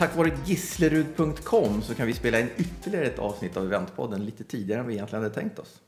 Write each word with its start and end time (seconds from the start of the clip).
Tack 0.00 0.16
vare 0.16 0.30
Gislerud.com 0.44 1.82
så 1.82 1.94
kan 1.94 2.06
vi 2.06 2.12
spela 2.12 2.40
in 2.40 2.48
ytterligare 2.56 3.06
ett 3.06 3.18
avsnitt 3.18 3.56
av 3.56 3.64
Eventpodden 3.64 4.24
lite 4.24 4.44
tidigare 4.44 4.80
än 4.80 4.86
vi 4.86 4.94
egentligen 4.94 5.22
hade 5.22 5.34
tänkt 5.34 5.58
oss. 5.58 5.80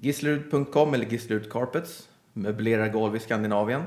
Gislerud.com 0.00 0.94
eller 0.94 1.06
Gislerud 1.06 1.52
Carpets 1.52 2.08
möblerar 2.32 2.88
golv 2.88 3.16
i 3.16 3.18
Skandinavien. 3.18 3.82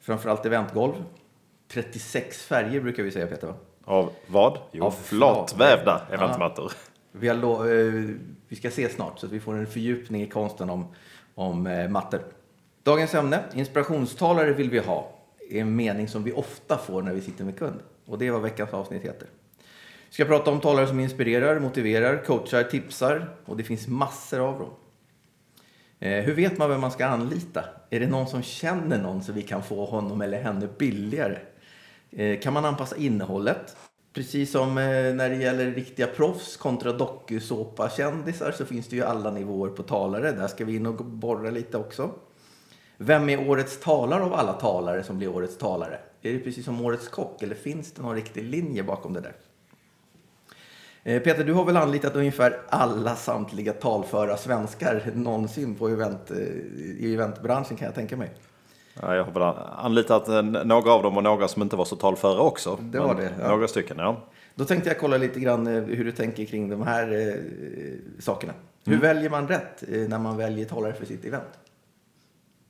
Framförallt 0.00 0.46
eventgolv. 0.46 0.92
36 1.68 2.42
färger 2.42 2.80
brukar 2.80 3.02
vi 3.02 3.10
säga 3.10 3.26
Peter 3.26 3.46
va? 3.46 3.54
Av 3.84 4.12
vad? 4.26 4.58
Jo, 4.72 4.84
Av 4.84 4.90
flatvävda 4.90 6.06
eventmattor. 6.12 6.72
Vi, 7.12 7.28
har 7.28 7.36
eh, 7.36 8.04
vi 8.48 8.56
ska 8.56 8.70
se 8.70 8.88
snart 8.88 9.18
så 9.18 9.26
att 9.26 9.32
vi 9.32 9.40
får 9.40 9.54
en 9.54 9.66
fördjupning 9.66 10.22
i 10.22 10.28
konsten 10.28 10.70
om, 10.70 10.86
om 11.34 11.66
eh, 11.66 11.88
mattor. 11.88 12.20
Dagens 12.82 13.14
ämne, 13.14 13.44
inspirationstalare 13.54 14.52
vill 14.52 14.70
vi 14.70 14.78
ha, 14.78 15.12
är 15.50 15.60
en 15.60 15.76
mening 15.76 16.08
som 16.08 16.24
vi 16.24 16.32
ofta 16.32 16.78
får 16.78 17.02
när 17.02 17.12
vi 17.12 17.20
sitter 17.20 17.44
med 17.44 17.58
kund. 17.58 17.80
Och 18.06 18.18
det 18.18 18.26
är 18.26 18.30
vad 18.30 18.42
veckans 18.42 18.70
avsnitt 18.70 19.02
heter. 19.02 19.28
Vi 20.08 20.14
ska 20.14 20.24
prata 20.24 20.50
om 20.50 20.60
talare 20.60 20.86
som 20.86 21.00
inspirerar, 21.00 21.60
motiverar, 21.60 22.24
coachar, 22.24 22.62
tipsar 22.62 23.36
och 23.44 23.56
det 23.56 23.64
finns 23.64 23.88
massor 23.88 24.40
av 24.40 24.58
dem. 24.58 24.70
Eh, 25.98 26.24
hur 26.24 26.34
vet 26.34 26.58
man 26.58 26.70
vem 26.70 26.80
man 26.80 26.90
ska 26.90 27.06
anlita? 27.06 27.64
Är 27.90 28.00
det 28.00 28.06
någon 28.06 28.26
som 28.26 28.42
känner 28.42 28.98
någon 28.98 29.22
så 29.22 29.32
vi 29.32 29.42
kan 29.42 29.62
få 29.62 29.84
honom 29.84 30.20
eller 30.20 30.42
henne 30.42 30.68
billigare? 30.78 31.38
Eh, 32.10 32.40
kan 32.40 32.52
man 32.52 32.64
anpassa 32.64 32.96
innehållet? 32.96 33.76
Precis 34.12 34.50
som 34.50 34.68
eh, 34.78 35.14
när 35.14 35.30
det 35.30 35.36
gäller 35.36 35.70
riktiga 35.70 36.06
proffs 36.06 36.56
kontra 36.56 36.92
dokusåpa-kändisar 36.92 38.52
så 38.52 38.64
finns 38.64 38.88
det 38.88 38.96
ju 38.96 39.04
alla 39.04 39.30
nivåer 39.30 39.70
på 39.70 39.82
talare. 39.82 40.32
Där 40.32 40.48
ska 40.48 40.64
vi 40.64 40.76
in 40.76 40.86
och 40.86 41.04
borra 41.04 41.50
lite 41.50 41.78
också. 41.78 42.10
Vem 42.96 43.28
är 43.28 43.48
årets 43.48 43.80
talare 43.80 44.22
av 44.22 44.34
alla 44.34 44.52
talare 44.52 45.02
som 45.02 45.18
blir 45.18 45.28
årets 45.28 45.58
talare? 45.58 46.00
Är 46.22 46.32
det 46.32 46.38
precis 46.38 46.64
som 46.64 46.84
årets 46.84 47.08
kock 47.08 47.42
eller 47.42 47.54
finns 47.54 47.92
det 47.92 48.02
någon 48.02 48.14
riktig 48.14 48.44
linje 48.44 48.82
bakom 48.82 49.12
det 49.12 49.20
där? 49.20 49.34
Eh, 51.02 51.22
Peter, 51.22 51.44
du 51.44 51.52
har 51.52 51.64
väl 51.64 51.76
anlitat 51.76 52.16
ungefär 52.16 52.60
alla 52.68 53.16
samtliga 53.16 53.72
talföra 53.72 54.36
svenskar 54.36 55.10
någonsin 55.14 55.74
på 55.74 55.88
event, 55.88 56.30
eh, 56.30 56.36
i 56.98 57.14
eventbranschen 57.14 57.76
kan 57.76 57.86
jag 57.86 57.94
tänka 57.94 58.16
mig. 58.16 58.30
Ja, 59.02 59.14
jag 59.14 59.24
har 59.24 59.32
väl 59.32 59.42
anlitat 59.76 60.28
eh, 60.28 60.42
några 60.42 60.92
av 60.92 61.02
dem 61.02 61.16
och 61.16 61.22
några 61.22 61.48
som 61.48 61.62
inte 61.62 61.76
var 61.76 61.84
så 61.84 61.96
talföra 61.96 62.40
också. 62.40 62.78
Det 62.82 62.98
var 62.98 63.14
det, 63.14 63.32
ja. 63.40 63.48
Några 63.48 63.68
stycken, 63.68 63.98
ja. 63.98 64.16
Då 64.54 64.64
tänkte 64.64 64.88
jag 64.88 64.98
kolla 64.98 65.16
lite 65.16 65.40
grann 65.40 65.66
hur 65.66 66.04
du 66.04 66.12
tänker 66.12 66.44
kring 66.44 66.68
de 66.68 66.82
här 66.82 67.28
eh, 67.28 67.34
sakerna. 68.18 68.52
Hur 68.84 69.00
väljer 69.00 69.30
man 69.30 69.48
rätt 69.48 69.82
när 70.08 70.18
man 70.18 70.36
väljer 70.36 70.64
talare 70.64 70.92
för 70.92 71.06
sitt 71.06 71.24
event? 71.24 71.58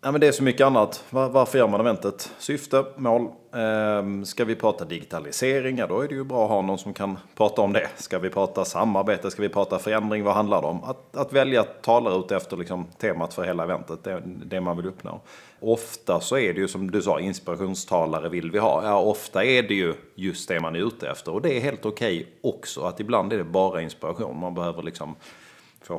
Ja, 0.03 0.11
men 0.13 0.21
det 0.21 0.29
är 0.29 0.33
så 0.33 0.43
mycket 0.43 0.67
annat. 0.67 1.05
Var, 1.11 1.29
varför 1.29 1.59
gör 1.59 1.69
man 1.69 1.81
eventet? 1.81 2.33
Syfte, 2.39 2.85
mål. 2.97 3.29
Ehm, 3.55 4.25
ska 4.25 4.45
vi 4.45 4.55
prata 4.55 4.85
digitalisering? 4.85 5.79
Ja, 5.79 5.87
då 5.87 6.01
är 6.01 6.09
det 6.09 6.15
ju 6.15 6.25
bra 6.25 6.45
att 6.45 6.51
ha 6.51 6.63
någon 6.63 6.79
som 6.79 6.95
kan 6.95 7.19
prata 7.37 7.63
om 7.63 7.73
det. 7.73 7.89
Ska 7.97 8.19
vi 8.19 8.31
prata 8.31 8.65
samarbete? 8.65 9.31
Ska 9.31 9.43
vi 9.43 9.49
prata 9.49 9.79
förändring? 9.79 10.25
Vad 10.25 10.35
handlar 10.35 10.63
det 10.63 10.69
om? 10.69 10.85
Att, 10.85 11.17
att 11.17 11.33
välja 11.33 11.63
talare 11.63 12.19
ut 12.19 12.33
efter 12.33 12.57
liksom, 12.57 12.87
temat 12.99 13.35
för 13.35 13.45
hela 13.45 13.63
eventet, 13.63 14.05
det 14.05 14.23
det 14.25 14.61
man 14.61 14.77
vill 14.77 14.87
uppnå. 14.87 15.21
Ofta 15.61 16.21
så 16.21 16.39
är 16.39 16.55
det 16.55 16.61
ju 16.61 16.69
som 16.69 16.91
du 16.91 17.03
sa, 17.03 17.21
inspirationstalare 17.21 18.29
vill 18.29 18.51
vi 18.51 18.59
ha. 18.59 18.85
Ja, 18.85 19.01
ofta 19.01 19.45
är 19.45 19.63
det 19.63 19.75
ju 19.75 19.95
just 20.15 20.49
det 20.49 20.61
man 20.61 20.77
är 20.77 20.87
ute 20.87 21.09
efter. 21.09 21.33
Och 21.33 21.43
det 21.43 21.57
är 21.57 21.61
helt 21.61 21.87
okej 21.87 22.27
också, 22.43 22.83
att 22.83 23.01
ibland 23.01 23.33
är 23.33 23.39
det 23.39 23.45
bara 23.45 23.83
inspiration. 23.83 24.41
Man 24.41 24.55
behöver 24.55 24.83
liksom 24.83 25.15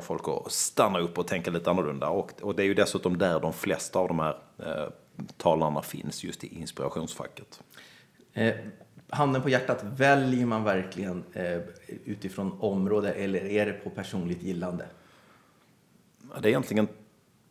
folk 0.00 0.22
att 0.28 0.52
stanna 0.52 0.98
upp 0.98 1.18
och 1.18 1.26
tänka 1.26 1.50
lite 1.50 1.70
annorlunda. 1.70 2.08
Och, 2.08 2.32
och 2.42 2.54
det 2.54 2.62
är 2.62 2.66
ju 2.66 2.74
dessutom 2.74 3.18
där 3.18 3.40
de 3.40 3.52
flesta 3.52 3.98
av 3.98 4.08
de 4.08 4.18
här 4.18 4.36
eh, 4.58 4.92
talarna 5.36 5.82
finns, 5.82 6.24
just 6.24 6.44
i 6.44 6.60
inspirationsfacket. 6.60 7.62
Eh, 8.32 8.54
handen 9.08 9.42
på 9.42 9.48
hjärtat, 9.48 9.84
väljer 9.96 10.46
man 10.46 10.64
verkligen 10.64 11.24
eh, 11.32 11.60
utifrån 12.04 12.56
område 12.60 13.12
eller 13.12 13.44
är 13.44 13.66
det 13.66 13.72
på 13.72 13.90
personligt 13.90 14.42
gillande? 14.42 14.86
Det 16.40 16.48
är, 16.48 16.50
egentligen, 16.50 16.88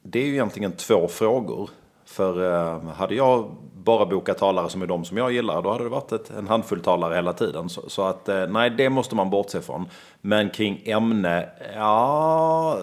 det 0.02 0.20
är 0.20 0.26
ju 0.26 0.34
egentligen 0.34 0.72
två 0.72 1.08
frågor. 1.08 1.70
För 2.06 2.54
eh, 2.54 2.84
hade 2.90 3.16
jag 3.16 3.56
bara 3.84 4.06
boka 4.06 4.34
talare 4.34 4.70
som 4.70 4.82
är 4.82 4.88
de 4.88 5.06
som 5.06 5.18
jag 5.18 5.32
gillar, 5.32 5.62
då 5.62 5.72
hade 5.72 5.84
det 5.84 5.90
varit 5.90 6.12
ett, 6.12 6.30
en 6.30 6.48
handfull 6.48 6.82
talare 6.82 7.16
hela 7.16 7.34
tiden. 7.34 7.70
Så, 7.70 7.90
så 7.90 8.02
att 8.02 8.30
eh, 8.30 8.48
nej, 8.48 8.70
det 8.70 8.90
måste 8.90 9.16
man 9.16 9.30
bortse 9.30 9.62
från. 9.62 9.90
Men 10.22 10.50
kring 10.50 10.82
ämne, 10.86 11.50
ja... 11.76 12.78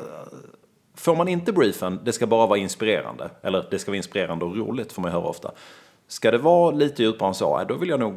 Får 0.95 1.17
man 1.17 1.29
inte 1.29 1.53
briefen, 1.53 2.01
det 2.05 2.13
ska 2.13 2.27
bara 2.27 2.47
vara 2.47 2.59
inspirerande. 2.59 3.31
Eller 3.43 3.67
det 3.71 3.79
ska 3.79 3.91
vara 3.91 3.97
inspirerande 3.97 4.45
och 4.45 4.57
roligt, 4.57 4.93
får 4.93 5.03
man 5.03 5.13
höra 5.13 5.27
ofta. 5.27 5.53
Ska 6.09 6.31
det 6.31 6.39
vara 6.39 6.71
lite 6.71 7.03
djupare 7.03 7.29
än 7.29 7.35
så, 7.35 7.65
då 7.69 7.75
vill 7.75 7.89
jag 7.89 8.01
nog 8.01 8.15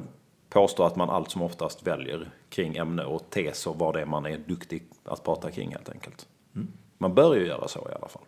påstå 0.50 0.84
att 0.84 0.96
man 0.96 1.10
allt 1.10 1.32
som 1.32 1.42
oftast 1.42 1.88
väljer 1.88 2.30
kring 2.50 2.78
ämne 2.78 3.06
och 3.06 3.30
tes 3.30 3.68
och 3.68 3.80
vad 3.80 3.94
det 3.94 4.02
är 4.02 4.06
man 4.06 4.26
är 4.26 4.38
duktig 4.38 4.84
att 5.06 5.24
prata 5.24 5.52
kring 5.52 5.72
helt 5.72 5.90
enkelt. 5.90 6.28
Mm. 6.56 6.68
Man 7.02 7.14
bör 7.14 7.36
ju 7.36 7.48
göra 7.48 7.68
så 7.68 7.80
i 7.80 7.96
alla 7.96 8.08
fall. 8.08 8.22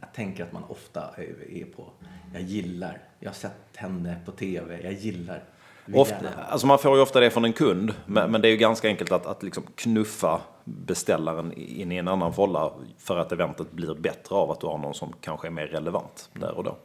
Jag 0.00 0.12
tänker 0.14 0.44
att 0.44 0.52
man 0.52 0.64
ofta 0.68 1.00
är 1.16 1.64
på, 1.76 1.90
jag 2.32 2.42
gillar, 2.42 3.00
jag 3.20 3.28
har 3.28 3.34
sett 3.34 3.76
henne 3.76 4.20
på 4.24 4.32
tv, 4.32 4.80
jag 4.82 4.92
gillar. 4.92 5.44
Ofta, 5.94 6.16
alltså 6.48 6.66
man 6.66 6.78
får 6.78 6.96
ju 6.96 7.02
ofta 7.02 7.20
det 7.20 7.30
från 7.30 7.44
en 7.44 7.52
kund, 7.52 7.94
men, 8.06 8.30
men 8.30 8.40
det 8.40 8.48
är 8.48 8.50
ju 8.50 8.56
ganska 8.56 8.88
enkelt 8.88 9.12
att, 9.12 9.26
att 9.26 9.42
liksom 9.42 9.62
knuffa 9.74 10.40
beställaren 10.64 11.52
in 11.52 11.92
i 11.92 11.96
en 11.96 12.08
annan 12.08 12.32
fålla 12.32 12.72
för 12.98 13.16
att 13.16 13.32
eventet 13.32 13.72
blir 13.72 13.94
bättre 13.94 14.34
av 14.34 14.50
att 14.50 14.60
du 14.60 14.66
har 14.66 14.78
någon 14.78 14.94
som 14.94 15.12
kanske 15.20 15.48
är 15.48 15.50
mer 15.50 15.66
relevant 15.66 16.30
där 16.32 16.54
och 16.54 16.64
då. 16.64 16.76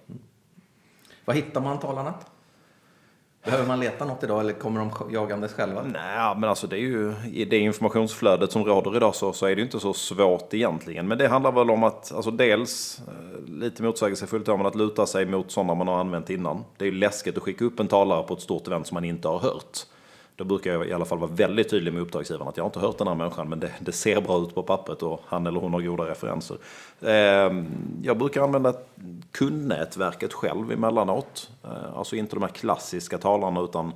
Var 1.26 1.34
hittar 1.34 1.62
man 1.62 1.80
talarna? 1.80 2.14
Behöver 3.44 3.68
man 3.68 3.80
leta 3.80 4.06
något 4.06 4.24
idag 4.24 4.40
eller 4.40 4.54
kommer 4.54 4.80
de 4.80 5.14
jagandes 5.14 5.54
själva? 5.54 5.84
Nej, 5.84 6.36
men 6.38 6.50
alltså 6.50 6.68
det 6.68 6.76
är 6.76 6.80
ju 6.80 7.14
i 7.32 7.46
det 7.46 7.58
informationsflödet 7.58 8.52
som 8.52 8.66
råder 8.66 8.96
idag 8.96 9.16
så, 9.16 9.34
så 9.34 9.46
är 9.46 9.50
det 9.50 9.60
ju 9.60 9.66
inte 9.66 9.80
så 9.80 9.94
svårt 9.94 10.54
egentligen. 10.54 11.08
Men 11.08 11.18
det 11.18 11.28
handlar 11.28 11.52
väl 11.52 11.70
om 11.70 11.84
att, 11.84 12.14
alltså 12.16 12.32
dels 12.32 13.02
eh, 13.08 13.54
lite 13.54 13.84
motsägelsefullt 13.84 14.48
om 14.48 14.66
att 14.66 14.76
luta 14.76 15.06
sig 15.06 15.26
mot 15.26 15.52
sådana 15.52 15.74
man 15.74 15.88
har 15.88 16.00
använt 16.00 16.30
innan. 16.30 16.64
Det 16.78 16.86
är 16.86 16.90
ju 16.90 16.98
läskigt 16.98 17.38
att 17.38 17.44
skicka 17.44 17.66
upp 17.66 17.80
en 17.80 17.88
talare 17.88 18.24
på 18.24 18.34
ett 18.34 18.42
stort 18.42 18.68
event 18.68 18.88
som 18.88 18.96
man 18.96 19.06
inte 19.06 19.28
har 19.28 19.40
hört. 19.40 19.78
Då 20.36 20.44
brukar 20.44 20.74
jag 20.74 20.88
i 20.88 20.94
alla 20.94 21.06
fall 21.06 21.18
vara 21.18 21.32
väldigt 21.32 21.70
tydlig 21.70 21.94
med 21.94 22.02
uppdragsgivaren 22.02 22.48
att 22.48 22.58
jag 22.58 22.64
har 22.64 22.70
inte 22.70 22.80
hört 22.80 22.98
den 22.98 23.08
här 23.08 23.16
människan 23.16 23.50
men 23.50 23.60
det, 23.60 23.72
det 23.80 23.92
ser 23.92 24.22
bra 24.22 24.42
ut 24.42 24.56
på 24.56 24.64
pappret 24.64 25.04
och 25.04 25.22
han 25.26 25.48
eller 25.48 25.60
hon 25.60 25.74
har 25.74 25.82
goda 25.82 26.04
referenser. 26.04 26.58
Eh, 27.02 27.64
jag 28.04 28.18
brukar 28.18 28.42
använda 28.42 28.74
kundnätverket 29.32 30.34
själv 30.34 30.72
emellanåt. 30.72 31.50
Eh, 31.64 31.98
alltså 31.98 32.16
inte 32.16 32.36
de 32.36 32.42
här 32.42 32.50
klassiska 32.50 33.18
talarna 33.18 33.62
utan 33.62 33.94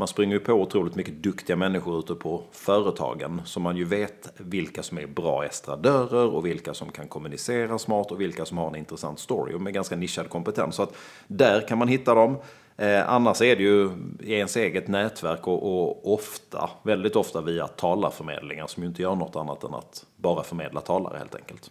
man 0.00 0.08
springer 0.08 0.34
ju 0.34 0.40
på 0.40 0.52
otroligt 0.52 0.94
mycket 0.94 1.22
duktiga 1.22 1.56
människor 1.56 1.98
ute 1.98 2.14
på 2.14 2.42
företagen. 2.52 3.42
Så 3.44 3.60
man 3.60 3.76
ju 3.76 3.84
vet 3.84 4.32
vilka 4.36 4.82
som 4.82 4.98
är 4.98 5.06
bra 5.06 5.44
estradörer 5.44 6.26
och 6.34 6.46
vilka 6.46 6.74
som 6.74 6.90
kan 6.90 7.08
kommunicera 7.08 7.78
smart 7.78 8.10
och 8.10 8.20
vilka 8.20 8.44
som 8.44 8.58
har 8.58 8.68
en 8.68 8.76
intressant 8.76 9.18
story 9.18 9.54
och 9.54 9.60
med 9.60 9.74
ganska 9.74 9.96
nischad 9.96 10.28
kompetens. 10.28 10.74
Så 10.74 10.82
att 10.82 10.96
där 11.26 11.68
kan 11.68 11.78
man 11.78 11.88
hitta 11.88 12.14
dem. 12.14 12.36
Eh, 12.80 13.10
annars 13.10 13.42
är 13.42 13.56
det 13.56 13.62
ju 13.62 13.90
i 14.20 14.32
ens 14.32 14.56
eget 14.56 14.88
nätverk 14.88 15.46
och, 15.48 15.62
och 15.62 16.14
ofta, 16.14 16.70
väldigt 16.82 17.16
ofta 17.16 17.40
via 17.40 17.66
talarförmedlingar 17.66 18.66
som 18.66 18.82
ju 18.82 18.88
inte 18.88 19.02
gör 19.02 19.14
något 19.14 19.36
annat 19.36 19.64
än 19.64 19.74
att 19.74 20.06
bara 20.16 20.42
förmedla 20.42 20.80
talare 20.80 21.18
helt 21.18 21.34
enkelt. 21.34 21.70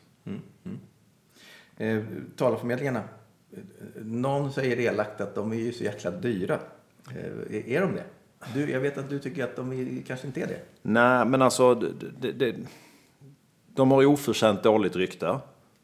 Eh, 1.77 2.03
talarförmedlingarna, 2.35 3.03
eh, 3.51 3.59
någon 4.03 4.51
säger 4.53 4.79
elakt 4.79 5.21
att 5.21 5.35
de 5.35 5.51
är 5.51 5.55
ju 5.55 5.71
så 5.73 5.83
jäkla 5.83 6.11
dyra. 6.11 6.59
Eh, 7.09 7.73
är- 7.75 7.81
de 7.81 7.95
det? 7.95 8.03
Du, 8.53 8.71
jag 8.71 8.79
vet 8.79 8.97
att 8.97 9.09
du 9.09 9.19
tycker 9.19 9.43
att 9.43 9.55
de 9.55 9.71
är, 9.73 10.03
kanske 10.07 10.27
inte 10.27 10.41
är 10.41 10.47
det. 10.47 10.59
Nej, 10.81 11.25
men 11.25 11.41
alltså 11.41 11.75
det, 12.19 12.31
det, 12.31 12.55
de 13.67 13.91
har 13.91 14.01
ju 14.01 14.07
oförtjänt 14.07 14.63
dåligt 14.63 14.95
rykte. 14.95 15.37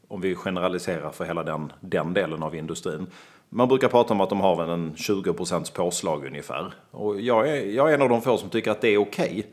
Om 0.08 0.22
vi 0.22 0.35
generaliserar 0.35 1.12
för 1.12 1.25
hela 1.25 1.44
den, 1.44 1.72
den 1.82 2.14
delen 2.14 2.44
av 2.44 2.55
industrin. 2.55 3.08
Man 3.55 3.67
brukar 3.67 3.87
prata 3.87 4.13
om 4.13 4.22
att 4.22 4.29
de 4.29 4.41
har 4.41 4.55
väl 4.55 4.69
en 4.69 4.93
20% 4.96 5.75
påslag 5.75 6.25
ungefär. 6.25 6.73
Och 6.91 7.22
jag 7.22 7.49
är, 7.49 7.66
jag 7.66 7.90
är 7.90 7.93
en 7.93 8.02
av 8.02 8.09
de 8.09 8.22
få 8.22 8.37
som 8.37 8.49
tycker 8.49 8.72
att 8.72 8.81
det 8.81 8.90
är 8.90 8.97
okej. 8.97 9.47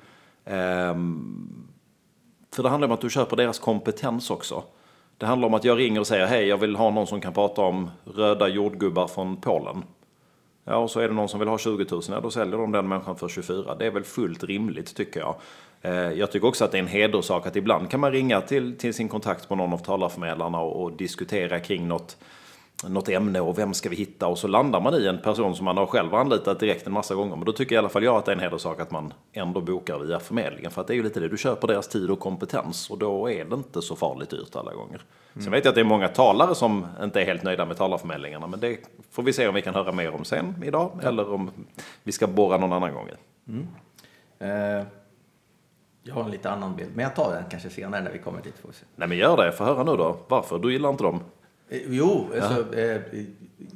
Ehm, 0.45 1.65
för 2.55 2.63
det 2.63 2.69
handlar 2.69 2.89
om 2.89 2.95
att 2.95 3.01
du 3.01 3.11
köper 3.11 3.37
deras 3.37 3.59
kompetens 3.59 4.31
också. 4.31 4.63
Det 5.19 5.27
handlar 5.27 5.49
om 5.49 5.55
att 5.55 5.65
jag 5.65 5.79
ringer 5.79 6.01
och 6.01 6.07
säger 6.07 6.27
hej, 6.27 6.47
jag 6.47 6.57
vill 6.57 6.77
ha 6.77 6.91
någon 6.91 7.07
som 7.07 7.21
kan 7.21 7.33
prata 7.33 7.63
om 7.63 7.91
röda 8.05 8.49
jordgubbar 8.49 9.07
från 9.07 9.37
Polen. 9.37 9.83
Ja, 10.65 10.77
och 10.77 10.91
så 10.91 11.01
är 11.01 11.09
det 11.09 11.15
någon 11.15 11.29
som 11.29 11.41
vill 11.41 11.49
ha 11.49 11.59
20 11.59 11.87
000, 11.91 12.03
ja, 12.09 12.21
då 12.21 12.31
säljer 12.31 12.59
de 12.59 12.73
den 12.73 12.89
människan 12.89 13.17
för 13.17 13.29
24. 13.29 13.75
Det 13.75 13.87
är 13.87 13.91
väl 13.91 14.05
fullt 14.05 14.45
rimligt 14.45 14.95
tycker 14.97 15.21
jag. 15.21 15.35
Eh, 15.83 16.13
Jag 16.13 16.31
tycker 16.33 16.49
också 16.49 16.65
att 16.65 16.73
det 16.73 16.79
är 16.79 16.83
en 16.83 16.89
hederssak 16.89 17.47
att 17.47 17.57
ibland 17.57 17.91
kan 17.91 18.01
man 18.01 18.13
ringa 18.13 18.41
till, 18.41 18.79
till 18.79 18.95
sin 18.95 19.09
kontakt 19.09 19.49
på 19.49 19.57
någon 19.57 19.73
av 19.73 19.79
talarförmedlarna 19.79 20.61
och, 20.61 20.83
och 20.83 20.93
diskutera 20.93 21.61
kring 21.61 21.89
något, 21.89 22.17
något 22.89 23.09
ämne 23.09 23.41
och 23.41 23.59
vem 23.59 23.75
ska 23.75 23.89
vi 23.89 23.97
hitta 23.97 24.27
och 24.27 24.39
så 24.39 24.49
landar 24.49 24.81
man 24.81 24.95
i 24.95 25.07
en 25.07 25.19
person 25.19 25.57
som 25.57 25.65
man 25.65 25.77
har 25.77 25.87
själv 25.87 26.15
anlitat 26.15 26.61
direkt 26.61 26.87
en 26.87 26.93
massa 26.93 27.15
gånger. 27.15 27.37
Men 27.37 27.45
då 27.45 27.53
tycker 27.53 27.75
i 27.75 27.79
alla 27.79 27.89
fall 27.89 28.05
jag 28.05 28.17
att 28.17 28.25
det 28.25 28.33
är 28.33 28.37
en 28.37 28.43
hederssak 28.43 28.81
att 28.81 28.91
man 28.91 29.13
ändå 29.33 29.61
bokar 29.61 29.99
via 29.99 30.21
förmedlingen. 30.21 30.71
För 30.71 30.81
att 30.81 30.87
det 30.87 30.93
är 30.93 30.97
ju 30.97 31.03
lite 31.03 31.21
det, 31.21 31.29
du 31.29 31.39
köper 31.39 31.69
deras 31.69 31.89
tid 31.89 32.11
och 32.11 32.21
kompetens 32.21 32.91
och 32.91 32.99
då 32.99 33.31
är 33.31 33.45
det 33.45 33.55
inte 33.55 33.83
så 33.83 33.97
farligt 33.97 34.31
dyrt 34.31 34.57
alla 34.57 34.75
gånger. 34.75 35.01
Sen 35.35 35.51
vet 35.51 35.65
jag 35.65 35.71
att 35.71 35.75
det 35.75 35.81
är 35.81 35.85
många 35.85 36.09
talare 36.09 36.55
som 36.55 36.87
inte 37.03 37.21
är 37.21 37.25
helt 37.27 37.43
nöjda 37.43 37.67
med 37.67 37.77
talarförmedlingarna 37.77 38.47
men 38.47 38.61
det 38.61 38.79
får 39.11 39.23
vi 39.23 39.33
se 39.33 39.49
om 39.49 39.55
vi 39.55 39.63
kan 39.63 39.75
höra 39.75 39.93
mer 39.93 40.15
om 40.15 40.25
sen 40.25 40.55
idag 40.67 41.01
eller 41.03 41.33
om 41.33 41.51
vi 42.03 42.13
ska 42.13 42.27
borra 42.27 42.59
någon 42.59 42.73
annan 42.73 42.95
gång 42.95 43.09
i. 43.09 43.13
Eh, 44.39 44.83
jag 46.03 46.15
har 46.15 46.25
en 46.25 46.31
lite 46.31 46.51
annan 46.51 46.77
bild, 46.77 46.91
men 46.95 47.03
jag 47.03 47.15
tar 47.15 47.33
den 47.35 47.45
kanske 47.51 47.71
senare 47.71 48.03
när 48.03 48.11
vi 48.11 48.19
kommer 48.19 48.43
dit. 48.43 48.59
Får 48.59 48.69
vi 48.69 48.75
se. 48.75 48.85
Nej 48.97 49.09
men 49.09 49.19
gör 49.19 49.37
det, 49.37 49.53
få 49.53 49.65
höra 49.65 49.85
nu 49.85 49.97
då. 49.97 50.17
Varför? 50.29 50.59
Du 50.59 50.73
gillar 50.73 50.91
inte 50.91 51.05
dem? 51.05 51.21
Eh, 51.73 51.81
Jo, 51.89 52.27
alltså, 52.41 52.75
eh, 52.79 53.01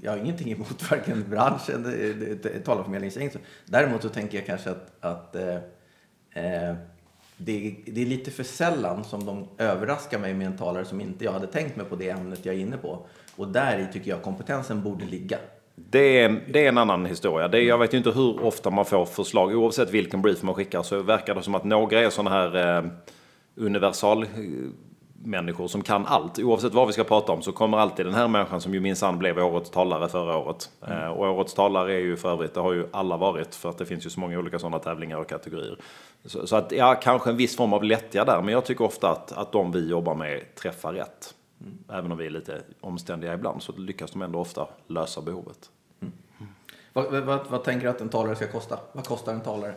jag 0.02 0.12
har 0.12 0.18
ingenting 0.18 0.52
emot 0.52 0.90
varken 0.90 1.24
branschen 1.30 1.84
eller 1.86 2.60
talarförmedlingsgäng. 2.64 3.30
Däremot 3.64 4.02
så 4.02 4.08
tänker 4.08 4.38
jag 4.38 4.46
kanske 4.46 4.70
att, 4.70 4.90
att 5.00 5.36
eh, 5.36 5.54
eh, 5.54 6.74
det, 7.36 7.66
är- 7.66 7.74
det 7.92 8.02
är 8.02 8.06
lite 8.06 8.30
för 8.30 8.42
sällan 8.42 9.04
som 9.04 9.24
de 9.26 9.48
överraskar 9.58 10.18
mig 10.18 10.34
med 10.34 10.46
en 10.46 10.56
talare 10.58 10.84
som 10.84 11.00
inte 11.00 11.24
jag 11.24 11.32
hade 11.32 11.46
tänkt 11.46 11.76
mig 11.76 11.86
på 11.86 11.96
det 11.96 12.10
ämnet 12.10 12.46
jag 12.46 12.54
är 12.54 12.58
inne 12.58 12.76
på. 12.76 13.06
Och 13.36 13.48
där 13.48 13.88
tycker 13.92 14.10
jag 14.10 14.22
kompetensen 14.22 14.82
borde 14.82 15.04
ligga. 15.04 15.38
Det 15.74 16.20
är, 16.20 16.28
en, 16.28 16.40
det 16.52 16.64
är 16.64 16.68
en 16.68 16.78
annan 16.78 17.06
historia. 17.06 17.48
Det 17.48 17.58
är, 17.58 17.62
jag 17.62 17.78
vet 17.78 17.94
ju 17.94 17.98
inte 17.98 18.10
hur 18.10 18.42
ofta 18.44 18.70
man 18.70 18.84
får 18.84 19.06
förslag. 19.06 19.54
Oavsett 19.56 19.90
vilken 19.90 20.22
brief 20.22 20.42
man 20.42 20.54
skickar 20.54 20.82
så 20.82 21.02
verkar 21.02 21.34
det 21.34 21.42
som 21.42 21.54
att 21.54 21.64
några 21.64 22.00
är 22.00 22.10
sådana 22.10 22.30
här 22.30 22.78
eh, 22.78 22.84
universal 23.56 24.22
eh, 24.22 24.28
människor 25.26 25.68
som 25.68 25.82
kan 25.82 26.06
allt. 26.06 26.38
Oavsett 26.38 26.74
vad 26.74 26.86
vi 26.86 26.92
ska 26.92 27.04
prata 27.04 27.32
om 27.32 27.42
så 27.42 27.52
kommer 27.52 27.78
alltid 27.78 28.06
den 28.06 28.14
här 28.14 28.28
människan 28.28 28.60
som 28.60 28.74
ju 28.74 28.80
minsann 28.80 29.18
blev 29.18 29.38
årets 29.38 29.70
talare 29.70 30.08
förra 30.08 30.36
året. 30.36 30.70
Eh, 30.88 31.08
och 31.08 31.38
årets 31.38 31.54
talare 31.54 31.94
är 31.94 31.98
ju 31.98 32.16
för 32.16 32.32
övrigt, 32.32 32.54
det 32.54 32.60
har 32.60 32.72
ju 32.72 32.86
alla 32.92 33.16
varit 33.16 33.54
för 33.54 33.70
att 33.70 33.78
det 33.78 33.86
finns 33.86 34.06
ju 34.06 34.10
så 34.10 34.20
många 34.20 34.38
olika 34.38 34.58
sådana 34.58 34.78
tävlingar 34.78 35.16
och 35.16 35.28
kategorier. 35.28 35.78
Så, 36.24 36.46
så 36.46 36.56
att 36.56 36.72
ja, 36.72 36.94
kanske 36.94 37.30
en 37.30 37.36
viss 37.36 37.56
form 37.56 37.72
av 37.72 37.84
lättja 37.84 38.24
där, 38.24 38.42
men 38.42 38.52
jag 38.54 38.64
tycker 38.64 38.84
ofta 38.84 39.10
att, 39.10 39.32
att 39.32 39.52
de 39.52 39.72
vi 39.72 39.88
jobbar 39.88 40.14
med 40.14 40.54
träffar 40.54 40.92
rätt. 40.92 41.34
Även 41.88 42.12
om 42.12 42.18
vi 42.18 42.26
är 42.26 42.30
lite 42.30 42.60
omständiga 42.80 43.34
ibland 43.34 43.62
så 43.62 43.72
lyckas 43.72 44.10
de 44.10 44.22
ändå 44.22 44.38
ofta 44.38 44.66
lösa 44.86 45.20
behovet. 45.20 45.70
Vad, 46.92 47.24
vad, 47.24 47.46
vad 47.48 47.64
tänker 47.64 47.86
du 47.86 47.90
att 47.90 48.00
en 48.00 48.08
talare 48.08 48.36
ska 48.36 48.46
kosta? 48.46 48.78
Vad 48.92 49.04
kostar 49.04 49.32
en 49.32 49.40
talare? 49.40 49.74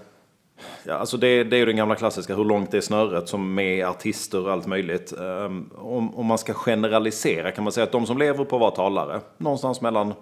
Ja, 0.83 0.94
alltså 0.94 1.17
det, 1.17 1.44
det 1.44 1.56
är 1.56 1.59
ju 1.59 1.65
den 1.65 1.75
gamla 1.75 1.95
klassiska, 1.95 2.35
hur 2.35 2.45
långt 2.45 2.73
är 2.73 2.81
snöret 2.81 3.29
som 3.29 3.53
med 3.53 3.88
artister 3.88 4.45
och 4.45 4.51
allt 4.51 4.67
möjligt. 4.67 5.13
Um, 5.17 5.69
om, 5.77 6.15
om 6.15 6.25
man 6.25 6.38
ska 6.38 6.53
generalisera 6.53 7.51
kan 7.51 7.63
man 7.63 7.73
säga 7.73 7.83
att 7.83 7.91
de 7.91 8.06
som 8.06 8.17
lever 8.17 8.45
på 8.45 8.56
att 8.56 8.59
vara 8.59 8.71
talare, 8.71 9.21
någonstans 9.38 9.81
mellan 9.81 10.13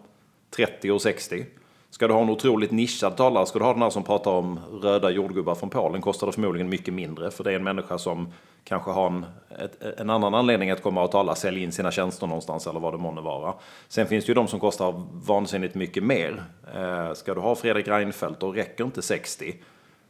30 0.55 0.91
och 0.91 1.01
60. 1.01 1.45
Ska 1.89 2.07
du 2.07 2.13
ha 2.13 2.21
en 2.21 2.29
otroligt 2.29 2.71
nischad 2.71 3.17
talare, 3.17 3.45
ska 3.45 3.59
du 3.59 3.65
ha 3.65 3.73
den 3.73 3.81
här 3.81 3.89
som 3.89 4.03
pratar 4.03 4.31
om 4.31 4.59
röda 4.81 5.09
jordgubbar 5.09 5.55
från 5.55 5.69
Polen, 5.69 6.01
kostar 6.01 6.27
det 6.27 6.33
förmodligen 6.33 6.69
mycket 6.69 6.93
mindre. 6.93 7.31
För 7.31 7.43
det 7.43 7.51
är 7.51 7.55
en 7.55 7.63
människa 7.63 7.97
som 7.97 8.33
kanske 8.63 8.91
har 8.91 9.07
en, 9.07 9.25
ett, 9.59 9.99
en 9.99 10.09
annan 10.09 10.33
anledning 10.33 10.71
att 10.71 10.81
komma 10.81 11.03
och 11.03 11.11
tala, 11.11 11.35
sälja 11.35 11.63
in 11.63 11.71
sina 11.71 11.91
tjänster 11.91 12.27
någonstans 12.27 12.67
eller 12.67 12.79
vad 12.79 12.93
det 12.93 12.97
månde 12.97 13.21
vara. 13.21 13.53
Sen 13.87 14.07
finns 14.07 14.25
det 14.25 14.29
ju 14.29 14.33
de 14.33 14.47
som 14.47 14.59
kostar 14.59 15.03
vansinnigt 15.13 15.75
mycket 15.75 16.03
mer. 16.03 16.43
Eh, 16.75 17.13
ska 17.13 17.33
du 17.33 17.41
ha 17.41 17.55
Fredrik 17.55 17.87
Reinfeldt, 17.87 18.39
då 18.39 18.51
räcker 18.51 18.83
inte 18.83 19.01
60. 19.01 19.55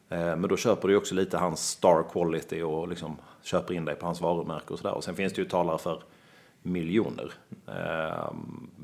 Eh, 0.09 0.17
Men 0.19 0.41
då 0.41 0.57
köper 0.57 0.87
du 0.87 0.95
också 0.95 1.15
lite 1.15 1.37
hans 1.37 1.69
star 1.69 2.03
quality 2.11 2.61
och 2.61 2.87
liksom 2.87 3.17
köper 3.41 3.73
in 3.73 3.85
dig 3.85 3.95
på 3.95 4.05
hans 4.05 4.21
varumärke 4.21 4.73
och 4.73 4.79
sådär. 4.79 4.93
Och 4.93 5.03
sen 5.03 5.15
finns 5.15 5.33
det 5.33 5.41
ju 5.41 5.47
talare 5.47 5.77
för 5.77 6.01
miljoner. 6.61 7.31
Eh, 7.67 8.31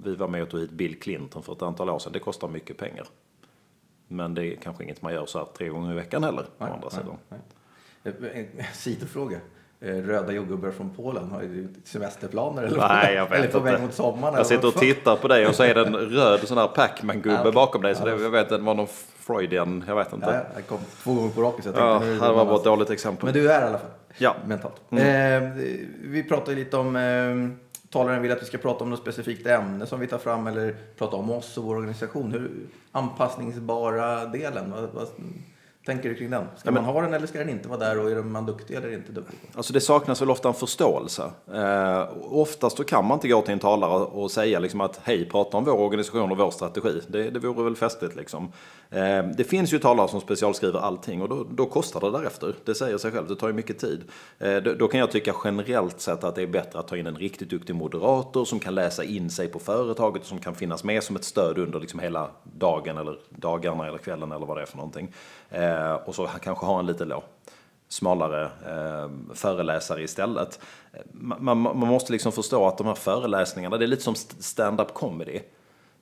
Vi 0.03 0.15
var 0.15 0.27
med 0.27 0.43
och 0.43 0.49
tog 0.49 0.59
hit 0.59 0.71
Bill 0.71 0.99
Clinton 0.99 1.43
för 1.43 1.53
ett 1.53 1.61
antal 1.61 1.89
år 1.89 1.99
sedan. 1.99 2.13
Det 2.13 2.19
kostar 2.19 2.47
mycket 2.47 2.77
pengar. 2.77 3.05
Men 4.07 4.33
det 4.33 4.45
är 4.45 4.55
kanske 4.55 4.83
inget 4.83 5.01
man 5.01 5.13
gör 5.13 5.25
så 5.25 5.37
här 5.39 5.45
tre 5.57 5.69
gånger 5.69 5.91
i 5.91 5.95
veckan 5.95 6.23
heller, 6.23 6.45
å 6.57 6.63
andra 6.63 6.89
sidan. 6.89 7.17
Nej. 7.29 7.39
En 8.57 8.63
sidofråga. 8.73 9.39
Eh, 9.79 9.95
Röda 9.95 10.31
jordgubbar 10.31 10.71
från 10.71 10.89
Polen, 10.95 11.31
har 11.31 11.41
du 11.41 11.67
semesterplaner? 11.83 12.63
Eller, 12.63 12.77
Nej, 12.77 13.13
jag 13.15 13.23
vet 13.29 13.39
eller 13.39 13.47
på 13.51 13.57
inte. 13.57 13.71
väg 13.71 13.81
mot 13.81 13.93
sommaren? 13.93 14.33
Jag 14.33 14.45
sitter 14.47 14.67
och 14.67 14.73
tittar 14.73 15.15
på 15.15 15.27
dig 15.27 15.47
och 15.47 15.55
så 15.55 15.63
är 15.63 15.75
det 15.75 15.85
en 15.85 15.95
röd 15.95 16.47
sån 16.47 16.57
här 16.57 16.67
Pac-Man-gubbe 16.67 17.51
bakom 17.51 17.81
dig. 17.81 17.95
Så 17.95 18.05
det, 18.05 18.11
jag 18.21 18.29
vet, 18.29 18.49
det 18.49 18.57
var 18.57 18.73
någon 18.75 18.87
Freudian, 19.23 19.83
jag 19.87 19.95
vet 19.95 20.13
inte. 20.13 20.27
Ja, 20.27 20.55
jag 20.55 20.67
kom 20.67 20.77
två 21.03 21.13
gånger 21.13 21.29
på 21.29 21.41
raken 21.41 21.63
så 21.63 21.69
jag 21.69 21.77
Ja, 21.77 21.99
tänkte... 21.99 22.25
är 22.25 22.29
det 22.29 22.35
var 22.35 22.45
bara 22.45 22.55
ett 22.55 22.63
dåligt 22.63 22.89
exempel. 22.89 23.25
Men 23.25 23.33
du 23.33 23.51
är 23.51 23.61
i 23.61 23.63
alla 23.63 23.77
fall. 23.77 23.89
Ja. 24.17 24.35
Mentalt. 24.47 24.81
Eh, 24.91 24.97
vi 26.01 26.25
pratade 26.29 26.55
lite 26.57 26.77
om... 26.77 26.95
Eh, 26.95 27.57
talaren 27.89 28.21
vill 28.21 28.31
att 28.31 28.41
vi 28.41 28.45
ska 28.45 28.57
prata 28.57 28.83
om 28.83 28.89
något 28.89 28.99
specifikt 28.99 29.47
ämne 29.47 29.85
som 29.85 29.99
vi 29.99 30.07
tar 30.07 30.17
fram 30.17 30.47
eller 30.47 30.75
prata 30.97 31.15
om 31.17 31.31
oss 31.31 31.57
och 31.57 31.63
vår 31.63 31.75
organisation. 31.75 32.31
Hur 32.31 32.51
anpassningsbara 32.91 34.25
delen, 34.25 34.71
vad, 34.71 34.89
vad 34.93 35.07
tänker 35.85 36.09
du 36.09 36.15
kring 36.15 36.29
den? 36.29 36.45
Ska 36.57 36.71
man 36.71 36.85
ha 36.85 37.01
den 37.01 37.13
eller 37.13 37.27
ska 37.27 37.39
den 37.39 37.49
inte 37.49 37.69
vara 37.69 37.79
där 37.79 37.99
och 37.99 38.11
är 38.11 38.15
man 38.15 38.45
duktig 38.45 38.75
eller 38.75 38.93
inte 38.93 39.11
duktig? 39.11 39.39
på? 39.41 39.57
Alltså 39.57 39.73
det 39.73 39.81
saknas 39.81 40.21
väl 40.21 40.29
ofta 40.29 40.47
en 40.47 40.53
förståelse. 40.53 41.31
Eh, 41.53 42.09
oftast 42.21 42.77
så 42.77 42.83
kan 42.83 43.05
man 43.05 43.17
inte 43.17 43.27
gå 43.27 43.41
till 43.41 43.53
en 43.53 43.59
talare 43.59 44.05
och 44.05 44.31
säga 44.31 44.59
liksom 44.59 44.81
att 44.81 44.99
hej, 45.03 45.29
prata 45.29 45.57
om 45.57 45.63
vår 45.63 45.73
organisation 45.73 46.31
och 46.31 46.37
vår 46.37 46.51
strategi. 46.51 47.01
Det, 47.07 47.29
det 47.29 47.39
vore 47.39 47.63
väl 47.63 47.75
festligt 47.75 48.15
liksom. 48.15 48.51
Eh, 48.89 49.23
det 49.37 49.43
finns 49.49 49.73
ju 49.73 49.79
talare 49.79 50.07
som 50.07 50.21
specialskriver 50.21 50.79
allting 50.79 51.21
och 51.21 51.29
då, 51.29 51.47
då 51.51 51.65
kostar 51.65 51.99
det 51.99 52.11
därefter. 52.11 52.55
Det 52.65 52.75
säger 52.75 52.97
sig 52.97 53.11
själv, 53.11 53.27
det 53.27 53.35
tar 53.35 53.47
ju 53.47 53.53
mycket 53.53 53.79
tid. 53.79 54.03
Eh, 54.39 54.55
då, 54.55 54.73
då 54.73 54.87
kan 54.87 54.99
jag 54.99 55.11
tycka 55.11 55.33
generellt 55.43 56.01
sett 56.01 56.23
att 56.23 56.35
det 56.35 56.41
är 56.41 56.47
bättre 56.47 56.79
att 56.79 56.87
ta 56.87 56.97
in 56.97 57.07
en 57.07 57.15
riktigt 57.15 57.49
duktig 57.49 57.75
moderator 57.75 58.45
som 58.45 58.59
kan 58.59 58.75
läsa 58.75 59.03
in 59.03 59.29
sig 59.29 59.47
på 59.47 59.59
företaget 59.59 60.21
och 60.21 60.27
som 60.27 60.39
kan 60.39 60.55
finnas 60.55 60.83
med 60.83 61.03
som 61.03 61.15
ett 61.15 61.23
stöd 61.23 61.57
under 61.57 61.79
liksom 61.79 61.99
hela 61.99 62.29
dagen 62.43 62.97
eller 62.97 63.17
dagarna 63.29 63.87
eller 63.87 63.97
kvällen 63.97 64.31
eller 64.31 64.45
vad 64.45 64.57
det 64.57 64.61
är 64.61 64.65
för 64.65 64.77
någonting. 64.77 65.11
Eh, 65.53 65.93
och 65.93 66.15
så 66.15 66.27
kanske 66.27 66.65
ha 66.65 66.79
en 66.79 66.85
lite 66.85 67.05
då, 67.05 67.23
smalare 67.87 68.43
eh, 68.43 69.09
föreläsare 69.33 70.03
istället. 70.03 70.59
Man, 71.11 71.43
man, 71.43 71.61
man 71.61 71.77
måste 71.77 72.11
liksom 72.11 72.31
förstå 72.31 72.67
att 72.67 72.77
de 72.77 72.87
här 72.87 72.95
föreläsningarna, 72.95 73.77
det 73.77 73.85
är 73.85 73.87
lite 73.87 74.03
som 74.03 74.15
stand-up 74.15 74.93
comedy. 74.93 75.39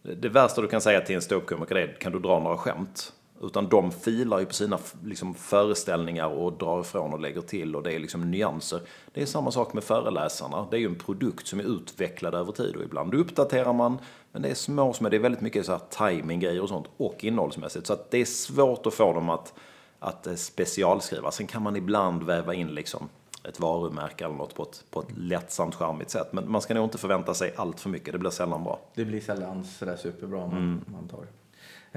Det, 0.01 0.15
det 0.15 0.29
värsta 0.29 0.61
du 0.61 0.67
kan 0.67 0.81
säga 0.81 1.01
till 1.01 1.15
en 1.15 1.21
ståuppkomiker 1.21 1.75
är, 1.75 1.97
kan 1.99 2.11
du 2.11 2.19
dra 2.19 2.39
några 2.39 2.57
skämt? 2.57 3.13
Utan 3.43 3.67
de 3.69 3.91
filar 3.91 4.39
ju 4.39 4.45
på 4.45 4.53
sina 4.53 4.79
liksom, 5.05 5.33
föreställningar 5.33 6.27
och 6.27 6.53
drar 6.53 6.81
ifrån 6.81 7.13
och 7.13 7.19
lägger 7.19 7.41
till 7.41 7.75
och 7.75 7.83
det 7.83 7.93
är 7.93 7.99
liksom 7.99 8.31
nyanser. 8.31 8.81
Det 9.13 9.21
är 9.21 9.25
samma 9.25 9.51
sak 9.51 9.73
med 9.73 9.83
föreläsarna. 9.83 10.67
Det 10.71 10.77
är 10.77 10.79
ju 10.79 10.85
en 10.85 10.95
produkt 10.95 11.47
som 11.47 11.59
är 11.59 11.63
utvecklad 11.63 12.35
över 12.35 12.51
tid 12.51 12.75
och 12.75 12.83
ibland 12.83 13.13
uppdaterar 13.13 13.73
man. 13.73 13.97
Men 14.31 14.41
det 14.41 14.49
är 14.49 14.53
små, 14.55 14.93
små 14.93 15.09
det 15.09 15.17
är 15.17 15.19
väldigt 15.21 15.41
mycket 15.41 15.65
så 15.65 15.71
här 15.71 15.81
timing-grejer 16.09 16.61
och 16.61 16.69
sånt 16.69 16.87
och 16.97 17.23
innehållsmässigt. 17.23 17.87
Så 17.87 17.93
att 17.93 18.11
det 18.11 18.17
är 18.17 18.25
svårt 18.25 18.85
att 18.85 18.93
få 18.93 19.13
dem 19.13 19.29
att 19.29 19.53
att 19.99 20.27
eh, 20.27 20.35
specialskriva. 20.35 21.31
Sen 21.31 21.47
kan 21.47 21.63
man 21.63 21.75
ibland 21.75 22.23
väva 22.23 22.53
in 22.53 22.67
liksom 22.67 23.09
ett 23.43 23.59
varumärke 23.59 24.25
eller 24.25 24.35
något 24.35 24.55
på 24.55 24.63
ett, 24.63 24.83
på 24.91 24.99
ett 24.99 25.17
lättsamt, 25.17 25.75
charmigt 25.75 26.09
sätt. 26.09 26.27
Men 26.33 26.51
man 26.51 26.61
ska 26.61 26.73
nog 26.73 26.83
inte 26.83 26.97
förvänta 26.97 27.33
sig 27.33 27.53
allt 27.55 27.79
för 27.79 27.89
mycket. 27.89 28.13
Det 28.13 28.19
blir 28.19 28.29
sällan 28.29 28.63
bra. 28.63 28.79
Det 28.95 29.05
blir 29.05 29.21
sällan 29.21 29.63
sådär 29.63 29.95
superbra 29.95 30.39
man, 30.39 30.57
Mm. 30.57 30.81
man 30.85 31.07
tar. 31.07 31.27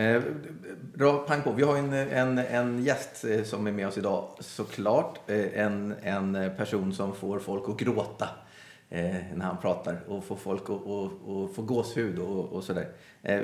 Eh, 0.04 0.22
bra, 0.94 1.18
pang 1.18 1.42
på. 1.42 1.52
Vi 1.52 1.62
har 1.62 1.76
en, 1.76 1.92
en, 1.92 2.38
en 2.38 2.84
gäst 2.84 3.24
eh, 3.24 3.42
som 3.42 3.66
är 3.66 3.72
med 3.72 3.88
oss 3.88 3.98
idag 3.98 4.28
såklart. 4.40 5.18
Eh, 5.26 5.60
en, 5.60 5.94
en 6.02 6.50
person 6.56 6.92
som 6.92 7.14
får 7.14 7.38
folk 7.38 7.68
att 7.68 7.76
gråta 7.76 8.28
när 9.34 9.44
han 9.44 9.56
pratar 9.62 9.96
och 10.08 10.24
får 10.24 10.36
folk 10.36 10.62
att, 10.62 10.70
att, 10.70 11.28
att 11.28 11.54
få 11.56 11.62
gåshud 11.62 12.18
och, 12.18 12.52
och 12.52 12.64
sådär. 12.64 12.88
Eh, 13.22 13.40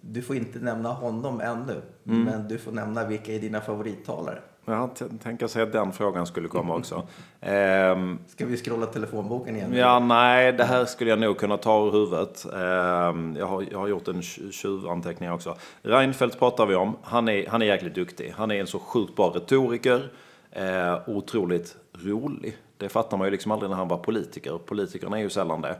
du 0.00 0.22
får 0.22 0.36
inte 0.36 0.58
nämna 0.58 0.88
honom 0.88 1.40
ännu, 1.40 1.80
Mm. 2.06 2.22
men 2.24 2.48
du 2.48 2.58
får 2.58 2.72
nämna 2.72 3.04
vilka 3.06 3.32
är 3.32 3.38
dina 3.38 3.60
favorittalare. 3.60 4.38
Jag 4.64 4.90
tänker 5.22 5.46
sig 5.46 5.62
att 5.62 5.72
den 5.72 5.92
frågan 5.92 6.26
skulle 6.26 6.48
komma 6.48 6.76
också. 6.76 7.02
Ehm, 7.40 8.18
Ska 8.26 8.46
vi 8.46 8.56
scrolla 8.56 8.86
telefonboken 8.86 9.56
igen? 9.56 9.74
ja, 9.74 9.98
nej, 9.98 10.52
det 10.52 10.64
här 10.64 10.84
skulle 10.84 11.10
jag 11.10 11.18
nog 11.18 11.38
kunna 11.38 11.56
ta 11.56 11.86
ur 11.86 11.92
huvudet. 11.92 12.44
Ehm, 12.54 13.36
jag, 13.38 13.46
har, 13.46 13.64
jag 13.70 13.78
har 13.78 13.88
gjort 13.88 14.08
en 14.08 14.20
tj- 14.20 14.50
tjuvanteckning 14.50 15.30
också. 15.32 15.56
Reinfeldt 15.82 16.38
pratar 16.38 16.66
vi 16.66 16.74
om. 16.74 16.96
Han 17.02 17.28
är, 17.28 17.46
han 17.46 17.62
är 17.62 17.66
jäkligt 17.66 17.94
duktig. 17.94 18.32
Han 18.36 18.50
är 18.50 18.54
en 18.60 18.66
så 18.66 18.78
sjukt 18.78 19.16
bra 19.16 19.32
retoriker. 19.34 20.10
Eh, 20.50 20.98
otroligt 21.08 21.76
rolig. 21.92 22.56
Det 22.80 22.88
fattar 22.88 23.16
man 23.16 23.26
ju 23.26 23.30
liksom 23.30 23.52
aldrig 23.52 23.70
när 23.70 23.76
han 23.76 23.88
var 23.88 23.98
politiker. 23.98 24.58
Politikerna 24.58 25.18
är 25.18 25.22
ju 25.22 25.30
sällan 25.30 25.60
det. 25.62 25.76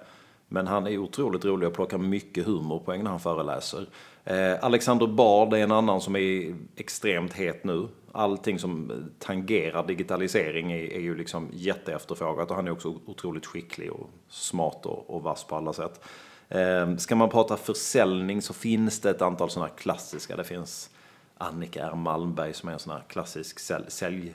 Men 0.49 0.67
han 0.67 0.87
är 0.87 0.99
otroligt 0.99 1.45
rolig 1.45 1.69
och 1.69 1.75
plockar 1.75 1.99
mycket 1.99 2.47
humorpoäng 2.47 3.03
när 3.03 3.11
han 3.11 3.21
föreläser. 3.21 3.87
Eh, 4.25 4.65
Alexander 4.65 5.07
Bard 5.07 5.55
är 5.55 5.59
en 5.59 5.73
annan 5.73 6.01
som 6.01 6.17
är 6.17 6.55
extremt 6.77 7.33
het 7.33 7.65
nu. 7.65 7.89
Allting 8.13 8.59
som 8.59 8.93
tangerar 9.19 9.87
digitalisering 9.87 10.73
är, 10.73 10.93
är 10.93 11.01
ju 11.01 11.17
liksom 11.17 11.49
jätteefterfrågat 11.53 12.51
och 12.51 12.57
han 12.57 12.67
är 12.67 12.71
också 12.71 12.95
otroligt 13.07 13.47
skicklig 13.47 13.93
och 13.93 14.11
smart 14.29 14.87
och, 14.87 15.11
och 15.11 15.23
vass 15.23 15.45
på 15.45 15.57
alla 15.57 15.73
sätt. 15.73 16.01
Eh, 16.49 16.97
ska 16.97 17.17
man 17.17 17.29
prata 17.29 17.57
försäljning 17.57 18.43
så 18.43 18.53
finns 18.53 19.01
det 19.01 19.11
ett 19.11 19.23
antal 19.23 19.51
sådana 19.51 19.71
klassiska. 19.71 20.37
Det 20.37 20.45
finns 20.45 20.91
Annika 21.39 21.87
R 21.87 21.95
Malmberg 21.95 22.55
som 22.55 22.69
är 22.69 22.73
en 22.73 22.79
sån 22.79 22.93
här 22.93 23.03
klassisk 23.09 23.59
sälj, 23.89 24.35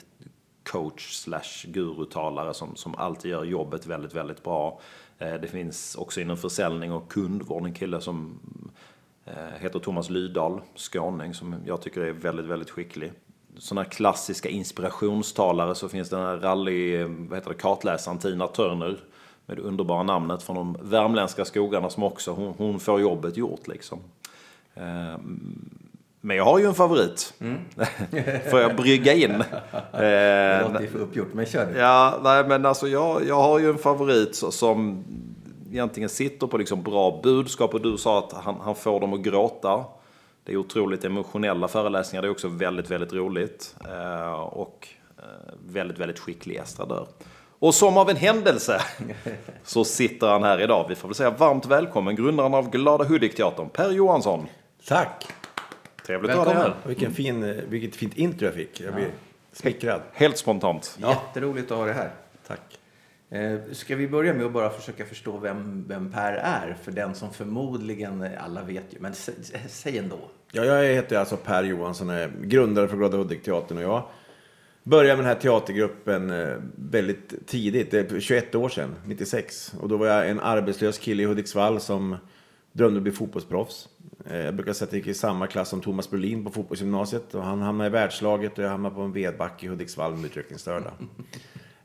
coach 0.66 1.14
slash 1.14 1.66
gurutalare 1.66 2.54
som, 2.54 2.76
som 2.76 2.96
alltid 2.96 3.32
gör 3.32 3.44
jobbet 3.44 3.86
väldigt, 3.86 4.14
väldigt 4.14 4.44
bra. 4.44 4.80
Eh, 5.18 5.34
det 5.34 5.48
finns 5.48 5.96
också 5.96 6.22
inom 6.22 6.38
försäljning 6.38 6.92
och 6.92 7.12
kundvård 7.12 7.66
en 7.66 7.74
kille 7.74 8.02
som 8.02 8.40
eh, 9.26 9.60
heter 9.60 9.80
Thomas 9.80 10.10
Lydahl, 10.10 10.62
skåning, 10.76 11.34
som 11.34 11.56
jag 11.66 11.82
tycker 11.82 12.02
är 12.02 12.12
väldigt, 12.12 12.46
väldigt 12.46 12.70
skicklig. 12.70 13.12
Sådana 13.58 13.84
här 13.84 13.90
klassiska 13.90 14.50
inspirationstalare 14.50 15.76
så 15.76 15.90
finns 15.90 16.10
den 16.10 16.20
här 16.20 16.38
rally, 16.38 16.96
eh, 16.96 17.08
vad 17.08 17.38
heter 17.38 17.50
det, 17.50 17.58
kartläsaren 17.58 18.18
Tina 18.18 18.48
Turner 18.48 19.00
med 19.46 19.58
det 19.58 19.64
underbara 19.64 20.04
namnet 20.04 20.44
från 20.44 20.56
de 20.56 20.78
värmländska 20.82 21.46
skogarna 21.46 21.90
som 21.90 22.04
också, 22.04 22.32
hon, 22.32 22.54
hon 22.58 22.80
får 22.80 23.02
jobbet 23.02 23.38
gjort 23.38 23.68
liksom. 23.68 24.00
Eh, 26.26 26.28
Men 26.28 26.38
jag 26.38 26.44
har 26.44 26.60
ju 26.60 26.66
en 26.66 26.74
favorit. 26.74 27.34
Får 28.52 28.60
jag 28.60 28.76
brygga 28.76 29.14
in? 29.14 29.44
Det 29.92 30.62
Eh, 30.62 30.68
låter 30.72 30.82
ju 30.82 30.88
för 30.88 31.00
uppgjort, 31.00 31.34
men 31.34 31.46
kör 31.46 31.66
du. 31.66 31.80
Ja, 31.80 32.20
nej 32.24 32.48
men 32.48 32.66
alltså 32.66 32.88
jag, 32.88 33.28
jag 33.28 33.42
har 33.42 33.60
ju 33.60 33.70
en 33.70 33.78
favorit 33.78 34.36
som 34.36 35.04
egentligen 35.72 36.10
sitter 36.10 36.48
på 36.48 36.58
liksom 36.58 36.84
bra 36.84 37.20
budskap 37.24 37.74
och 37.74 37.82
du 37.82 37.98
sa 37.98 38.20
att 38.20 38.34
han, 38.34 38.56
han 38.64 38.76
får 38.76 39.00
dem 39.00 39.14
att 39.14 39.22
gråta. 39.22 39.84
Det 40.44 40.54
är 40.54 40.58
otroligt 40.58 41.06
emotionella 41.06 41.68
föreläsningar, 41.68 42.22
det 42.22 42.28
är 42.28 42.32
också 42.32 42.48
väldigt, 42.48 42.92
väldigt 42.92 43.14
roligt. 43.14 43.76
Eh, 43.90 44.32
och 44.34 44.88
eh, 45.18 45.24
väldigt, 45.66 45.98
väldigt 45.98 46.20
skicklig 46.20 46.56
estradör. 46.56 47.08
Och 47.60 47.76
som 47.76 47.98
av 47.98 48.10
en 48.10 48.16
händelse 48.16 48.82
så 49.64 49.84
sitter 49.84 50.28
han 50.28 50.44
här 50.44 50.62
idag. 50.62 50.86
Vi 50.90 50.96
får 50.96 51.08
väl 51.08 51.16
säga 51.16 51.30
varmt 51.30 51.66
välkommen 51.66 52.16
grundaren 52.16 52.54
av 52.54 52.70
Glada 52.70 53.04
Hudik-teatern, 53.04 53.70
Per 53.70 53.92
Johansson. 53.92 54.48
Tack! 54.88 55.26
Trevligt 56.06 56.32
att 56.32 56.38
ha 56.38 56.46
dig 56.46 56.54
här. 56.54 56.76
Vilken 56.88 57.14
fin, 57.14 57.44
eh, 57.44 57.56
vilket 57.70 57.96
fint 57.96 58.18
intro 58.18 58.46
jag 58.46 58.54
fick. 58.54 58.82
Jag 58.82 58.94
blir 58.96 59.08
smickrad. 59.54 60.02
Helt 60.14 60.38
spontant. 60.38 60.98
Jätteroligt 61.02 61.72
att 61.72 61.78
ha 61.78 61.86
det 61.86 61.94
här. 61.94 62.12
Tack. 62.48 62.80
Eh, 63.30 63.60
Ska 63.72 63.96
vi 63.96 64.08
börja 64.08 64.34
med 64.34 64.46
att 64.46 64.52
bara 64.52 64.70
försöka 64.70 65.06
förstå 65.06 65.38
vem, 65.38 65.86
vem 65.88 66.12
Per 66.12 66.34
är? 66.34 66.78
För 66.84 66.92
den 66.92 67.16
som 67.16 67.34
förmodligen, 67.34 68.22
eh, 68.22 68.44
alla 68.46 68.62
vet 68.64 68.84
ju, 68.90 68.98
men 69.00 69.14
sä, 69.14 69.32
sä- 69.44 69.58
säg 69.68 69.98
ändå. 69.98 70.20
Ja, 70.52 70.64
jag 70.66 70.94
heter 70.94 71.18
alltså 71.18 71.38
Per 71.38 71.64
Johansson, 71.64 72.10
är 72.10 72.32
grundare 72.42 72.88
för 72.88 72.98
Glada 72.98 73.18
Hudik-teatern 73.18 73.78
och 73.78 73.84
jag 73.84 74.04
började 74.84 75.16
med 75.18 75.26
den 75.26 75.36
här 75.36 75.42
teatergruppen 75.42 76.34
väldigt 76.76 77.48
tidigt, 77.48 77.92
det 77.92 78.12
är 78.12 78.20
21 78.20 78.56
år 78.56 78.70
sedan, 78.70 78.96
96. 79.06 79.74
Och 79.82 79.90
då 79.90 79.98
var 79.98 80.08
jag 80.08 80.30
en 80.30 80.40
arbetslös 80.40 80.98
kille 80.98 81.24
i 81.24 81.26
Hudiksvall 81.26 81.80
som 81.80 82.16
drömde 82.76 82.92
om 82.94 82.98
att 82.98 83.04
bli 83.04 83.12
fotbollsproffs. 83.12 83.90
Eh, 84.26 84.38
Jag 84.38 84.56
brukar 84.56 84.74
säga 84.74 84.88
att 84.88 84.94
jag 84.94 84.98
gick 84.98 85.08
i 85.08 85.14
samma 85.14 85.48
klass 85.48 85.70
som 85.70 85.82
Thomas 85.82 86.10
Brolin 86.10 86.46
på 86.46 86.52
fotbollsgymnasiet 86.52 87.36
och 87.36 87.44
han 87.44 87.62
hamnade 87.62 87.88
i 87.88 87.92
världslaget 87.92 88.58
och 88.58 88.64
jag 88.64 88.70
hamnade 88.70 88.96
på 88.96 89.02
en 89.02 89.12
vedbacke 89.12 89.66
i 89.66 89.70
Hudiksvall 89.70 90.16
med 90.16 90.26
utvecklingsstörda. 90.26 90.92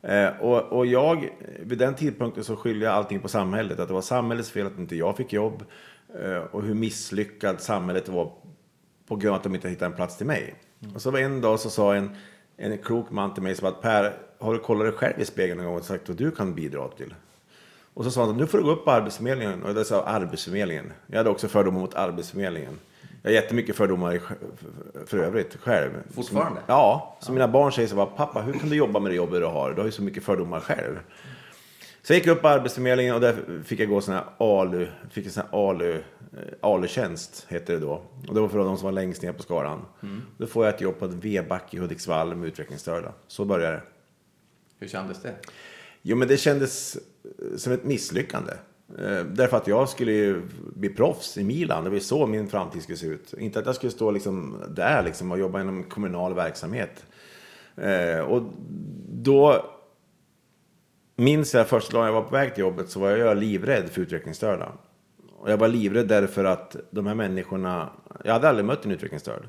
Eh, 0.03 0.29
och, 0.41 0.73
och 0.79 0.87
jag, 0.87 1.29
vid 1.61 1.79
den 1.79 1.95
tidpunkten 1.95 2.45
så 2.45 2.57
skyllde 2.57 2.85
jag 2.85 2.95
allting 2.95 3.21
på 3.21 3.29
samhället. 3.29 3.79
Att 3.81 3.89
det 3.89 3.95
var 3.95 4.01
samhällets 4.03 4.51
fel 4.51 4.67
att 4.67 4.79
inte 4.79 4.97
jag 4.97 5.17
fick 5.17 5.33
jobb. 5.33 5.65
Eh, 6.25 6.37
och 6.37 6.63
hur 6.63 6.75
misslyckad 6.75 7.61
samhället 7.61 8.09
var 8.09 8.33
på 9.09 9.17
grund 9.17 9.35
av 9.35 9.37
att 9.37 9.43
de 9.43 9.55
inte 9.55 9.69
hittade 9.69 9.87
en 9.91 9.97
plats 9.97 10.17
till 10.17 10.27
mig. 10.27 10.55
Och 10.95 11.03
så 11.03 11.11
var 11.11 11.19
en 11.19 11.41
dag 11.41 11.61
så 11.61 11.71
sa 11.71 11.95
en, 11.95 12.17
en 12.57 12.79
klok 12.79 13.11
man 13.11 13.35
till 13.35 13.43
mig 13.43 13.55
som 13.55 13.69
att 13.69 13.83
Per, 13.83 14.17
har 14.39 14.53
du 14.53 14.59
kollat 14.59 14.85
dig 14.87 14.93
själv 14.93 15.21
i 15.21 15.25
spegeln 15.25 15.59
någon 15.59 15.67
gång 15.67 15.77
och 15.77 15.85
sagt 15.85 16.09
vad 16.09 16.19
du 16.19 16.31
kan 16.31 16.55
bidra 16.55 16.89
till? 16.89 17.15
Och 17.95 18.05
så 18.05 18.11
sa 18.11 18.27
han, 18.27 18.37
nu 18.37 18.47
får 18.47 18.59
du 18.59 18.65
gå 18.65 18.71
upp 18.71 18.85
på 18.85 18.91
Arbetsförmedlingen. 18.91 19.63
Och 19.63 19.75
det 19.75 19.85
sa 19.85 20.03
Arbetsförmedlingen. 20.03 20.93
Jag 21.07 21.17
hade 21.17 21.31
också 21.31 21.49
fördomar 21.49 21.81
mot 21.81 21.95
Arbetsförmedlingen. 21.95 22.79
Jag 23.23 23.31
har 23.31 23.35
jättemycket 23.35 23.77
fördomar 23.77 24.21
för 25.07 25.19
övrigt 25.19 25.57
själv. 25.57 25.91
Fortfarande? 26.15 26.61
Som, 26.61 26.65
ja, 26.67 27.19
så 27.21 27.33
mina 27.33 27.49
barn 27.49 27.73
säger 27.73 27.89
så 27.89 27.97
bara, 27.97 28.07
pappa 28.07 28.43
hur 28.43 28.53
kan 28.53 28.69
du 28.69 28.77
jobba 28.77 29.01
med 29.01 29.13
det 29.13 29.17
jobbet 29.17 29.41
du 29.41 29.47
har? 29.47 29.71
Du 29.73 29.77
har 29.77 29.87
ju 29.87 29.93
så 29.93 30.03
mycket 30.03 30.25
fördomar 30.25 30.61
själv. 30.61 30.99
Så 32.03 32.13
jag 32.13 32.19
gick 32.19 32.27
upp 32.27 32.43
på 32.43 32.49
Arbetsförmedlingen 32.49 33.15
och 33.15 33.21
där 33.21 33.63
fick 33.65 33.81
jag 33.81 33.89
gå 33.89 34.01
sån 34.01 34.15
här 34.15 34.25
ALU, 34.39 34.87
fick 35.11 35.27
en 35.27 35.33
sån 35.33 35.43
här 35.51 35.69
ALU, 35.69 35.93
eh, 35.93 36.01
ALU-tjänst 36.61 37.47
heter 37.49 37.73
det 37.75 37.81
då. 37.81 38.03
Och 38.29 38.35
det 38.35 38.41
var 38.41 38.49
för 38.49 38.59
de 38.59 38.77
som 38.77 38.85
var 38.85 38.93
längst 38.93 39.23
ner 39.23 39.33
på 39.33 39.43
skalan. 39.43 39.87
Då 40.39 40.47
får 40.47 40.65
jag 40.65 40.75
ett 40.75 40.81
jobb 40.81 40.99
på 40.99 41.05
ett 41.05 41.15
V-back 41.15 41.75
i 41.75 41.79
Hudiksvall 41.79 42.35
med 42.35 42.49
utvecklingsstörda. 42.49 43.13
Så 43.27 43.45
började 43.45 43.77
det. 43.77 43.83
Hur 44.79 44.89
kändes 44.89 45.23
det? 45.23 45.35
Jo, 46.03 46.17
men 46.17 46.29
det 46.29 46.37
kändes 46.37 46.97
som 47.57 47.73
ett 47.73 47.85
misslyckande. 47.85 48.53
Eh, 48.99 49.25
därför 49.25 49.57
att 49.57 49.67
jag 49.67 49.89
skulle 49.89 50.13
ju 50.13 50.43
bli 50.75 50.89
proffs 50.89 51.39
i 51.39 51.45
Milan. 51.45 51.85
Det 51.85 51.91
var 51.91 51.95
ju 51.95 52.01
så 52.01 52.27
min 52.27 52.49
framtid 52.49 52.83
skulle 52.83 52.99
se 52.99 53.07
ut. 53.07 53.35
Inte 53.39 53.59
att 53.59 53.67
jag 53.67 53.75
skulle 53.75 53.93
stå 53.93 54.11
liksom 54.11 54.57
där 54.69 55.03
liksom 55.03 55.33
och 55.33 55.39
jobba 55.39 55.61
inom 55.61 55.85
kommunal 55.85 56.35
verksamhet. 56.35 57.05
Eh, 57.77 58.21
och 58.21 58.43
då 59.09 59.67
minns 61.17 61.55
jag 61.55 61.69
första 61.69 61.93
dagen 61.93 62.07
jag 62.07 62.13
var 62.13 62.23
på 62.23 62.35
väg 62.35 62.55
till 62.55 62.61
jobbet 62.61 62.91
så 62.91 63.01
var 63.01 63.11
jag 63.11 63.37
livrädd 63.37 63.91
för 63.91 64.01
utvecklingsstörda. 64.01 64.73
Och 65.39 65.51
jag 65.51 65.57
var 65.57 65.69
livrädd 65.69 66.09
därför 66.09 66.45
att 66.45 66.77
de 66.91 67.07
här 67.07 67.15
människorna, 67.15 67.91
jag 68.25 68.33
hade 68.33 68.49
aldrig 68.49 68.65
mött 68.65 68.85
en 68.85 68.91
utvecklingsstörd. 68.91 69.49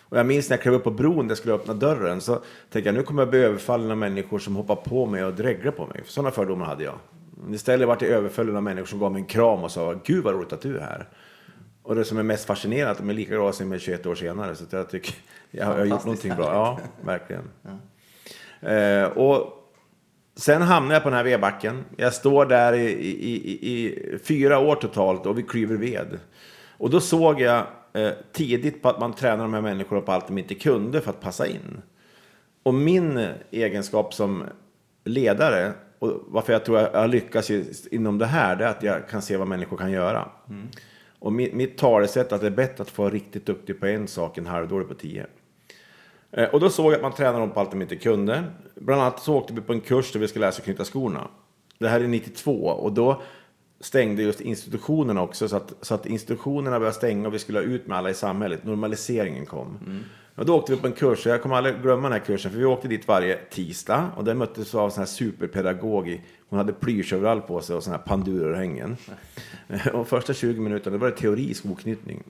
Och 0.00 0.18
jag 0.18 0.26
minns 0.26 0.48
när 0.48 0.56
jag 0.56 0.62
klev 0.62 0.74
upp 0.74 0.84
på 0.84 0.90
bron 0.90 1.26
där 1.26 1.30
jag 1.30 1.38
skulle 1.38 1.54
öppna 1.54 1.74
dörren 1.74 2.20
så 2.20 2.34
tänkte 2.70 2.88
jag 2.88 2.94
nu 2.94 3.02
kommer 3.02 3.22
jag 3.22 3.30
bli 3.30 3.38
överfallen 3.38 3.90
av 3.90 3.96
människor 3.96 4.38
som 4.38 4.56
hoppar 4.56 4.76
på 4.76 5.06
mig 5.06 5.24
och 5.24 5.34
dreglar 5.34 5.72
på 5.72 5.86
mig. 5.86 6.02
Sådana 6.04 6.30
fördomar 6.30 6.66
hade 6.66 6.84
jag. 6.84 6.98
Istället 7.52 7.88
vart 7.88 8.02
jag 8.02 8.10
överfallen 8.10 8.56
av 8.56 8.62
människor 8.62 8.86
som 8.86 8.98
gav 8.98 9.12
mig 9.12 9.20
en 9.20 9.26
kram 9.26 9.64
och 9.64 9.70
sa 9.70 9.94
Gud 10.04 10.24
vad 10.24 10.34
roligt 10.34 10.52
att 10.52 10.60
du 10.60 10.76
är 10.76 10.80
här. 10.80 11.08
Och 11.82 11.94
det 11.94 12.04
som 12.04 12.18
är 12.18 12.22
mest 12.22 12.44
fascinerande 12.44 12.90
är 12.90 12.92
att 12.92 12.98
de 12.98 13.10
är 13.10 13.14
lika 13.14 13.34
glada 13.34 13.52
som 13.52 13.72
jag 13.72 13.76
är 13.76 13.80
21 13.80 14.06
år 14.06 14.14
senare. 14.14 14.54
Så 14.54 14.64
jag 14.70 14.90
tycker 14.90 15.14
jag 15.50 15.66
har 15.66 15.72
jag 15.72 15.78
har 15.78 15.86
gjort 15.86 16.04
någonting 16.04 16.34
bra. 16.36 16.44
Ja, 16.44 16.78
verkligen. 17.04 17.50
Eh, 18.60 19.04
och 19.04 19.60
Sen 20.36 20.62
hamnar 20.62 20.94
jag 20.94 21.02
på 21.02 21.08
den 21.08 21.16
här 21.16 21.24
vedbacken. 21.24 21.84
Jag 21.96 22.14
står 22.14 22.46
där 22.46 22.72
i, 22.72 22.90
i, 22.90 23.50
i, 23.50 23.70
i 23.72 24.18
fyra 24.18 24.58
år 24.58 24.76
totalt 24.76 25.26
och 25.26 25.38
vi 25.38 25.42
klyver 25.42 25.76
ved. 25.76 26.18
Och 26.78 26.90
då 26.90 27.00
såg 27.00 27.40
jag 27.40 27.66
eh, 27.92 28.12
tidigt 28.32 28.82
på 28.82 28.88
att 28.88 29.00
man 29.00 29.12
tränar 29.12 29.44
de 29.44 29.54
här 29.54 29.60
människorna 29.60 30.00
på 30.00 30.12
allt 30.12 30.26
de 30.26 30.38
inte 30.38 30.54
kunde 30.54 31.00
för 31.00 31.10
att 31.10 31.20
passa 31.20 31.46
in. 31.46 31.82
Och 32.62 32.74
min 32.74 33.28
egenskap 33.50 34.14
som 34.14 34.44
ledare, 35.04 35.72
och 36.04 36.24
varför 36.28 36.52
jag 36.52 36.64
tror 36.64 36.78
jag 36.78 37.10
lyckas 37.10 37.50
ju 37.50 37.64
inom 37.90 38.18
det 38.18 38.26
här, 38.26 38.56
det 38.56 38.64
är 38.64 38.68
att 38.68 38.82
jag 38.82 39.08
kan 39.08 39.22
se 39.22 39.36
vad 39.36 39.48
människor 39.48 39.76
kan 39.76 39.90
göra. 39.90 40.28
Och 41.18 41.32
mitt, 41.32 41.54
mitt 41.54 41.78
talesätt 41.78 42.30
är 42.32 42.34
att 42.36 42.40
det 42.40 42.46
är 42.46 42.50
bättre 42.50 42.82
att 42.82 42.90
få 42.90 43.02
vara 43.02 43.12
riktigt 43.14 43.46
duktig 43.46 43.80
på 43.80 43.86
en 43.86 44.08
sak 44.08 44.38
än 44.38 44.46
halvdålig 44.46 44.88
på 44.88 44.94
tio. 44.94 45.26
Eh, 46.32 46.44
Och 46.48 46.60
då 46.60 46.70
såg 46.70 46.86
jag 46.86 46.94
att 46.94 47.02
man 47.02 47.12
tränade 47.12 47.38
dem 47.38 47.50
på 47.50 47.60
allt 47.60 47.70
de 47.70 47.82
inte 47.82 47.96
kunde. 47.96 48.44
Bland 48.74 49.02
annat 49.02 49.20
så 49.22 49.34
åkte 49.36 49.52
vi 49.54 49.60
på 49.60 49.72
en 49.72 49.80
kurs 49.80 50.12
där 50.12 50.20
vi 50.20 50.28
skulle 50.28 50.40
lära 50.40 50.48
att 50.56 50.64
knyta 50.64 50.84
skorna. 50.84 51.28
Det 51.78 51.88
här 51.88 52.00
är 52.00 52.08
92 52.08 52.52
och 52.52 52.92
då 52.92 53.22
stängde 53.80 54.22
just 54.22 54.40
institutionerna 54.40 55.22
också 55.22 55.48
så 55.48 55.56
att, 55.56 55.72
så 55.80 55.94
att 55.94 56.06
institutionerna 56.06 56.78
började 56.78 56.96
stänga 56.96 57.28
och 57.28 57.34
vi 57.34 57.38
skulle 57.38 57.58
ha 57.58 57.64
ut 57.64 57.86
med 57.86 57.98
alla 57.98 58.10
i 58.10 58.14
samhället. 58.14 58.64
Normaliseringen 58.64 59.46
kom. 59.46 59.78
Och 60.36 60.46
då 60.46 60.56
åkte 60.56 60.72
vi 60.74 60.78
på 60.80 60.86
en 60.86 60.92
kurs 60.92 61.26
och 61.26 61.32
jag 61.32 61.42
kommer 61.42 61.56
aldrig 61.56 61.82
glömma 61.82 62.02
den 62.02 62.12
här 62.12 62.26
kursen 62.26 62.50
för 62.50 62.58
vi 62.58 62.64
åkte 62.64 62.88
dit 62.88 63.08
varje 63.08 63.36
tisdag 63.50 64.10
och 64.16 64.24
där 64.24 64.34
möttes 64.34 64.74
vi 64.74 64.78
av 64.78 64.84
en 64.84 64.90
sån 64.90 65.00
här 65.00 65.06
superpedagog. 65.06 66.08
i- 66.08 66.20
Hon 66.48 66.58
hade 66.58 66.72
plyschöverall 66.72 67.40
på 67.40 67.60
sig 67.60 67.76
och 67.76 67.82
såna 67.82 67.96
här 67.96 68.04
pandurörhängen. 68.04 68.96
Och 69.92 70.08
första 70.08 70.34
20 70.34 70.60
minuterna 70.60 70.96
då 70.96 71.00
var 71.00 71.10
det 71.10 71.16
teori 71.16 71.54
skoknytning. 71.54 72.22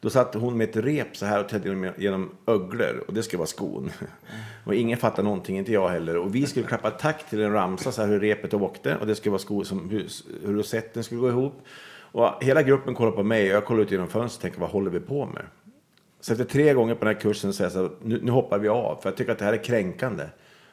Då 0.00 0.10
satt 0.10 0.34
hon 0.34 0.56
med 0.56 0.68
ett 0.68 0.76
rep 0.76 1.16
så 1.16 1.26
här 1.26 1.40
och 1.40 1.48
tänkte 1.48 1.92
genom, 1.98 2.30
öglor 2.46 3.04
och 3.08 3.14
det 3.14 3.22
skulle 3.22 3.38
vara 3.38 3.46
skon. 3.46 3.90
Och 4.64 4.74
ingen 4.74 4.98
fattade 4.98 5.22
någonting, 5.22 5.58
inte 5.58 5.72
jag 5.72 5.88
heller. 5.88 6.16
Och 6.16 6.34
vi 6.34 6.46
skulle 6.46 6.66
klappa 6.66 6.90
takt 6.90 7.30
till 7.30 7.40
en 7.40 7.52
ramsa 7.52 7.92
så 7.92 8.02
här 8.02 8.08
hur 8.08 8.20
repet 8.20 8.54
åkte 8.54 8.96
och 8.96 9.06
det 9.06 9.14
skulle 9.14 9.30
vara 9.30 9.38
skor 9.38 9.64
som 9.64 9.90
hur, 9.90 10.06
hur 10.46 10.54
rosetten 10.54 11.04
skulle 11.04 11.20
gå 11.20 11.28
ihop. 11.28 11.62
Och 12.12 12.44
hela 12.44 12.62
gruppen 12.62 12.94
kollade 12.94 13.16
på 13.16 13.22
mig 13.22 13.50
och 13.50 13.56
jag 13.56 13.64
kollade 13.64 13.82
ut 13.84 13.90
genom 13.90 14.08
fönstret 14.08 14.38
och 14.38 14.42
tänkte 14.42 14.60
vad 14.60 14.70
håller 14.70 14.90
vi 14.90 15.00
på 15.00 15.26
med? 15.26 15.42
Så 16.22 16.32
efter 16.32 16.44
tre 16.44 16.74
gånger 16.74 16.94
på 16.94 17.04
den 17.04 17.14
här 17.14 17.20
kursen 17.20 17.52
säger 17.52 17.66
jag 17.66 17.72
så 17.72 17.82
här, 17.82 17.90
nu, 18.02 18.20
nu 18.22 18.30
hoppar 18.30 18.58
vi 18.58 18.68
av 18.68 18.98
för 19.02 19.10
jag 19.10 19.16
tycker 19.16 19.32
att 19.32 19.38
det 19.38 19.44
här 19.44 19.52
är 19.52 19.64
kränkande. 19.64 20.24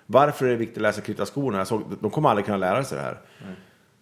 Varför 0.05 0.45
är 0.45 0.49
det 0.49 0.55
viktigt 0.55 0.83
att 0.83 0.95
sig 0.95 1.03
knyta 1.03 1.25
skorna? 1.25 1.57
Jag 1.57 1.67
såg, 1.67 1.83
de 2.01 2.11
kommer 2.11 2.29
aldrig 2.29 2.45
kunna 2.45 2.57
lära 2.57 2.83
sig 2.83 2.97
det 2.97 3.03
här. 3.03 3.17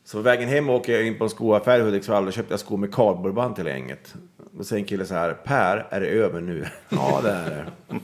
Så 0.04 0.18
på 0.18 0.22
vägen 0.22 0.50
hem 0.50 0.70
åker 0.70 0.94
jag 0.94 1.08
in 1.08 1.18
på 1.18 1.24
en 1.24 1.30
skoaffär 1.30 1.80
i 1.80 1.82
Hudiksvall 1.82 2.28
och 2.28 2.34
köpte 2.34 2.54
jag 2.54 2.60
skor 2.60 2.78
med 2.78 2.94
kardborreband 2.94 3.56
till 3.56 3.66
gänget. 3.66 4.16
Då 4.52 4.64
säger 4.64 4.82
en 4.82 4.88
kille 4.88 5.06
så 5.06 5.14
här, 5.14 5.34
Per, 5.34 5.88
är 5.90 6.02
det 6.02 6.08
över 6.08 6.42
nu? 6.42 6.66
ja, 6.90 7.20
det 7.24 7.30
är 7.30 7.50
det. 7.50 8.00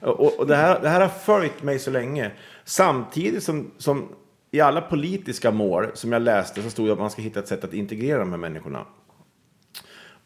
och 0.06 0.38
och 0.38 0.46
det, 0.46 0.56
här, 0.56 0.80
det 0.80 0.88
här 0.88 1.00
har 1.00 1.08
följt 1.08 1.62
mig 1.62 1.78
så 1.78 1.90
länge. 1.90 2.30
Samtidigt 2.64 3.42
som, 3.42 3.70
som 3.78 4.08
i 4.50 4.60
alla 4.60 4.80
politiska 4.80 5.50
mål 5.50 5.86
som 5.94 6.12
jag 6.12 6.22
läste 6.22 6.62
så 6.62 6.70
stod 6.70 6.86
det 6.86 6.92
att 6.92 6.98
man 6.98 7.10
ska 7.10 7.22
hitta 7.22 7.40
ett 7.40 7.48
sätt 7.48 7.64
att 7.64 7.74
integrera 7.74 8.18
de 8.18 8.30
här 8.30 8.38
människorna. 8.38 8.86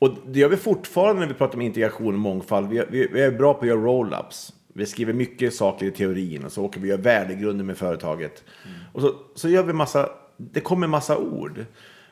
Och 0.01 0.11
det 0.27 0.39
gör 0.39 0.49
vi 0.49 0.57
fortfarande 0.57 1.21
när 1.21 1.29
vi 1.29 1.35
pratar 1.35 1.55
om 1.55 1.63
integration 1.63 2.15
och 2.15 2.21
mångfald. 2.21 2.69
Vi, 2.69 2.83
vi, 2.91 3.09
vi 3.13 3.23
är 3.23 3.31
bra 3.31 3.55
på 3.55 3.61
att 3.61 3.69
göra 3.69 3.81
roll-ups. 3.81 4.53
Vi 4.73 4.87
skriver 4.87 5.13
mycket 5.13 5.55
saker 5.55 5.87
i 5.87 5.91
teorin 5.91 6.45
och 6.45 6.53
så 6.53 6.65
åker 6.65 6.81
vi 6.81 6.87
och 6.87 6.91
gör 6.91 6.99
värdegrunder 6.99 7.65
med 7.65 7.79
företaget. 7.79 8.45
Och 8.93 9.01
så, 9.01 9.15
så 9.35 9.49
gör 9.49 9.63
vi 9.63 9.73
massa, 9.73 10.09
det 10.37 10.61
kommer 10.61 10.87
massa 10.87 11.19
ord. 11.19 11.65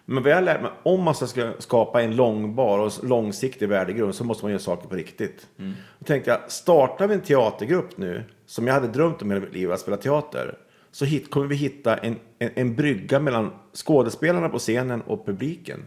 Men 0.04 0.22
vad 0.22 0.32
jag 0.32 0.44
lärt 0.44 0.62
mig, 0.62 0.70
om 0.82 1.02
man 1.02 1.14
ska 1.14 1.52
skapa 1.58 2.02
en 2.02 2.16
långbar 2.16 2.78
och 2.78 2.92
långsiktig 3.02 3.68
värdegrund 3.68 4.14
så 4.14 4.24
måste 4.24 4.44
man 4.44 4.52
göra 4.52 4.60
saker 4.60 4.88
på 4.88 4.94
riktigt. 4.94 5.46
Då 5.98 6.04
tänkte 6.04 6.30
jag, 6.30 6.50
startar 6.50 7.08
vi 7.08 7.14
en 7.14 7.20
teatergrupp 7.20 7.98
nu, 7.98 8.24
som 8.46 8.66
jag 8.66 8.74
hade 8.74 8.88
drömt 8.88 9.22
om 9.22 9.30
hela 9.30 9.40
mitt 9.40 9.54
liv, 9.54 9.72
att 9.72 9.80
spela 9.80 9.96
teater, 9.96 10.58
så 10.90 11.04
hit, 11.04 11.30
kommer 11.30 11.46
vi 11.46 11.54
hitta 11.56 11.96
en, 11.96 12.16
en, 12.38 12.50
en 12.54 12.74
brygga 12.74 13.20
mellan 13.20 13.50
skådespelarna 13.74 14.48
på 14.48 14.58
scenen 14.58 15.02
och 15.02 15.26
publiken. 15.26 15.84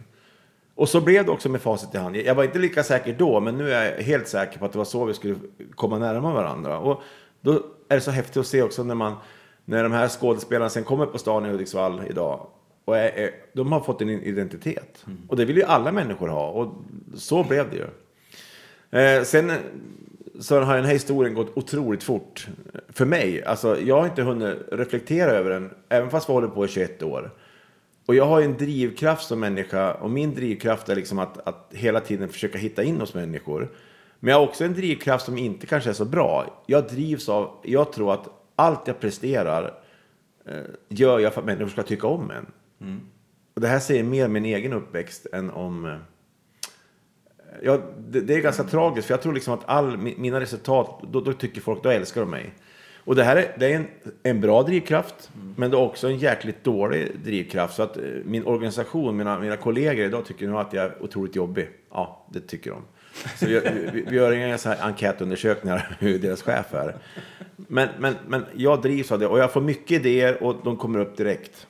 Och 0.82 0.88
så 0.88 1.00
blev 1.00 1.24
det 1.24 1.30
också 1.30 1.48
med 1.48 1.60
facit 1.60 1.94
i 1.94 1.98
hand. 1.98 2.16
Jag 2.16 2.34
var 2.34 2.44
inte 2.44 2.58
lika 2.58 2.82
säker 2.82 3.14
då, 3.18 3.40
men 3.40 3.58
nu 3.58 3.72
är 3.72 3.92
jag 3.92 4.02
helt 4.02 4.28
säker 4.28 4.58
på 4.58 4.64
att 4.64 4.72
det 4.72 4.78
var 4.78 4.84
så 4.84 5.04
vi 5.04 5.14
skulle 5.14 5.36
komma 5.74 5.98
närmare 5.98 6.34
varandra. 6.34 6.78
Och 6.78 7.02
då 7.40 7.52
är 7.88 7.94
det 7.94 8.00
så 8.00 8.10
häftigt 8.10 8.36
att 8.36 8.46
se 8.46 8.62
också 8.62 8.84
när, 8.84 8.94
man, 8.94 9.14
när 9.64 9.82
de 9.82 9.92
här 9.92 10.08
skådespelarna 10.08 10.70
sen 10.70 10.84
kommer 10.84 11.06
på 11.06 11.18
stan 11.18 11.46
i 11.46 11.48
Hudiksvall 11.48 12.02
idag. 12.10 12.46
Och 12.84 12.98
är, 12.98 13.18
är, 13.18 13.30
de 13.52 13.72
har 13.72 13.80
fått 13.80 14.02
en 14.02 14.10
identitet. 14.10 15.04
Och 15.28 15.36
det 15.36 15.44
vill 15.44 15.56
ju 15.56 15.62
alla 15.62 15.92
människor 15.92 16.28
ha. 16.28 16.48
Och 16.48 16.74
så 17.16 17.44
blev 17.44 17.66
det 17.70 17.76
ju. 17.76 17.86
Eh, 19.00 19.22
sen 19.22 19.52
så 20.40 20.60
har 20.60 20.76
den 20.76 20.84
här 20.84 20.92
historien 20.92 21.34
gått 21.34 21.56
otroligt 21.56 22.02
fort 22.02 22.48
för 22.88 23.04
mig. 23.04 23.44
Alltså, 23.44 23.80
jag 23.80 23.98
har 23.98 24.06
inte 24.06 24.22
hunnit 24.22 24.58
reflektera 24.72 25.30
över 25.30 25.50
den, 25.50 25.70
även 25.88 26.10
fast 26.10 26.28
vi 26.28 26.32
håller 26.32 26.48
på 26.48 26.64
i 26.64 26.68
21 26.68 27.02
år. 27.02 27.30
Och 28.12 28.16
jag 28.16 28.26
har 28.26 28.38
ju 28.38 28.44
en 28.44 28.56
drivkraft 28.56 29.26
som 29.26 29.40
människa 29.40 29.94
och 29.94 30.10
min 30.10 30.34
drivkraft 30.34 30.88
är 30.88 30.96
liksom 30.96 31.18
att, 31.18 31.48
att 31.48 31.68
hela 31.70 32.00
tiden 32.00 32.28
försöka 32.28 32.58
hitta 32.58 32.82
in 32.82 33.00
hos 33.00 33.14
människor. 33.14 33.72
Men 34.20 34.30
jag 34.30 34.38
har 34.38 34.46
också 34.46 34.64
en 34.64 34.74
drivkraft 34.74 35.24
som 35.24 35.38
inte 35.38 35.66
kanske 35.66 35.90
är 35.90 35.94
så 35.94 36.04
bra. 36.04 36.62
Jag 36.66 36.88
drivs 36.88 37.28
av, 37.28 37.60
jag 37.62 37.92
tror 37.92 38.12
att 38.12 38.28
allt 38.56 38.86
jag 38.86 39.00
presterar 39.00 39.74
eh, 40.46 40.62
gör 40.88 41.18
jag 41.18 41.34
för 41.34 41.40
att 41.40 41.46
människor 41.46 41.68
ska 41.68 41.82
tycka 41.82 42.06
om 42.06 42.30
en. 42.30 42.46
Mm. 42.80 43.00
Och 43.54 43.60
det 43.60 43.68
här 43.68 43.78
säger 43.78 44.02
mer 44.02 44.26
om 44.26 44.32
min 44.32 44.44
egen 44.44 44.72
uppväxt 44.72 45.26
än 45.32 45.50
om... 45.50 45.84
Eh, 45.84 45.96
ja, 47.62 47.80
det, 47.98 48.20
det, 48.20 48.34
är 48.34 48.40
ganska 48.40 48.64
tragiskt, 48.64 49.06
för 49.06 49.14
jag 49.14 49.22
tror 49.22 49.32
liksom 49.32 49.54
att 49.54 49.68
all 49.68 49.96
mina 49.96 50.40
resultat, 50.40 51.02
då, 51.12 51.20
då 51.20 51.32
tycker 51.32 51.60
folk, 51.60 51.82
då 51.82 51.88
älskar 51.88 52.20
de 52.20 52.30
mig. 52.30 52.54
Och 53.04 53.14
det 53.14 53.24
här 53.24 53.36
är, 53.36 53.54
det 53.58 53.66
är 53.66 53.76
en, 53.76 53.86
en 54.22 54.40
bra 54.40 54.62
drivkraft, 54.62 55.30
mm. 55.34 55.54
men 55.58 55.70
det 55.70 55.76
är 55.76 55.80
också 55.80 56.06
en 56.08 56.18
jäkligt 56.18 56.64
dålig 56.64 57.10
drivkraft. 57.24 57.74
Så 57.74 57.82
att 57.82 57.96
eh, 57.96 58.02
min 58.24 58.46
organisation, 58.46 59.16
mina, 59.16 59.38
mina 59.38 59.56
kollegor 59.56 60.06
idag 60.06 60.24
tycker 60.24 60.46
nog 60.46 60.60
att 60.60 60.72
jag 60.72 60.84
är 60.84 61.02
otroligt 61.02 61.36
jobbig. 61.36 61.68
Ja, 61.90 62.26
det 62.30 62.40
tycker 62.40 62.70
de. 62.70 62.82
Så 63.36 63.46
vi, 63.46 63.60
vi, 63.92 64.04
vi 64.08 64.16
gör 64.16 64.32
inga 64.32 64.58
så 64.58 64.68
här 64.68 64.78
enkätundersökningar 64.82 65.96
hur 65.98 66.18
deras 66.18 66.42
chef 66.42 66.74
är. 66.74 66.96
Men, 67.56 67.88
men, 67.98 68.14
men 68.26 68.44
jag 68.54 68.82
drivs 68.82 69.12
av 69.12 69.18
det 69.18 69.26
och 69.26 69.38
jag 69.38 69.52
får 69.52 69.60
mycket 69.60 70.00
idéer 70.00 70.42
och 70.42 70.56
de 70.64 70.76
kommer 70.76 70.98
upp 70.98 71.16
direkt. 71.16 71.66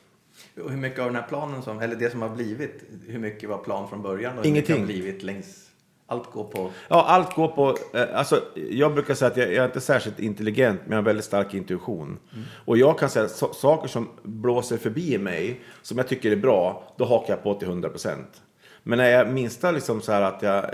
hur 0.54 0.76
mycket 0.76 0.98
av 0.98 1.06
den 1.06 1.16
här 1.16 1.28
planen, 1.28 1.62
som, 1.62 1.80
eller 1.80 1.96
det 1.96 2.10
som 2.10 2.22
har 2.22 2.28
blivit, 2.28 2.84
hur 3.06 3.18
mycket 3.18 3.48
var 3.48 3.58
plan 3.58 3.88
från 3.88 4.02
början? 4.02 4.38
Och 4.38 4.46
Ingenting. 4.46 4.74
Hur 4.74 4.82
mycket 4.82 4.96
har 4.96 5.02
blivit 5.02 5.22
längs 5.22 5.71
allt 6.12 6.32
går 6.32 6.44
på... 6.44 6.70
Ja, 6.88 7.04
allt 7.08 7.34
går 7.34 7.48
på... 7.48 7.76
Eh, 7.94 8.18
alltså, 8.18 8.42
jag 8.70 8.94
brukar 8.94 9.14
säga 9.14 9.30
att 9.30 9.36
jag, 9.36 9.48
jag 9.48 9.56
är 9.56 9.64
inte 9.64 9.80
särskilt 9.80 10.20
intelligent, 10.20 10.80
men 10.84 10.90
jag 10.90 10.98
har 10.98 11.02
väldigt 11.02 11.24
stark 11.24 11.54
intuition. 11.54 12.18
Mm. 12.32 12.44
Och 12.64 12.78
jag 12.78 12.98
kan 12.98 13.10
säga 13.10 13.28
så, 13.28 13.52
saker 13.52 13.88
som 13.88 14.08
blåser 14.22 14.76
förbi 14.76 15.18
mig, 15.18 15.60
som 15.82 15.98
jag 15.98 16.08
tycker 16.08 16.32
är 16.32 16.36
bra, 16.36 16.94
då 16.96 17.04
hakar 17.04 17.32
jag 17.32 17.42
på 17.42 17.54
till 17.54 17.68
100 17.68 17.88
procent. 17.88 18.42
Men 18.82 18.98
när 18.98 19.10
jag 19.10 19.32
minsta 19.32 19.70
liksom 19.70 20.00
så 20.00 20.12
här 20.12 20.22
att 20.22 20.42
jag... 20.42 20.70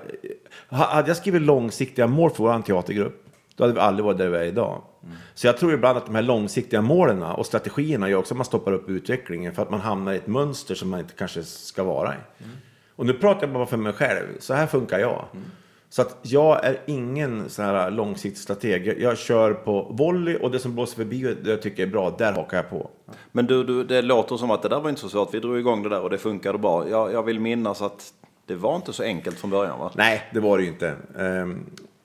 Hade 0.69 1.09
jag 1.09 1.17
skrivit 1.17 1.43
långsiktiga 1.43 2.07
mål 2.07 2.31
för 2.31 2.45
vår 2.45 2.63
teatergrupp, 2.63 3.25
då 3.57 3.65
hade 3.65 3.75
vi 3.75 3.81
aldrig 3.81 4.05
varit 4.05 4.19
där 4.19 4.29
vi 4.29 4.39
är 4.39 4.45
idag. 4.45 4.83
Mm. 5.03 5.17
Så 5.35 5.47
jag 5.47 5.57
tror 5.57 5.75
ibland 5.75 5.99
att 5.99 6.07
de 6.07 6.15
här 6.15 6.23
långsiktiga 6.23 6.83
målen 6.83 7.23
och 7.23 7.47
strategierna 7.47 8.11
gör 8.11 8.19
också 8.19 8.35
att 8.35 8.39
man 8.39 8.45
stoppar 8.45 8.73
upp 8.73 8.89
utvecklingen 8.89 9.55
för 9.55 9.63
att 9.63 9.71
man 9.71 9.81
hamnar 9.81 10.13
i 10.13 10.17
ett 10.17 10.27
mönster 10.27 10.75
som 10.75 10.89
man 10.91 11.01
inte 11.01 11.15
kanske 11.15 11.43
ska 11.43 11.85
vara 11.85 12.15
i. 12.15 12.45
Mm. 12.45 12.57
Och 12.99 13.07
nu 13.07 13.13
pratar 13.13 13.47
jag 13.47 13.55
bara 13.55 13.67
för 13.67 13.77
mig 13.77 13.93
själv. 13.93 14.27
Så 14.39 14.55
här 14.55 14.67
funkar 14.67 14.99
jag. 14.99 15.25
Mm. 15.33 15.45
Så 15.91 16.03
att 16.03 16.19
jag 16.23 16.65
är 16.65 16.81
ingen 16.87 17.51
så 17.51 17.63
här 17.63 17.91
långsiktig 17.91 18.43
strateg. 18.43 18.87
Jag, 18.87 19.01
jag, 19.01 19.19
kör 19.19 19.55
på 19.55 19.83
volley 19.91 20.37
och 20.37 20.51
det 20.51 20.59
som 20.59 20.75
blåser 20.75 20.97
förbi 20.97 21.27
och 21.27 21.37
det 21.43 21.51
jag 21.51 21.63
tycker 21.63 21.83
är 21.83 21.87
bra, 21.87 22.15
där 22.19 22.33
hakar 22.33 22.57
jag 22.57 22.71
på. 22.71 22.91
Men 23.33 23.47
du, 23.47 23.65
du, 23.65 23.85
det 23.85 24.03
låter 24.03 24.37
som 24.37 24.51
att 24.51 24.63
det 24.63 24.69
där 24.69 24.81
var 24.81 24.89
inte 24.89 25.01
så 25.01 25.09
svårt. 25.09 25.35
Vi 25.35 25.41
drog 25.41 25.59
igång 25.59 25.83
det 25.83 25.89
där 25.89 26.01
och 26.01 26.11
det 26.11 26.19
funkade 26.19 26.59
bra. 26.59 26.89
Jag, 26.89 27.13
jag 27.13 27.23
vill 27.23 27.41
minnas 27.41 27.83
att 27.83 28.13
det 28.47 28.55
var 28.55 28.77
inte 28.77 28.93
så 28.93 29.03
enkelt 29.03 29.39
från 29.39 29.51
början 29.51 29.79
va? 29.79 29.91
Nej, 29.95 30.23
det 30.33 30.41
var 30.41 30.59
det 30.59 30.65
ju 30.65 30.69
inte. 30.69 30.95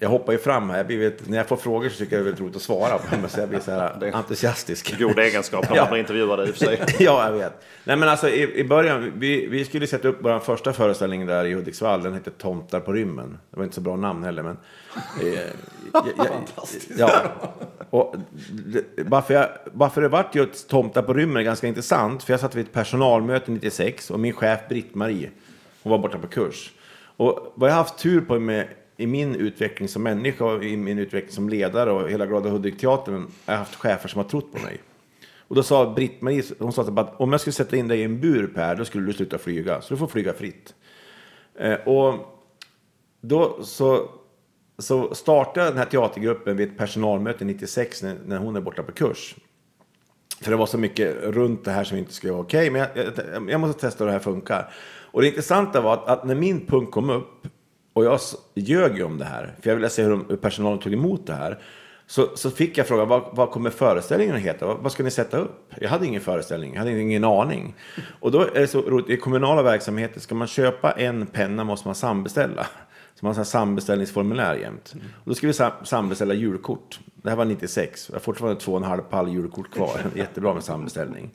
Jag 0.03 0.09
hoppar 0.09 0.33
ju 0.33 0.39
fram 0.39 0.69
här. 0.69 0.77
Jag 0.77 0.87
blir, 0.87 1.13
när 1.27 1.37
jag 1.37 1.47
får 1.47 1.57
frågor 1.57 1.89
så 1.89 1.97
tycker 1.97 2.15
jag 2.15 2.19
det 2.19 2.23
är 2.23 2.23
väldigt 2.23 2.41
roligt 2.41 2.55
att 2.55 2.61
svara 2.61 2.97
på 2.97 3.15
dem. 3.15 3.29
Så 3.29 3.39
jag 3.39 3.49
blir 3.49 3.59
så 3.59 3.71
här 3.71 4.11
entusiastisk. 4.13 4.99
God 4.99 5.19
egenskap 5.19 5.69
när 5.69 5.77
man 5.77 5.89
ja. 5.91 5.97
intervjuar 5.97 6.37
dig 6.37 6.47
i 6.47 6.51
och 6.51 6.55
för 6.55 6.65
sig. 6.65 6.85
ja, 6.99 7.25
jag 7.25 7.31
vet. 7.31 7.53
Nej, 7.83 7.95
men 7.95 8.09
alltså 8.09 8.29
i, 8.29 8.59
i 8.59 8.63
början, 8.63 9.11
vi, 9.15 9.47
vi 9.47 9.65
skulle 9.65 9.87
sätta 9.87 10.07
upp 10.07 10.17
vår 10.21 10.39
första 10.39 10.73
föreställning 10.73 11.25
där 11.25 11.45
i 11.45 11.53
Hudiksvall. 11.53 12.03
Den 12.03 12.13
hette 12.13 12.31
Tomtar 12.31 12.79
på 12.79 12.93
rymmen. 12.93 13.37
Det 13.49 13.57
var 13.57 13.63
inte 13.63 13.75
så 13.75 13.81
bra 13.81 13.95
namn 13.95 14.23
heller, 14.23 14.43
men... 14.43 14.57
Eh, 15.21 15.39
jag, 15.93 16.07
jag, 16.17 16.27
ja. 16.97 17.11
Och 17.89 18.15
det, 18.51 18.83
varför, 18.97 19.33
jag, 19.33 19.47
varför 19.65 20.01
det 20.01 20.07
vart 20.07 20.35
just 20.35 20.69
Tomtar 20.69 21.01
på 21.01 21.13
rymmen 21.13 21.37
är 21.37 21.41
ganska 21.41 21.67
intressant. 21.67 22.23
För 22.23 22.33
jag 22.33 22.39
satt 22.39 22.55
vid 22.55 22.65
ett 22.65 22.73
personalmöte 22.73 23.51
96 23.51 24.11
och 24.11 24.19
min 24.19 24.33
chef 24.33 24.59
Britt-Marie, 24.69 25.29
hon 25.83 25.91
var 25.91 25.97
borta 25.97 26.17
på 26.17 26.27
kurs. 26.27 26.71
Och 27.17 27.53
vad 27.55 27.69
jag 27.69 27.75
haft 27.75 27.97
tur 27.97 28.21
på 28.21 28.39
med 28.39 28.67
i 28.97 29.07
min 29.07 29.35
utveckling 29.35 29.87
som 29.87 30.03
människa 30.03 30.45
och 30.45 30.63
i 30.63 30.77
min 30.77 30.99
utveckling 30.99 31.31
som 31.31 31.49
ledare 31.49 31.91
och 31.91 32.09
hela 32.09 32.25
Glada 32.25 32.49
Hudik-teatern 32.49 33.27
har 33.45 33.53
jag 33.53 33.59
haft 33.59 33.75
chefer 33.75 34.09
som 34.09 34.21
har 34.21 34.29
trott 34.29 34.51
på 34.51 34.59
mig. 34.59 34.77
Och 35.47 35.55
då 35.55 35.63
sa 35.63 35.93
Britt-Marie, 35.93 36.43
hon 36.59 36.73
sa 36.73 36.81
att 36.81 37.19
om 37.19 37.31
jag 37.31 37.41
skulle 37.41 37.53
sätta 37.53 37.75
in 37.77 37.87
dig 37.87 37.99
i 37.99 38.03
en 38.03 38.19
bur 38.19 38.47
Per, 38.47 38.75
då 38.75 38.85
skulle 38.85 39.05
du 39.05 39.13
sluta 39.13 39.37
flyga. 39.37 39.81
Så 39.81 39.93
du 39.93 39.97
får 39.97 40.07
flyga 40.07 40.33
fritt. 40.33 40.75
Eh, 41.59 41.73
och 41.73 42.15
då 43.21 43.63
så, 43.63 44.09
så 44.77 45.15
startade 45.15 45.67
den 45.67 45.77
här 45.77 45.85
teatergruppen 45.85 46.57
vid 46.57 46.69
ett 46.69 46.77
personalmöte 46.77 47.45
96 47.45 48.03
när, 48.03 48.15
när 48.25 48.37
hon 48.37 48.55
är 48.55 48.61
borta 48.61 48.83
på 48.83 48.91
kurs. 48.91 49.35
För 50.41 50.51
det 50.51 50.57
var 50.57 50.65
så 50.65 50.77
mycket 50.77 51.23
runt 51.23 51.65
det 51.65 51.71
här 51.71 51.83
som 51.83 51.97
inte 51.97 52.13
skulle 52.13 52.33
vara 52.33 52.43
okej. 52.43 52.69
Okay, 52.69 52.71
men 52.71 52.81
jag, 52.95 53.13
jag, 53.33 53.51
jag, 53.51 53.59
måste 53.59 53.81
testa 53.81 54.03
hur 54.03 54.05
det 54.05 54.11
här 54.11 54.19
funkar. 54.19 54.73
Och 55.11 55.21
det 55.21 55.27
intressanta 55.27 55.81
var 55.81 55.93
att, 55.93 56.07
att 56.07 56.25
när 56.25 56.35
min 56.35 56.65
punkt 56.65 56.91
kom 56.91 57.09
upp 57.09 57.47
och 57.93 58.05
jag 58.05 58.19
ljög 58.55 58.97
ju 58.97 59.03
om 59.03 59.17
det 59.17 59.25
här, 59.25 59.55
för 59.61 59.69
jag 59.69 59.75
ville 59.75 59.89
se 59.89 60.03
hur, 60.03 60.09
de, 60.09 60.25
hur 60.29 60.37
personalen 60.37 60.79
tog 60.79 60.93
emot 60.93 61.27
det 61.27 61.33
här. 61.33 61.59
Så, 62.07 62.29
så 62.35 62.51
fick 62.51 62.77
jag 62.77 62.87
frågan, 62.87 63.07
vad, 63.07 63.23
vad 63.31 63.51
kommer 63.51 63.69
föreställningen 63.69 64.35
att 64.35 64.41
heta? 64.41 64.65
Vad, 64.65 64.77
vad, 64.77 64.91
ska 64.91 65.03
ni 65.03 65.11
sätta 65.11 65.37
upp? 65.37 65.73
Jag 65.79 65.89
hade 65.89 66.05
ingen 66.05 66.21
föreställning, 66.21 66.73
jag 66.73 66.79
hade 66.79 66.99
ingen 66.99 67.23
aning. 67.23 67.75
Och 68.19 68.31
då 68.31 68.41
är 68.41 68.59
det 68.59 68.67
så 68.67 68.81
roligt, 68.81 69.09
i 69.09 69.17
kommunala 69.17 69.63
verksamheter, 69.63 70.19
ska 70.19 70.35
man 70.35 70.47
köpa 70.47 70.91
en 70.91 71.25
penna 71.25 71.63
måste 71.63 71.87
man 71.87 71.95
sambeställa. 71.95 72.67
Så 73.15 73.25
man 73.25 73.35
har 73.35 73.43
sambeställningsformulär 73.43 74.55
jämt. 74.55 74.93
Och 74.95 75.29
då 75.29 75.35
ska 75.35 75.47
vi 75.47 75.53
sambeställa 75.83 76.33
julkort. 76.33 76.99
Det 77.15 77.29
här 77.29 77.37
var 77.37 77.45
96, 77.45 78.09
jag 78.09 78.15
har 78.15 78.19
fortfarande 78.19 78.61
två 78.61 78.71
och 78.71 78.77
en 78.77 78.83
halv 78.83 79.01
pall 79.01 79.29
julkort 79.29 79.73
kvar. 79.73 80.01
Jättebra 80.15 80.53
med 80.53 80.63
sambeställning. 80.63 81.31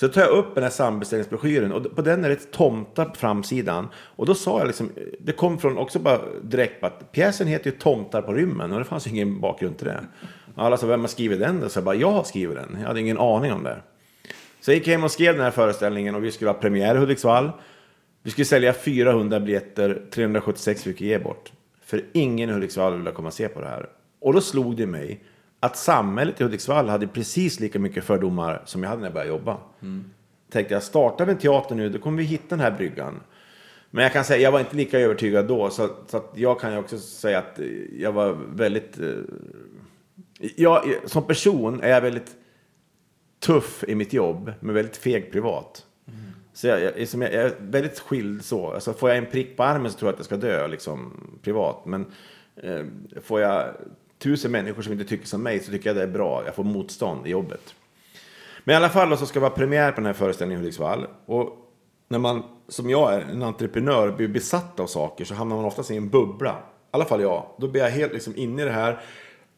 Så 0.00 0.08
tar 0.08 0.20
jag 0.20 0.30
upp 0.30 0.54
den 0.54 0.62
här 0.62 0.70
sambeställningsbroschyren 0.70 1.72
och 1.72 1.96
på 1.96 2.02
den 2.02 2.24
är 2.24 2.28
det 2.28 2.52
tomtar 2.52 3.04
på 3.04 3.14
framsidan. 3.14 3.88
Och 3.94 4.26
då 4.26 4.34
sa 4.34 4.58
jag 4.58 4.66
liksom, 4.66 4.90
det 5.20 5.32
kom 5.32 5.58
från 5.58 5.78
också 5.78 5.98
bara 5.98 6.20
direkt 6.42 6.80
på 6.80 6.86
att 6.86 7.12
pjäsen 7.12 7.46
heter 7.46 7.70
ju 7.70 7.76
Tomtar 7.76 8.22
på 8.22 8.32
rymmen 8.32 8.72
och 8.72 8.78
det 8.78 8.84
fanns 8.84 9.06
ingen 9.06 9.40
bakgrund 9.40 9.78
till 9.78 9.86
det. 9.86 10.00
Alla 10.54 10.76
sa, 10.76 10.86
vem 10.86 11.00
har 11.00 11.08
skrivit 11.08 11.38
den 11.38 11.60
då? 11.60 11.68
Så 11.68 11.78
jag 11.78 11.84
bara, 11.84 11.94
jag 11.94 12.10
har 12.10 12.24
skrivit 12.24 12.56
den. 12.56 12.76
Jag 12.80 12.86
hade 12.86 13.00
ingen 13.00 13.18
aning 13.18 13.52
om 13.52 13.62
det. 13.62 13.82
Så 14.60 14.70
jag 14.70 14.78
gick 14.78 14.86
hem 14.86 15.04
och 15.04 15.10
skrev 15.10 15.34
den 15.34 15.44
här 15.44 15.50
föreställningen 15.50 16.14
och 16.14 16.24
vi 16.24 16.32
skulle 16.32 16.50
ha 16.50 16.54
premiär 16.54 16.94
i 16.94 16.98
Hudiksvall. 16.98 17.50
Vi 18.22 18.30
skulle 18.30 18.44
sälja 18.44 18.72
400 18.72 19.40
biljetter, 19.40 20.02
376 20.14 20.82
fick 20.82 21.00
vi 21.00 21.06
ge 21.06 21.18
bort. 21.18 21.52
För 21.84 22.04
ingen 22.12 22.50
i 22.50 22.52
Hudiksvall 22.52 22.98
ville 22.98 23.10
komma 23.10 23.28
och 23.28 23.34
se 23.34 23.48
på 23.48 23.60
det 23.60 23.68
här. 23.68 23.88
Och 24.20 24.32
då 24.32 24.40
slog 24.40 24.76
det 24.76 24.86
mig 24.86 25.20
att 25.60 25.76
samhället 25.76 26.40
i 26.40 26.44
Hudiksvall 26.44 26.88
hade 26.88 27.06
precis 27.06 27.60
lika 27.60 27.78
mycket 27.78 28.04
fördomar 28.04 28.62
som 28.64 28.82
jag 28.82 28.90
hade 28.90 29.00
när 29.00 29.06
jag 29.06 29.14
började 29.14 29.30
jobba. 29.30 29.56
Mm. 29.82 30.04
Tänkte 30.50 30.74
jag, 30.74 30.82
startar 30.82 31.26
vi 31.26 31.32
en 31.32 31.38
teater 31.38 31.74
nu, 31.74 31.88
då 31.88 31.98
kommer 31.98 32.18
vi 32.18 32.24
hitta 32.24 32.46
den 32.48 32.60
här 32.60 32.70
bryggan. 32.70 33.20
Men 33.90 34.02
jag 34.02 34.12
kan 34.12 34.24
säga, 34.24 34.40
jag 34.40 34.52
var 34.52 34.60
inte 34.60 34.76
lika 34.76 34.98
övertygad 34.98 35.48
då, 35.48 35.70
så, 35.70 35.90
så 36.06 36.16
att 36.16 36.32
jag 36.34 36.60
kan 36.60 36.72
ju 36.72 36.78
också 36.78 36.98
säga 36.98 37.38
att 37.38 37.60
jag 37.98 38.12
var 38.12 38.38
väldigt... 38.54 39.00
Eh, 39.00 39.14
jag, 40.56 40.94
som 41.04 41.26
person 41.26 41.80
är 41.82 41.88
jag 41.88 42.00
väldigt 42.00 42.36
tuff 43.40 43.84
i 43.88 43.94
mitt 43.94 44.12
jobb, 44.12 44.52
men 44.60 44.74
väldigt 44.74 44.96
feg 44.96 45.32
privat. 45.32 45.86
Mm. 46.06 46.20
Så 46.52 46.66
jag, 46.66 46.82
jag, 46.82 46.92
jag, 46.98 47.34
är 47.34 47.52
väldigt 47.58 47.98
skild 47.98 48.44
så. 48.44 48.72
Alltså, 48.72 48.92
får 48.92 49.08
jag 49.08 49.18
en 49.18 49.26
prick 49.26 49.56
på 49.56 49.62
armen 49.62 49.92
så 49.92 49.98
tror 49.98 50.08
jag 50.08 50.12
att 50.12 50.18
jag 50.18 50.26
ska 50.26 50.36
dö 50.36 50.66
liksom, 50.66 51.12
privat. 51.42 51.86
Men 51.86 52.06
eh, 52.56 52.84
får 53.22 53.40
jag 53.40 53.74
tusen 54.22 54.52
människor 54.52 54.82
som 54.82 54.92
inte 54.92 55.04
tycker 55.04 55.26
som 55.26 55.42
mig 55.42 55.60
så 55.60 55.70
tycker 55.70 55.88
jag 55.88 55.96
det 55.96 56.02
är 56.02 56.06
bra. 56.06 56.42
Jag 56.46 56.54
får 56.54 56.64
motstånd 56.64 57.26
i 57.26 57.30
jobbet. 57.30 57.74
Men 58.64 58.72
i 58.72 58.76
alla 58.76 58.88
fall 58.88 59.18
så 59.18 59.26
ska 59.26 59.38
det 59.38 59.42
vara 59.42 59.50
premiär 59.50 59.92
på 59.92 59.96
den 59.96 60.06
här 60.06 60.12
föreställningen 60.12 60.60
i 60.60 60.64
Hudiksvall. 60.64 61.06
Och 61.26 61.56
när 62.08 62.18
man, 62.18 62.42
som 62.68 62.90
jag 62.90 63.14
är, 63.14 63.20
en 63.20 63.42
entreprenör, 63.42 64.12
blir 64.12 64.28
besatt 64.28 64.80
av 64.80 64.86
saker 64.86 65.24
så 65.24 65.34
hamnar 65.34 65.56
man 65.56 65.64
oftast 65.64 65.90
i 65.90 65.96
en 65.96 66.08
bubbla. 66.08 66.50
I 66.50 66.54
alla 66.90 67.04
fall 67.04 67.22
jag. 67.22 67.46
Då 67.58 67.68
blir 67.68 67.82
jag 67.82 67.90
helt 67.90 68.12
liksom 68.12 68.36
inne 68.36 68.62
i 68.62 68.64
det 68.64 68.70
här. 68.70 69.00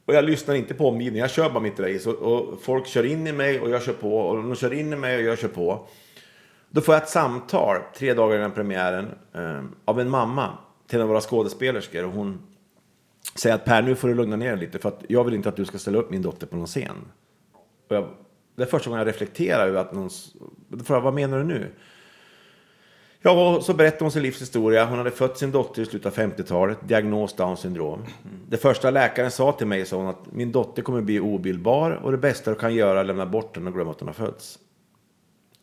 Och 0.04 0.14
jag 0.14 0.24
lyssnar 0.24 0.54
inte 0.54 0.74
på 0.74 0.88
omgivningen, 0.88 1.22
jag 1.22 1.30
kör 1.30 1.50
bara 1.50 1.60
mitt 1.60 1.80
race. 1.80 2.10
Och, 2.10 2.16
och 2.16 2.62
folk 2.62 2.86
kör 2.86 3.04
in 3.04 3.26
i 3.26 3.32
mig 3.32 3.60
och 3.60 3.70
jag 3.70 3.82
kör 3.82 3.92
på. 3.92 4.18
Och 4.18 4.36
de 4.36 4.54
kör 4.54 4.72
in 4.72 4.92
i 4.92 4.96
mig 4.96 5.16
och 5.16 5.22
jag 5.22 5.38
kör 5.38 5.48
på. 5.48 5.86
Då 6.70 6.80
får 6.80 6.94
jag 6.94 7.02
ett 7.02 7.08
samtal 7.08 7.76
tre 7.96 8.14
dagar 8.14 8.36
innan 8.36 8.50
premiären 8.50 9.10
eh, 9.34 9.64
av 9.84 10.00
en 10.00 10.10
mamma 10.10 10.58
till 10.86 10.96
en 10.96 11.02
av 11.02 11.08
våra 11.08 11.20
skådespelerskor. 11.20 12.04
Och 12.04 12.12
hon 12.12 12.42
säga 13.34 13.54
att 13.54 13.64
Per, 13.64 13.82
nu 13.82 13.94
får 13.94 14.08
du 14.08 14.14
lugna 14.14 14.36
ner 14.36 14.50
dig 14.50 14.66
lite 14.66 14.78
för 14.78 14.88
att 14.88 15.04
jag 15.08 15.24
vill 15.24 15.34
inte 15.34 15.48
att 15.48 15.56
du 15.56 15.64
ska 15.64 15.78
ställa 15.78 15.98
upp 15.98 16.10
min 16.10 16.22
dotter 16.22 16.46
på 16.46 16.56
någon 16.56 16.66
scen. 16.66 16.96
Och 17.88 17.96
jag, 17.96 18.08
det 18.56 18.62
är 18.62 18.66
första 18.66 18.90
gången 18.90 19.06
jag 19.06 19.14
reflekterar 19.14 19.66
över 19.66 19.80
att 19.80 19.92
någon... 19.92 20.10
För 20.84 21.00
vad 21.00 21.14
menar 21.14 21.38
du 21.38 21.44
nu? 21.44 21.70
Ja, 23.24 23.60
så 23.62 23.74
berättade 23.74 24.04
hon 24.04 24.10
sin 24.10 24.22
livshistoria. 24.22 24.84
Hon 24.84 24.98
hade 24.98 25.10
fött 25.10 25.38
sin 25.38 25.50
dotter 25.50 25.82
i 25.82 25.86
slutet 25.86 26.18
av 26.18 26.24
50-talet, 26.24 26.78
diagnos 26.88 27.34
Downs 27.36 27.60
syndrom. 27.60 28.04
Det 28.48 28.56
första 28.56 28.90
läkaren 28.90 29.30
sa 29.30 29.52
till 29.52 29.66
mig 29.66 29.86
sa 29.86 29.96
hon 29.96 30.06
att 30.06 30.32
min 30.32 30.52
dotter 30.52 30.82
kommer 30.82 31.00
bli 31.00 31.20
obildbar 31.20 31.90
och 31.90 32.10
det 32.12 32.18
bästa 32.18 32.50
du 32.50 32.56
kan 32.56 32.74
göra 32.74 32.98
är 32.98 33.00
att 33.00 33.06
lämna 33.06 33.26
bort 33.26 33.54
den 33.54 33.66
och 33.66 33.74
glömma 33.74 33.90
att 33.90 34.00
hon 34.00 34.08
har 34.08 34.14
fötts. 34.14 34.58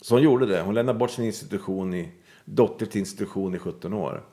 Så 0.01 0.15
hon 0.15 0.23
gjorde 0.23 0.45
det. 0.45 0.61
Hon 0.61 0.75
lämnade 0.75 0.99
bort 0.99 1.11
sin 1.11 1.25
institution 1.25 1.93
i, 1.93 2.11
dotter 2.45 2.85
till 2.85 2.99
institution 2.99 3.55
i 3.55 3.59
17 3.59 3.93
år. 3.93 4.23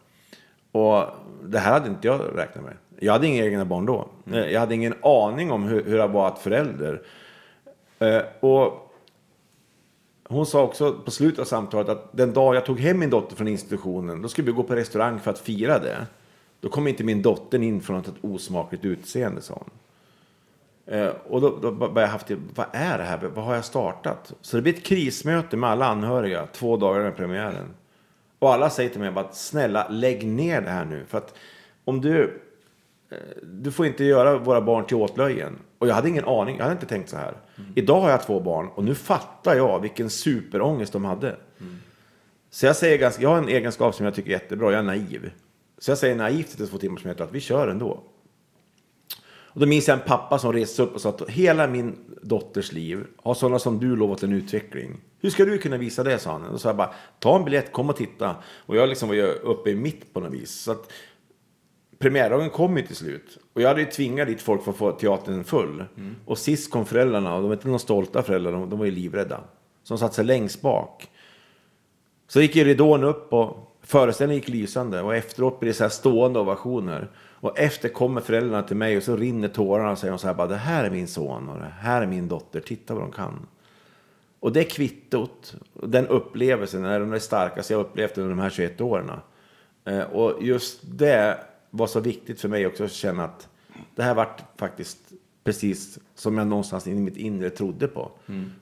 Och 0.72 1.04
det 1.44 1.58
här 1.58 1.72
hade 1.72 1.88
inte 1.88 2.08
jag 2.08 2.20
räknat 2.34 2.64
med. 2.64 2.76
Jag 2.98 3.12
hade 3.12 3.26
inga 3.26 3.44
egna 3.44 3.64
barn 3.64 3.86
då. 3.86 4.08
Eh, 4.32 4.38
Jag 4.38 4.60
hade 4.60 4.74
ingen 4.74 4.94
aning 5.02 5.50
om 5.50 5.64
hur, 5.64 5.84
hur 5.84 5.98
det 5.98 6.06
var 6.06 6.28
att 6.28 6.38
förälder. 6.38 7.02
Eh, 7.98 8.22
och 8.40 8.92
hon 10.28 10.46
sa 10.46 10.62
också 10.62 10.92
på 10.92 11.10
slutet 11.10 11.38
av 11.38 11.44
samtalet 11.44 11.88
att 11.88 12.16
den 12.16 12.32
dag 12.32 12.54
jag 12.56 12.64
tog 12.66 12.80
hem 12.80 12.98
min 12.98 13.10
dotter 13.10 13.36
från 13.36 13.48
institutionen, 13.48 14.22
då 14.22 14.28
skulle 14.28 14.46
vi 14.46 14.52
gå 14.52 14.62
på 14.62 14.74
restaurang 14.74 15.20
för 15.20 15.30
att 15.30 15.38
fira 15.38 15.78
det. 15.78 16.06
Då 16.60 16.68
kom 16.68 16.88
inte 16.88 17.04
min 17.04 17.22
dotter 17.22 17.62
in 17.62 17.80
från 17.80 18.00
ett 18.00 18.12
osmakligt 18.20 18.84
utseende, 18.84 19.42
sa 19.42 19.54
hon. 19.54 19.70
Eh, 20.94 21.08
och 21.28 21.40
då, 21.40 21.58
då 21.62 21.72
började 21.72 22.00
jag 22.00 22.08
haft 22.08 22.26
det, 22.26 22.36
vad 22.54 22.66
är 22.72 22.98
det 22.98 23.04
här? 23.04 23.30
Vad 23.34 23.44
har 23.44 23.54
jag 23.54 23.64
startat? 23.64 24.32
Så 24.40 24.56
det 24.56 24.62
blir 24.62 24.74
ett 24.74 24.84
krismöte 24.84 25.56
med 25.56 25.70
alla 25.70 25.86
anhöriga 25.86 26.46
två 26.46 26.76
dagar 26.76 27.02
med 27.02 27.16
premiären. 27.16 27.74
Och 28.38 28.52
alla 28.52 28.70
säger 28.70 28.90
till 28.90 29.00
mig 29.00 29.10
bara, 29.10 29.32
snälla 29.32 29.88
lägg 29.88 30.26
ner 30.26 30.60
det 30.60 30.70
här 30.70 30.84
nu. 30.84 31.04
För 31.08 31.18
att 31.18 31.34
om 31.84 32.00
du, 32.00 32.40
du 33.42 33.72
får 33.72 33.86
inte 33.86 34.04
göra 34.04 34.38
våra 34.38 34.60
barn 34.60 34.86
till 34.86 34.96
åtlöjen. 34.96 35.58
Och 35.78 35.88
jag 35.88 35.94
hade 35.94 36.08
ingen 36.08 36.24
aning, 36.24 36.56
jag 36.56 36.64
hade 36.64 36.74
inte 36.74 36.86
tänkt 36.86 37.10
så 37.10 37.16
här. 37.16 37.36
Idag 37.74 38.00
har 38.00 38.10
jag 38.10 38.22
två 38.22 38.40
barn 38.40 38.68
och 38.68 38.84
nu 38.84 38.94
fattar 38.94 39.54
jag 39.54 39.80
vilken 39.80 40.10
superångest 40.10 40.92
de 40.92 41.04
hade. 41.04 41.36
Så 42.50 42.66
jag 42.66 42.76
säger 42.76 42.98
ganska, 42.98 43.22
jag 43.22 43.28
har 43.28 43.38
en 43.38 43.48
egenskap 43.48 43.94
som 43.94 44.04
jag 44.04 44.14
tycker 44.14 44.30
är 44.30 44.32
jättebra, 44.32 44.72
jag 44.72 44.78
är 44.78 44.82
naiv. 44.82 45.30
Så 45.78 45.90
jag 45.90 45.98
säger 45.98 46.16
naivt 46.16 46.56
till 46.56 46.68
två 46.68 46.78
timmars 46.78 47.04
möte 47.04 47.24
att 47.24 47.32
vi 47.32 47.40
kör 47.40 47.68
ändå. 47.68 48.02
Och 49.56 49.60
då 49.60 49.66
minns 49.66 49.88
jag 49.88 49.98
en 49.98 50.04
pappa 50.06 50.38
som 50.38 50.52
reste 50.52 50.82
upp 50.82 50.94
och 50.94 51.00
sa 51.00 51.08
att 51.08 51.30
hela 51.30 51.66
min 51.66 51.96
dotters 52.22 52.72
liv 52.72 53.04
har 53.16 53.34
sådana 53.34 53.58
som 53.58 53.78
du 53.78 53.96
lovat 53.96 54.22
en 54.22 54.32
utveckling. 54.32 55.00
Hur 55.20 55.30
ska 55.30 55.44
du 55.44 55.58
kunna 55.58 55.76
visa 55.76 56.04
det, 56.04 56.18
sa 56.18 56.32
han. 56.32 56.44
Och 56.44 56.52
då 56.52 56.58
sa 56.58 56.68
jag 56.68 56.76
bara, 56.76 56.94
ta 57.18 57.36
en 57.36 57.44
biljett, 57.44 57.72
kom 57.72 57.90
och 57.90 57.96
titta. 57.96 58.36
Och 58.66 58.76
jag 58.76 58.88
liksom 58.88 59.08
var 59.08 59.16
uppe 59.42 59.70
i 59.70 59.74
mitt 59.74 60.14
på 60.14 60.20
något 60.20 60.32
vis. 60.32 60.50
Så 60.50 60.72
att 60.72 60.92
premiärdagen 61.98 62.50
kom 62.50 62.76
ju 62.76 62.82
till 62.86 62.96
slut. 62.96 63.38
Och 63.52 63.62
jag 63.62 63.68
hade 63.68 63.80
ju 63.80 63.86
tvingat 63.86 64.28
dit 64.28 64.42
folk 64.42 64.64
för 64.64 64.70
att 64.70 64.76
få 64.76 64.92
teatern 64.92 65.44
full. 65.44 65.84
Och 66.26 66.38
sist 66.38 66.70
kom 66.70 66.86
föräldrarna, 66.86 67.34
och 67.34 67.40
de 67.42 67.48
var 67.48 67.54
inte 67.56 67.68
någon 67.68 67.78
stolta 67.78 68.22
föräldrar, 68.22 68.52
de, 68.52 68.70
de 68.70 68.78
var 68.78 68.86
ju 68.86 68.92
livrädda. 68.92 69.40
Så 69.82 69.94
de 69.94 69.98
satt 69.98 70.14
sig 70.14 70.24
längst 70.24 70.60
bak. 70.62 71.10
Så 72.28 72.40
gick 72.40 72.56
ju 72.56 72.64
ridån 72.64 73.04
upp 73.04 73.32
och 73.32 73.76
föreställningen 73.82 74.40
gick 74.40 74.48
lysande. 74.48 75.02
Och 75.02 75.14
efteråt 75.16 75.60
blir 75.60 75.70
det 75.70 75.74
så 75.74 75.84
här 75.84 75.88
stående 75.88 76.38
ovationer. 76.38 77.08
Och 77.18 77.58
efter 77.58 77.88
kommer 77.88 78.20
föräldrarna 78.20 78.62
till 78.62 78.76
mig 78.76 78.96
och 78.96 79.02
så 79.02 79.16
rinner 79.16 79.48
tårarna 79.48 79.90
och 79.90 79.98
säger 79.98 80.16
så 80.16 80.26
här 80.26 80.34
bara, 80.34 80.46
det 80.48 80.56
här 80.56 80.84
är 80.84 80.90
min 80.90 81.08
son 81.08 81.48
och 81.48 81.58
det 81.58 81.72
här 81.80 82.02
är 82.02 82.06
min 82.06 82.28
dotter, 82.28 82.60
titta 82.60 82.94
vad 82.94 83.02
de 83.02 83.12
kan. 83.12 83.46
Och 84.40 84.52
det 84.52 84.64
kvittot, 84.64 85.54
och 85.74 85.88
den 85.88 86.06
upplevelsen, 86.06 86.84
är 86.84 87.00
den 87.00 87.20
starkaste 87.20 87.72
jag 87.72 87.80
upplevt 87.80 88.18
under 88.18 88.30
de 88.30 88.38
här 88.38 88.50
21 88.50 88.80
åren. 88.80 89.10
Eh, 89.84 90.00
Och 90.00 90.42
just 90.42 90.80
det 90.82 91.38
var 91.76 91.86
så 91.86 92.00
viktigt 92.00 92.40
för 92.40 92.48
mig 92.48 92.66
också 92.66 92.84
att 92.84 92.92
känna 92.92 93.24
att 93.24 93.48
det 93.94 94.02
här 94.02 94.14
vart 94.14 94.42
faktiskt 94.56 94.98
precis 95.44 95.98
som 96.14 96.38
jag 96.38 96.46
någonstans 96.46 96.86
i 96.86 96.94
mitt 96.94 97.16
inre 97.16 97.50
trodde 97.50 97.88
på. 97.88 98.10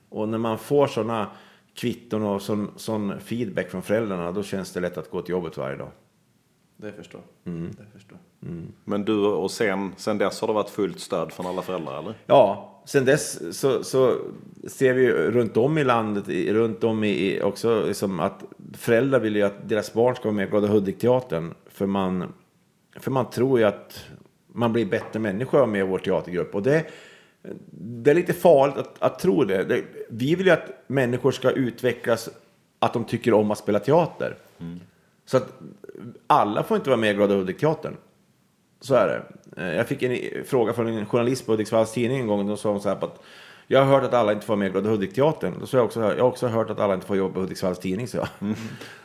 Och 0.09 0.29
när 0.29 0.37
man 0.37 0.57
får 0.57 0.87
sådana 0.87 1.27
kvitton 1.73 2.23
och 2.23 2.41
sån, 2.41 2.71
sån 2.75 3.19
feedback 3.19 3.69
från 3.69 3.81
föräldrarna, 3.81 4.31
då 4.31 4.43
känns 4.43 4.71
det 4.71 4.79
lätt 4.79 4.97
att 4.97 5.09
gå 5.09 5.21
till 5.21 5.31
jobbet 5.31 5.57
varje 5.57 5.77
dag. 5.77 5.91
Det 6.77 6.91
förstår. 6.91 7.21
Det 7.43 7.85
förstår. 7.93 8.17
Men 8.83 9.05
du 9.05 9.17
och 9.17 9.51
sen, 9.51 9.93
sen 9.97 10.17
dess 10.17 10.41
har 10.41 10.47
det 10.47 10.53
varit 10.53 10.69
fullt 10.69 10.99
stöd 10.99 11.31
från 11.31 11.45
alla 11.45 11.61
föräldrar 11.61 11.99
eller? 11.99 12.13
Ja, 12.25 12.71
sen 12.85 13.05
dess 13.05 13.57
så, 13.59 13.83
så 13.83 14.15
ser 14.67 14.93
vi 14.93 15.01
ju 15.01 15.11
runt 15.11 15.57
om 15.57 15.77
i 15.77 15.83
landet, 15.83 16.27
runt 16.29 16.83
om 16.83 17.03
i, 17.03 17.09
i 17.09 17.41
också 17.41 17.85
liksom 17.87 18.19
att 18.19 18.43
föräldrar 18.73 19.19
vill 19.19 19.35
ju 19.35 19.41
att 19.41 19.69
deras 19.69 19.93
barn 19.93 20.15
ska 20.15 20.23
vara 20.23 20.35
med 20.35 20.47
i 20.47 20.49
Glada 20.49 20.67
Hudik-teatern. 20.67 21.53
För 21.67 21.85
man, 21.85 22.33
för 22.95 23.11
man 23.11 23.29
tror 23.29 23.59
ju 23.59 23.65
att 23.65 24.05
man 24.47 24.73
blir 24.73 24.85
bättre 24.85 25.19
människa 25.19 25.65
med 25.65 25.87
vår 25.87 25.99
teatergrupp. 25.99 26.55
Och 26.55 26.63
det, 26.63 26.85
det 27.71 28.11
är 28.11 28.15
lite 28.15 28.33
farligt 28.33 28.77
att, 28.77 28.95
att 28.99 29.19
tro 29.19 29.43
det. 29.43 29.63
det. 29.63 29.83
Vi 30.09 30.35
vill 30.35 30.45
ju 30.45 30.51
att 30.51 30.69
människor 30.87 31.31
ska 31.31 31.51
utvecklas, 31.51 32.29
att 32.79 32.93
de 32.93 33.03
tycker 33.03 33.33
om 33.33 33.51
att 33.51 33.57
spela 33.57 33.79
teater. 33.79 34.35
Så 35.25 35.37
att 35.37 35.59
alla 36.27 36.63
får 36.63 36.77
inte 36.77 36.89
vara 36.89 36.99
med 36.99 37.11
i 37.11 37.13
Glada 37.13 37.35
Hudik-teatern. 37.35 37.95
Så 38.81 38.95
är 38.95 39.07
det. 39.07 39.23
Eh, 39.61 39.75
Jag 39.75 39.87
fick 39.87 40.03
en 40.03 40.45
fråga 40.45 40.73
från 40.73 40.87
en 40.87 41.05
journalist 41.05 41.45
på 41.45 41.51
Hudiksvalls 41.51 41.91
tidning 41.93 42.19
en 42.19 42.27
gång. 42.27 42.39
och 42.39 42.45
Då 42.45 42.57
sa 42.57 42.69
hon 42.71 42.81
så 42.81 42.89
här 42.89 42.95
på 42.95 43.05
att 43.05 43.21
jag 43.67 43.79
har 43.79 43.85
hört 43.85 44.03
att 44.03 44.13
alla 44.13 44.31
inte 44.33 44.45
får 44.45 44.53
vara 44.53 44.59
med 44.59 44.67
i 44.67 44.71
Glada 44.71 44.89
Hudik-teatern. 44.89 45.53
Då 45.59 45.65
sa 45.65 45.77
jag 45.77 45.85
också, 45.85 45.99
jag 46.01 46.07
har 46.09 46.21
också 46.21 46.47
hört 46.47 46.69
att 46.69 46.79
alla 46.79 46.93
inte 46.93 47.05
får 47.07 47.17
jobba 47.17 47.33
på 47.33 47.39
Hudiksvalls 47.39 47.79
tidning. 47.79 48.07
Så, 48.07 48.17
jag. 48.17 48.27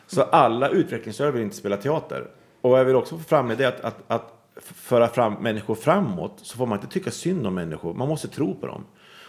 så 0.06 0.22
alla 0.22 0.68
utvecklingsstörda 0.68 1.30
vill 1.30 1.42
inte 1.42 1.56
spela 1.56 1.76
teater. 1.76 2.26
Och 2.60 2.78
jag 2.78 2.84
vill 2.84 2.96
också 2.96 3.18
få 3.18 3.24
fram 3.24 3.46
med 3.46 3.58
det 3.58 3.64
att, 3.64 3.80
att, 3.80 4.04
att 4.06 4.40
föra 4.60 5.08
fram 5.08 5.34
människor 5.34 5.74
framåt 5.74 6.40
så 6.42 6.56
får 6.56 6.66
man 6.66 6.78
inte 6.78 6.92
tycka 6.92 7.10
synd 7.10 7.46
om 7.46 7.54
människor. 7.54 7.94
Man 7.94 8.08
måste 8.08 8.28
tro 8.28 8.54
på 8.54 8.66
dem. 8.66 8.84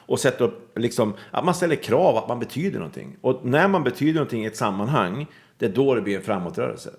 Och 0.06 0.20
sätta 0.20 0.44
upp, 0.44 0.78
liksom, 0.80 1.14
att 1.32 1.46
man 1.46 1.56
ställer 1.56 1.76
krav 1.76 2.18
att 2.18 2.28
man 2.28 2.40
betyder 2.40 2.80
någonting. 2.80 3.18
Och 3.22 3.46
när 3.46 3.68
man 3.68 3.84
betyder 3.84 4.14
någonting 4.14 4.44
i 4.44 4.48
ett 4.48 4.58
sammanhang, 4.58 5.28
det 5.58 5.66
är 5.66 5.70
då 5.70 5.96
det 5.96 6.02
blir 6.02 6.16
en 6.16 6.22
framåtrörelse. 6.22 6.90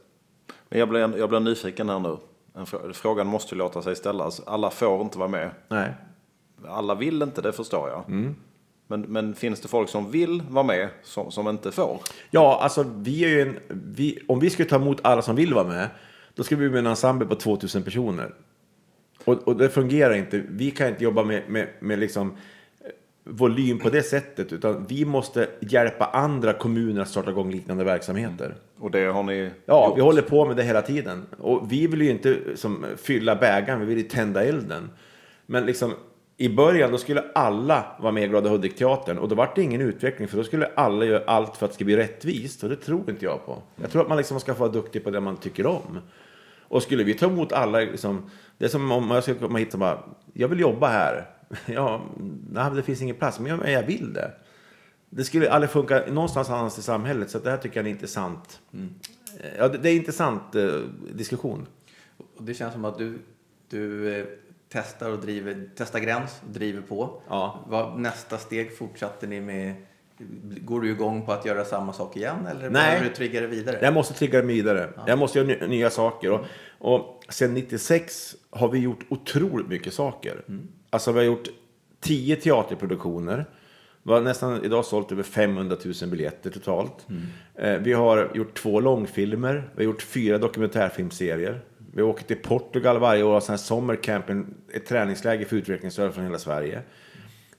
Men 0.68 0.78
jag 0.78 0.88
blir, 0.88 1.18
jag 1.18 1.28
blir 1.28 1.40
nyfiken 1.40 1.88
här 1.88 1.98
nu. 1.98 2.16
Frågan 2.92 3.26
måste 3.26 3.54
ju 3.54 3.58
låta 3.58 3.82
sig 3.82 3.96
ställas. 3.96 4.40
Alla 4.46 4.70
får 4.70 5.00
inte 5.00 5.18
vara 5.18 5.28
med. 5.28 5.50
Nej. 5.68 5.94
Alla 6.68 6.94
vill 6.94 7.22
inte, 7.22 7.42
det 7.42 7.52
förstår 7.52 7.88
jag. 7.88 8.04
Men, 8.86 9.00
men 9.00 9.34
finns 9.34 9.60
det 9.60 9.68
folk 9.68 9.88
som 9.88 10.10
vill 10.10 10.42
vara 10.48 10.66
med 10.66 10.88
som, 11.02 11.30
som 11.30 11.48
inte 11.48 11.72
får? 11.72 12.00
Ja, 12.30 12.58
alltså 12.62 12.84
vi 12.96 13.24
är 13.24 13.46
en, 13.46 13.58
vi, 13.68 14.18
om 14.28 14.40
vi 14.40 14.50
skulle 14.50 14.68
ta 14.68 14.76
emot 14.76 14.98
alla 15.02 15.22
som 15.22 15.36
vill 15.36 15.54
vara 15.54 15.66
med, 15.66 15.88
då 16.34 16.42
skulle 16.42 16.60
vi 16.62 16.68
bli 16.68 16.78
en 16.78 16.86
ensemble 16.86 17.26
på 17.26 17.34
2000 17.34 17.82
personer. 17.82 18.34
Och, 19.24 19.48
och 19.48 19.56
det 19.56 19.68
fungerar 19.68 20.14
inte. 20.14 20.42
Vi 20.48 20.70
kan 20.70 20.88
inte 20.88 21.04
jobba 21.04 21.24
med, 21.24 21.42
med, 21.48 21.68
med 21.80 21.98
liksom 21.98 22.30
eh, 22.30 22.86
volym 23.24 23.78
på 23.78 23.88
det 23.88 24.02
sättet, 24.02 24.52
utan 24.52 24.86
vi 24.86 25.04
måste 25.04 25.48
hjälpa 25.60 26.04
andra 26.04 26.52
kommuner 26.52 27.02
att 27.02 27.08
starta 27.08 27.30
igång 27.30 27.50
liknande 27.50 27.84
verksamheter. 27.84 28.54
Och 28.78 28.90
det 28.90 29.04
har 29.04 29.22
ni 29.22 29.50
Ja, 29.66 29.88
gjort? 29.88 29.98
vi 29.98 30.02
håller 30.02 30.22
på 30.22 30.44
med 30.46 30.56
det 30.56 30.62
hela 30.62 30.82
tiden. 30.82 31.26
Och 31.38 31.72
vi 31.72 31.86
vill 31.86 32.02
ju 32.02 32.10
inte 32.10 32.38
som, 32.54 32.84
fylla 32.96 33.36
bägaren, 33.36 33.80
vi 33.80 33.86
vill 33.86 33.98
ju 33.98 34.04
tända 34.04 34.44
elden. 34.44 34.90
Men 35.46 35.66
liksom, 35.66 35.92
i 36.36 36.48
början 36.48 36.90
då 36.92 36.98
skulle 36.98 37.24
alla 37.34 37.84
vara 38.00 38.12
med 38.12 38.24
i 38.24 38.28
Glada 38.28 38.50
Hudik-teatern 38.50 39.18
och 39.18 39.28
då 39.28 39.34
var 39.34 39.52
det 39.54 39.62
ingen 39.62 39.80
utveckling 39.80 40.28
för 40.28 40.36
då 40.36 40.44
skulle 40.44 40.66
alla 40.74 41.04
göra 41.04 41.22
allt 41.26 41.56
för 41.56 41.66
att 41.66 41.70
det 41.72 41.74
ska 41.74 41.84
bli 41.84 41.96
rättvist 41.96 42.62
och 42.62 42.68
det 42.70 42.76
tror 42.76 43.10
inte 43.10 43.24
jag 43.24 43.46
på. 43.46 43.62
Jag 43.82 43.90
tror 43.90 44.02
att 44.02 44.08
man 44.08 44.18
liksom 44.18 44.40
ska 44.40 44.54
få 44.54 44.60
vara 44.60 44.72
duktig 44.72 45.04
på 45.04 45.10
det 45.10 45.20
man 45.20 45.36
tycker 45.36 45.66
om. 45.66 45.98
Och 46.72 46.82
skulle 46.82 47.04
vi 47.04 47.14
ta 47.14 47.26
emot 47.26 47.52
alla, 47.52 47.78
liksom, 47.78 48.30
det 48.58 48.64
är 48.64 48.68
som 48.68 48.92
om 48.92 49.10
jag 49.10 49.22
skulle 49.22 49.38
komma 49.38 49.58
hit 49.58 49.74
och 49.74 49.80
bara, 49.80 50.04
jag 50.32 50.48
vill 50.48 50.60
jobba 50.60 50.88
här. 50.88 51.30
Ja, 51.66 52.02
nej, 52.50 52.70
det 52.74 52.82
finns 52.82 53.02
ingen 53.02 53.16
plats, 53.16 53.40
men 53.40 53.58
jag, 53.58 53.70
jag 53.70 53.82
vill 53.82 54.12
det. 54.12 54.30
Det 55.10 55.24
skulle 55.24 55.50
aldrig 55.50 55.70
funka 55.70 56.04
någonstans 56.08 56.50
annars 56.50 56.78
i 56.78 56.82
samhället, 56.82 57.30
så 57.30 57.38
det 57.38 57.50
här 57.50 57.56
tycker 57.56 57.76
jag 57.76 57.86
är 57.86 57.90
en 57.90 57.96
intressant, 57.96 58.60
ja, 59.58 59.68
det, 59.68 59.78
det 59.78 59.88
är 59.88 59.92
en 59.92 59.98
intressant 59.98 60.54
eh, 60.54 60.80
diskussion. 61.14 61.66
Och 62.36 62.44
det 62.44 62.54
känns 62.54 62.72
som 62.72 62.84
att 62.84 62.98
du, 62.98 63.18
du 63.68 64.14
eh, 64.14 64.26
testar 64.68 65.10
och 65.10 65.18
driver, 65.18 65.70
testar 65.76 65.98
gräns 65.98 66.40
och 66.46 66.52
driver 66.52 66.82
på. 66.82 67.22
Ja. 67.28 67.64
Vad, 67.66 68.00
nästa 68.00 68.38
steg 68.38 68.76
fortsatte 68.78 69.26
ni 69.26 69.40
med? 69.40 69.74
Går 70.60 70.80
du 70.80 70.90
igång 70.90 71.26
på 71.26 71.32
att 71.32 71.44
göra 71.46 71.64
samma 71.64 71.92
sak 71.92 72.16
igen 72.16 72.46
eller 72.50 72.60
Nej. 72.60 72.70
behöver 72.72 73.08
du 73.08 73.14
trigga 73.14 73.40
det 73.40 73.46
vidare? 73.46 73.78
Jag 73.82 73.94
måste 73.94 74.14
trigga 74.14 74.40
det 74.40 74.46
vidare. 74.46 74.88
Jag 75.06 75.18
måste 75.18 75.38
göra 75.38 75.48
ny, 75.48 75.66
nya 75.68 75.90
saker. 75.90 76.30
Och, 76.30 76.40
och 76.78 77.24
sen 77.28 77.54
96 77.54 78.34
har 78.50 78.68
vi 78.68 78.78
gjort 78.78 79.00
otroligt 79.08 79.68
mycket 79.68 79.94
saker. 79.94 80.42
Alltså 80.90 81.12
vi 81.12 81.18
har 81.18 81.24
gjort 81.26 81.48
10 82.00 82.36
teaterproduktioner. 82.36 83.44
Vi 84.02 84.12
har 84.12 84.20
nästan 84.20 84.64
idag 84.64 84.84
sålt 84.84 85.12
över 85.12 85.22
500 85.22 85.76
000 86.02 86.10
biljetter 86.10 86.50
totalt. 86.50 87.06
Eh, 87.54 87.76
vi 87.78 87.92
har 87.92 88.30
gjort 88.34 88.54
två 88.54 88.80
långfilmer. 88.80 89.54
Vi 89.76 89.84
har 89.84 89.92
gjort 89.92 90.02
fyra 90.02 90.38
dokumentärfilmserier. 90.38 91.60
Vi 91.94 92.02
åker 92.02 92.24
till 92.24 92.36
Portugal 92.36 92.98
varje 92.98 93.22
år 93.22 93.28
och 93.28 93.32
har 93.34 93.40
en- 94.30 94.54
ett 94.74 94.86
träningsläger 94.86 95.44
för 95.46 95.56
utvecklingsstörda 95.56 96.12
från 96.12 96.24
hela 96.24 96.38
Sverige 96.38 96.82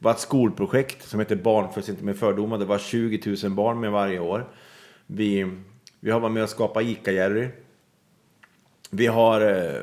var 0.04 0.12
ett 0.12 0.20
skolprojekt 0.20 1.10
som 1.10 1.20
heter 1.20 1.36
Barn 1.36 1.70
inte 1.90 2.04
med 2.04 2.18
fördomar. 2.18 2.58
Det 2.58 2.66
var 2.66 2.78
20 2.78 3.36
000 3.44 3.52
barn 3.52 3.80
med 3.80 3.92
varje 3.92 4.20
år. 4.20 4.50
Vi, 5.08 5.52
vi 6.00 6.12
har 6.12 6.20
varit 6.20 6.32
med 6.32 6.44
och 6.44 6.50
skapat 6.50 6.84
ICA-Jerry. 6.84 7.48
Vi 8.90 9.08
har... 9.08 9.42
Eh, 9.42 9.82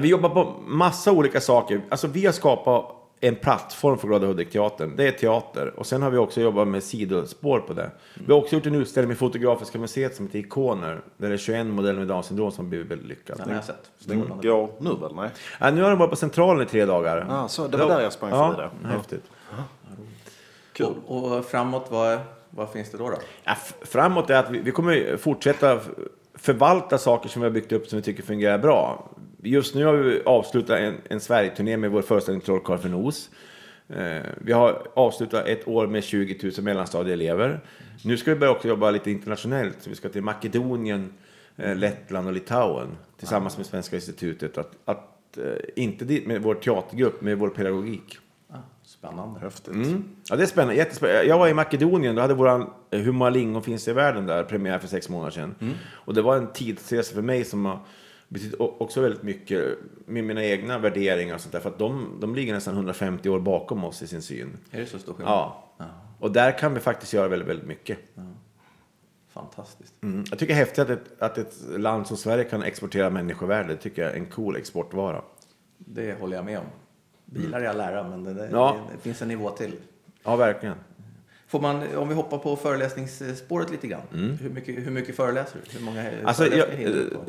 vi 0.00 0.08
jobbar 0.08 0.28
på 0.28 0.54
massa 0.66 1.12
olika 1.12 1.40
saker. 1.40 1.80
Alltså 1.88 2.06
vi 2.06 2.26
har 2.26 2.32
skapat 2.32 3.03
en 3.20 3.36
plattform 3.36 3.98
för 3.98 4.08
Glada 4.08 4.26
Hudik-teatern. 4.26 4.96
Det 4.96 5.08
är 5.08 5.12
teater. 5.12 5.78
Och 5.78 5.86
sen 5.86 6.02
har 6.02 6.10
vi 6.10 6.18
också 6.18 6.40
jobbat 6.40 6.68
med 6.68 6.82
sidospår 6.82 7.60
på 7.60 7.72
det. 7.72 7.90
Vi 8.14 8.32
har 8.32 8.40
också 8.40 8.54
gjort 8.54 8.66
en 8.66 8.74
utställning 8.74 9.08
med 9.08 9.18
Fotografiska 9.18 9.78
museet 9.78 10.16
som 10.16 10.26
heter 10.26 10.38
Ikoner. 10.38 11.00
Där 11.16 11.28
det 11.28 11.34
är 11.34 11.38
21 11.38 11.66
modeller 11.66 11.98
med 11.98 12.08
Down 12.08 12.24
syndrom 12.24 12.50
som 12.50 12.68
blivit 12.68 12.86
väldigt 12.86 13.08
lyckad. 13.08 13.36
Den 13.36 13.48
har 13.48 13.54
jag 13.54 13.64
sett. 13.64 13.90
Den 13.98 14.20
går 14.20 14.70
nu 14.80 14.90
väl? 15.00 15.14
Nej? 15.14 15.30
Ja, 15.60 15.70
nu 15.70 15.82
har 15.82 15.90
de 15.90 15.98
varit 15.98 16.10
på 16.10 16.16
Centralen 16.16 16.66
i 16.66 16.70
tre 16.70 16.84
dagar. 16.84 17.26
Ah, 17.30 17.48
så 17.48 17.68
det 17.68 17.76
var 17.76 17.88
där 17.88 18.00
jag 18.00 18.12
sprang 18.12 18.30
förbi 18.30 18.62
ja, 18.62 18.70
det. 18.82 18.88
Häftigt. 18.88 19.24
Kul. 20.72 20.94
Och, 21.06 21.38
och 21.38 21.44
framåt, 21.44 21.86
vad, 21.90 22.18
vad 22.50 22.70
finns 22.70 22.90
det 22.90 22.98
då? 22.98 23.10
då? 23.10 23.16
Ja, 23.44 23.56
framåt 23.82 24.30
är 24.30 24.34
att 24.34 24.50
vi, 24.50 24.58
vi 24.58 24.70
kommer 24.70 25.16
fortsätta 25.16 25.80
förvalta 26.34 26.98
saker 26.98 27.28
som 27.28 27.42
vi 27.42 27.48
har 27.48 27.52
byggt 27.52 27.72
upp 27.72 27.86
som 27.86 27.96
vi 27.96 28.02
tycker 28.02 28.22
fungerar 28.22 28.58
bra. 28.58 29.08
Just 29.44 29.74
nu 29.74 29.84
har 29.84 29.94
vi 29.94 30.22
avslutat 30.24 30.78
en, 30.78 30.94
en 31.08 31.20
Sverigeturné 31.20 31.76
med 31.76 31.90
vår 31.90 32.02
föreställning 32.02 32.40
Trollkarl 32.40 32.78
för 32.78 32.88
nos. 32.88 33.30
Eh, 33.88 34.22
vi 34.38 34.52
har 34.52 34.86
avslutat 34.94 35.46
ett 35.46 35.68
år 35.68 35.86
med 35.86 36.04
20 36.04 36.52
000 36.56 36.64
mellanstadieelever. 36.64 37.60
Nu 38.04 38.16
ska 38.16 38.34
vi 38.34 38.40
börja 38.40 38.52
också 38.52 38.68
jobba 38.68 38.90
lite 38.90 39.10
internationellt. 39.10 39.76
Så 39.80 39.90
vi 39.90 39.96
ska 39.96 40.08
till 40.08 40.22
Makedonien, 40.22 41.12
eh, 41.56 41.76
Lettland 41.76 42.26
och 42.26 42.32
Litauen 42.32 42.88
tillsammans 43.18 43.56
med 43.56 43.66
Svenska 43.66 43.96
institutet. 43.96 44.58
Att, 44.58 44.72
att 44.84 45.38
eh, 45.38 45.44
inte 45.76 46.04
dit 46.04 46.26
med 46.26 46.42
vår 46.42 46.54
teatergrupp, 46.54 47.20
med 47.20 47.38
vår 47.38 47.48
pedagogik. 47.48 48.18
Ah, 48.50 48.56
spännande. 48.82 49.40
Häftigt. 49.40 49.74
Mm. 49.74 50.04
Ja, 50.30 50.36
det 50.36 50.42
är 50.42 50.46
spännande. 50.46 50.74
Jättespännande. 50.74 51.24
Jag 51.24 51.38
var 51.38 51.48
i 51.48 51.54
Makedonien, 51.54 52.14
då 52.14 52.22
hade 52.22 52.34
eh, 52.90 53.00
Hur 53.00 53.12
många 53.12 53.30
lingon 53.30 53.62
finns 53.62 53.88
i 53.88 53.92
världen 53.92 54.26
där 54.26 54.44
premiär 54.44 54.78
för 54.78 54.88
sex 54.88 55.08
månader 55.08 55.30
sedan. 55.30 55.54
Och 55.92 56.14
det 56.14 56.22
var 56.22 56.36
en 56.36 56.52
tidsresa 56.52 57.14
för 57.14 57.22
mig 57.22 57.44
som 57.44 57.64
har 57.64 57.78
betytt 58.28 58.54
o- 58.60 58.76
också 58.78 59.00
väldigt 59.00 59.22
mycket 59.22 59.78
med 60.06 60.24
mina 60.24 60.44
egna 60.44 60.78
värderingar 60.78 61.34
och 61.34 61.40
sånt 61.40 61.52
där. 61.52 61.60
För 61.60 61.70
att 61.70 61.78
de, 61.78 62.18
de 62.20 62.34
ligger 62.34 62.54
nästan 62.54 62.74
150 62.74 63.28
år 63.28 63.40
bakom 63.40 63.84
oss 63.84 64.02
i 64.02 64.06
sin 64.06 64.22
syn. 64.22 64.56
Är 64.70 64.80
det 64.80 64.86
så 64.86 64.98
stor 64.98 65.14
skillnad? 65.14 65.32
Ja. 65.78 65.86
Och 66.20 66.32
där 66.32 66.58
kan 66.58 66.74
vi 66.74 66.80
faktiskt 66.80 67.12
göra 67.12 67.28
väldigt, 67.28 67.48
väldigt 67.48 67.66
mycket. 67.68 67.98
Fantastiskt. 69.28 69.94
Mm. 70.02 70.24
Jag 70.30 70.38
tycker 70.38 70.54
det 70.54 70.60
är 70.60 70.64
häftigt 70.64 70.78
att 70.78 70.90
ett, 70.90 71.22
att 71.22 71.38
ett 71.38 71.54
land 71.76 72.06
som 72.06 72.16
Sverige 72.16 72.44
kan 72.44 72.62
exportera 72.62 73.10
människovärde. 73.10 73.68
Det 73.68 73.76
tycker 73.76 74.02
jag 74.02 74.10
är 74.12 74.16
en 74.16 74.26
cool 74.26 74.56
exportvara. 74.56 75.22
Det 75.78 76.20
håller 76.20 76.36
jag 76.36 76.44
med 76.44 76.58
om. 76.58 76.64
Bilar 77.24 77.60
är 77.60 77.66
all 77.68 77.80
ära, 77.80 78.08
men 78.08 78.24
det, 78.24 78.34
det, 78.34 78.48
Ja. 78.52 78.76
det, 78.88 78.94
det 78.96 79.02
finns 79.02 79.22
en 79.22 79.28
nivå 79.28 79.50
till. 79.50 79.72
Ja, 80.24 80.36
verkligen. 80.36 80.74
Får 81.46 81.60
man, 81.60 81.96
om 81.96 82.08
vi 82.08 82.14
hoppar 82.14 82.38
på 82.38 82.56
föreläsningsspåret 82.56 83.70
lite 83.70 83.86
grann. 83.86 84.02
Hur, 84.40 84.50
mycket, 84.50 84.86
hur 84.86 84.90
mycket 84.90 85.16
föreläser 85.16 85.58
du? 85.64 85.78
Hur 85.78 85.84
många 85.84 86.00
Mm. 86.00 86.26
Alltså, 86.26 86.46
jag, 86.46 86.66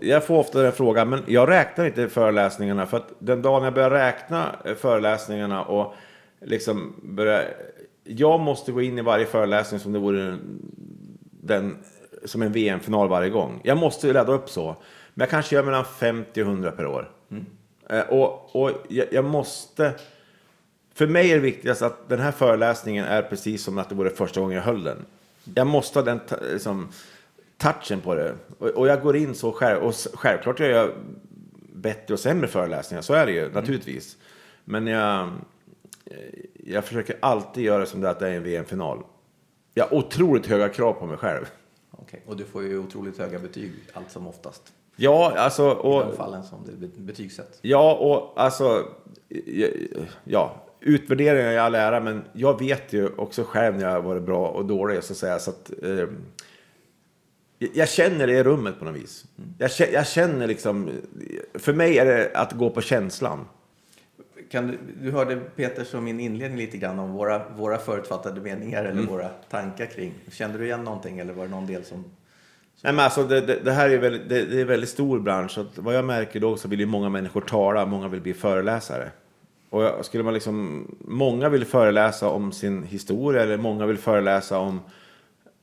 jag 0.01 0.23
får 0.25 0.38
ofta 0.39 0.62
den 0.62 0.71
frågan, 0.71 1.10
men 1.10 1.23
jag 1.28 1.49
räknar 1.49 1.86
inte 1.86 2.10
föreläsningarna. 2.10 2.86
För 2.86 2.97
att 2.97 3.13
den 3.19 3.41
dagen 3.41 3.63
jag 3.63 3.73
börjar 3.73 3.89
räkna 3.89 4.56
eh, 4.65 4.75
föreläsningarna 4.75 5.63
och 5.63 5.93
liksom 6.41 6.95
börja... 7.04 7.41
Jag 8.04 8.39
måste 8.39 8.71
gå 8.71 8.82
in 8.82 8.97
i 8.97 9.01
varje 9.01 9.25
föreläsning 9.25 9.80
som 9.80 9.93
det 9.93 9.99
vore 9.99 10.38
den, 11.32 11.78
som 12.25 12.41
en 12.41 12.51
VM-final 12.51 13.10
varje 13.10 13.30
gång. 13.30 13.62
Jag 13.63 13.78
måste 13.78 14.13
ladda 14.13 14.32
upp 14.34 14.49
så. 14.49 14.65
Men 15.13 15.23
jag 15.23 15.30
kanske 15.30 15.56
gör 15.56 15.63
mellan 15.63 15.86
50 15.86 16.41
och 16.41 16.47
100 16.47 16.71
per 16.71 16.86
år. 16.86 17.12
Eh, 17.89 17.99
Och, 17.99 18.56
och 18.56 18.71
jag, 18.88 19.06
jag 19.12 19.25
måste... 19.25 19.93
För 20.95 21.08
mig 21.08 21.31
är 21.31 21.36
det 21.36 21.41
viktigast 21.41 21.81
att 21.81 22.10
den 22.10 22.19
här 22.19 22.31
föreläsningen 22.31 23.05
är 23.05 23.21
precis 23.21 23.63
som 23.63 23.77
att 23.77 23.89
det 23.89 23.95
vore 23.95 24.10
första 24.10 24.39
gången 24.39 24.55
jag 24.55 24.63
höll 24.63 24.84
den. 24.84 25.05
Jag 25.55 25.67
måste 25.67 25.99
ha 25.99 26.03
den 26.05 26.19
liksom, 26.51 26.88
touchen 27.58 28.01
på 28.01 28.15
det. 28.15 28.36
Och, 28.60 28.67
och 28.69 28.88
jag 28.88 29.01
går 29.01 29.15
in 29.15 29.36
så 29.36 29.51
själv. 29.51 29.84
Och 29.84 29.93
självklart 30.13 30.60
gör 30.60 30.69
jag 30.69 30.89
bättre 31.73 32.13
och 32.13 32.19
sämre 32.19 32.47
föreläsningar. 32.47 33.01
Så 33.01 33.13
är 33.13 33.25
det 33.25 33.31
ju 33.31 33.51
naturligtvis. 33.51 34.17
Men 34.65 34.88
jag, 34.88 35.19
eh, 36.05 36.17
jag 36.53 36.86
försöker 36.86 37.15
alltid 37.19 37.63
göra 37.63 37.79
det 37.79 37.86
som 37.86 38.01
det 38.01 38.10
att 38.10 38.19
det 38.19 38.27
är 38.27 38.34
en 38.36 38.43
VM-final. 38.43 39.03
Jag 39.73 39.88
har 39.88 39.97
otroligt 39.97 40.45
höga 40.45 40.69
krav 40.69 40.93
på 40.93 41.05
mig 41.05 41.17
själv. 41.17 41.45
Okej. 41.91 42.23
Och 42.27 42.38
du 42.38 42.43
får 42.45 42.63
ju 42.63 42.79
otroligt 42.79 43.17
höga 43.17 43.39
betyg 43.39 43.71
allt 43.93 44.12
som 44.12 44.27
oftast. 44.27 44.62
Ja, 44.95 45.34
alltså... 45.38 45.63
I 45.71 45.75
Och, 45.81 46.05
de 46.05 46.15
fallen 46.17 46.43
som 46.43 46.65
det 46.65 46.71
be- 46.88 47.01
betygsätts. 47.01 47.60
Ja, 47.62 47.93
och 47.95 48.41
alltså, 48.43 48.86
ja, 50.23 50.64
utvärderingar 50.85 51.51
i 51.51 51.57
all 51.57 51.75
ära, 51.75 51.99
men 51.99 52.23
jag 52.33 52.59
vet 52.59 52.93
ju 52.93 53.07
också 53.15 53.43
själv 53.43 53.75
när 53.75 53.83
jag 53.83 53.91
har 53.91 54.01
varit 54.01 54.23
bra 54.23 54.47
och 54.47 54.65
dålig, 54.65 55.03
så 55.03 55.13
att 55.13 55.17
säga. 55.17 55.39
Så 55.39 55.49
att, 55.49 55.71
eh, 55.83 56.07
jag 57.73 57.89
känner 57.89 58.27
det 58.27 58.33
i 58.33 58.43
rummet 58.43 58.79
på 58.79 58.85
något 58.85 58.95
vis. 58.95 59.25
Jag, 59.57 59.71
jag 59.93 60.07
känner 60.07 60.47
liksom, 60.47 60.89
för 61.53 61.73
mig 61.73 61.97
är 61.97 62.05
det 62.05 62.31
att 62.33 62.53
gå 62.53 62.69
på 62.69 62.81
känslan. 62.81 63.45
Kan 64.51 64.67
du, 64.67 64.77
du 65.01 65.11
hörde 65.11 65.35
Peters 65.55 65.93
och 65.93 66.03
min 66.03 66.19
inledning 66.19 66.57
lite 66.59 66.77
grann 66.77 66.99
om 66.99 67.11
våra, 67.13 67.49
våra 67.57 67.77
förutfattade 67.77 68.41
meningar 68.41 68.79
eller 68.79 68.91
Mm. 68.91 69.05
våra 69.05 69.29
tankar 69.29 69.85
kring. 69.85 70.13
Kände 70.31 70.57
du 70.57 70.65
igen 70.65 70.83
någonting 70.83 71.19
eller 71.19 71.33
var 71.33 71.43
det 71.43 71.51
någon 71.51 71.67
del 71.67 71.83
som... 71.83 72.03
Nej, 72.83 72.93
men 72.93 73.05
alltså, 73.05 73.23
det, 73.23 73.41
det, 73.41 73.59
det 73.63 73.71
här 73.71 73.89
är 73.89 73.97
väldigt, 73.97 74.29
det, 74.29 74.45
det 74.45 74.57
är 74.57 74.61
en 74.61 74.67
väldigt 74.67 74.89
stor 74.89 75.19
bransch. 75.19 75.51
Så 75.51 75.65
vad 75.75 75.95
jag 75.95 76.05
märker 76.05 76.39
då 76.39 76.57
så 76.57 76.67
vill 76.67 76.79
ju 76.79 76.85
många 76.85 77.09
människor 77.09 77.41
tala, 77.41 77.85
många 77.85 78.07
vill 78.07 78.21
bli 78.21 78.33
föreläsare. 78.33 79.11
Och 79.75 80.05
skulle 80.05 80.23
man 80.23 80.33
liksom, 80.33 80.88
många 80.99 81.49
vill 81.49 81.65
föreläsa 81.65 82.29
om 82.29 82.51
sin 82.51 82.83
historia 82.83 83.43
eller 83.43 83.57
många 83.57 83.85
vill 83.85 83.97
föreläsa 83.97 84.59
om, 84.59 84.81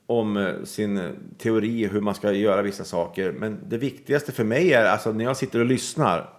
om 0.05 0.37
eh, 0.37 0.63
sin 0.63 1.01
teori, 1.37 1.87
hur 1.87 2.01
man 2.01 2.15
ska 2.15 2.31
göra 2.31 2.61
vissa 2.61 2.83
saker. 2.83 3.31
Men 3.31 3.59
det 3.67 3.77
viktigaste 3.77 4.31
för 4.31 4.43
mig 4.43 4.73
är, 4.73 4.85
alltså 4.85 5.11
när 5.11 5.23
jag 5.23 5.37
sitter 5.37 5.59
och 5.59 5.65
lyssnar, 5.65 6.29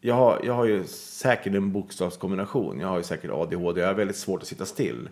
jag 0.00 0.14
har, 0.14 0.40
jag 0.44 0.54
har 0.54 0.64
ju 0.64 0.84
säkert 0.84 1.54
en 1.54 1.72
bokstavskombination, 1.72 2.80
jag 2.80 2.88
har 2.88 2.96
ju 2.96 3.02
säkert 3.02 3.30
ADHD, 3.30 3.80
jag 3.80 3.88
har 3.88 3.94
väldigt 3.94 4.16
svårt 4.16 4.42
att 4.42 4.48
sitta 4.48 4.64
still. 4.64 5.08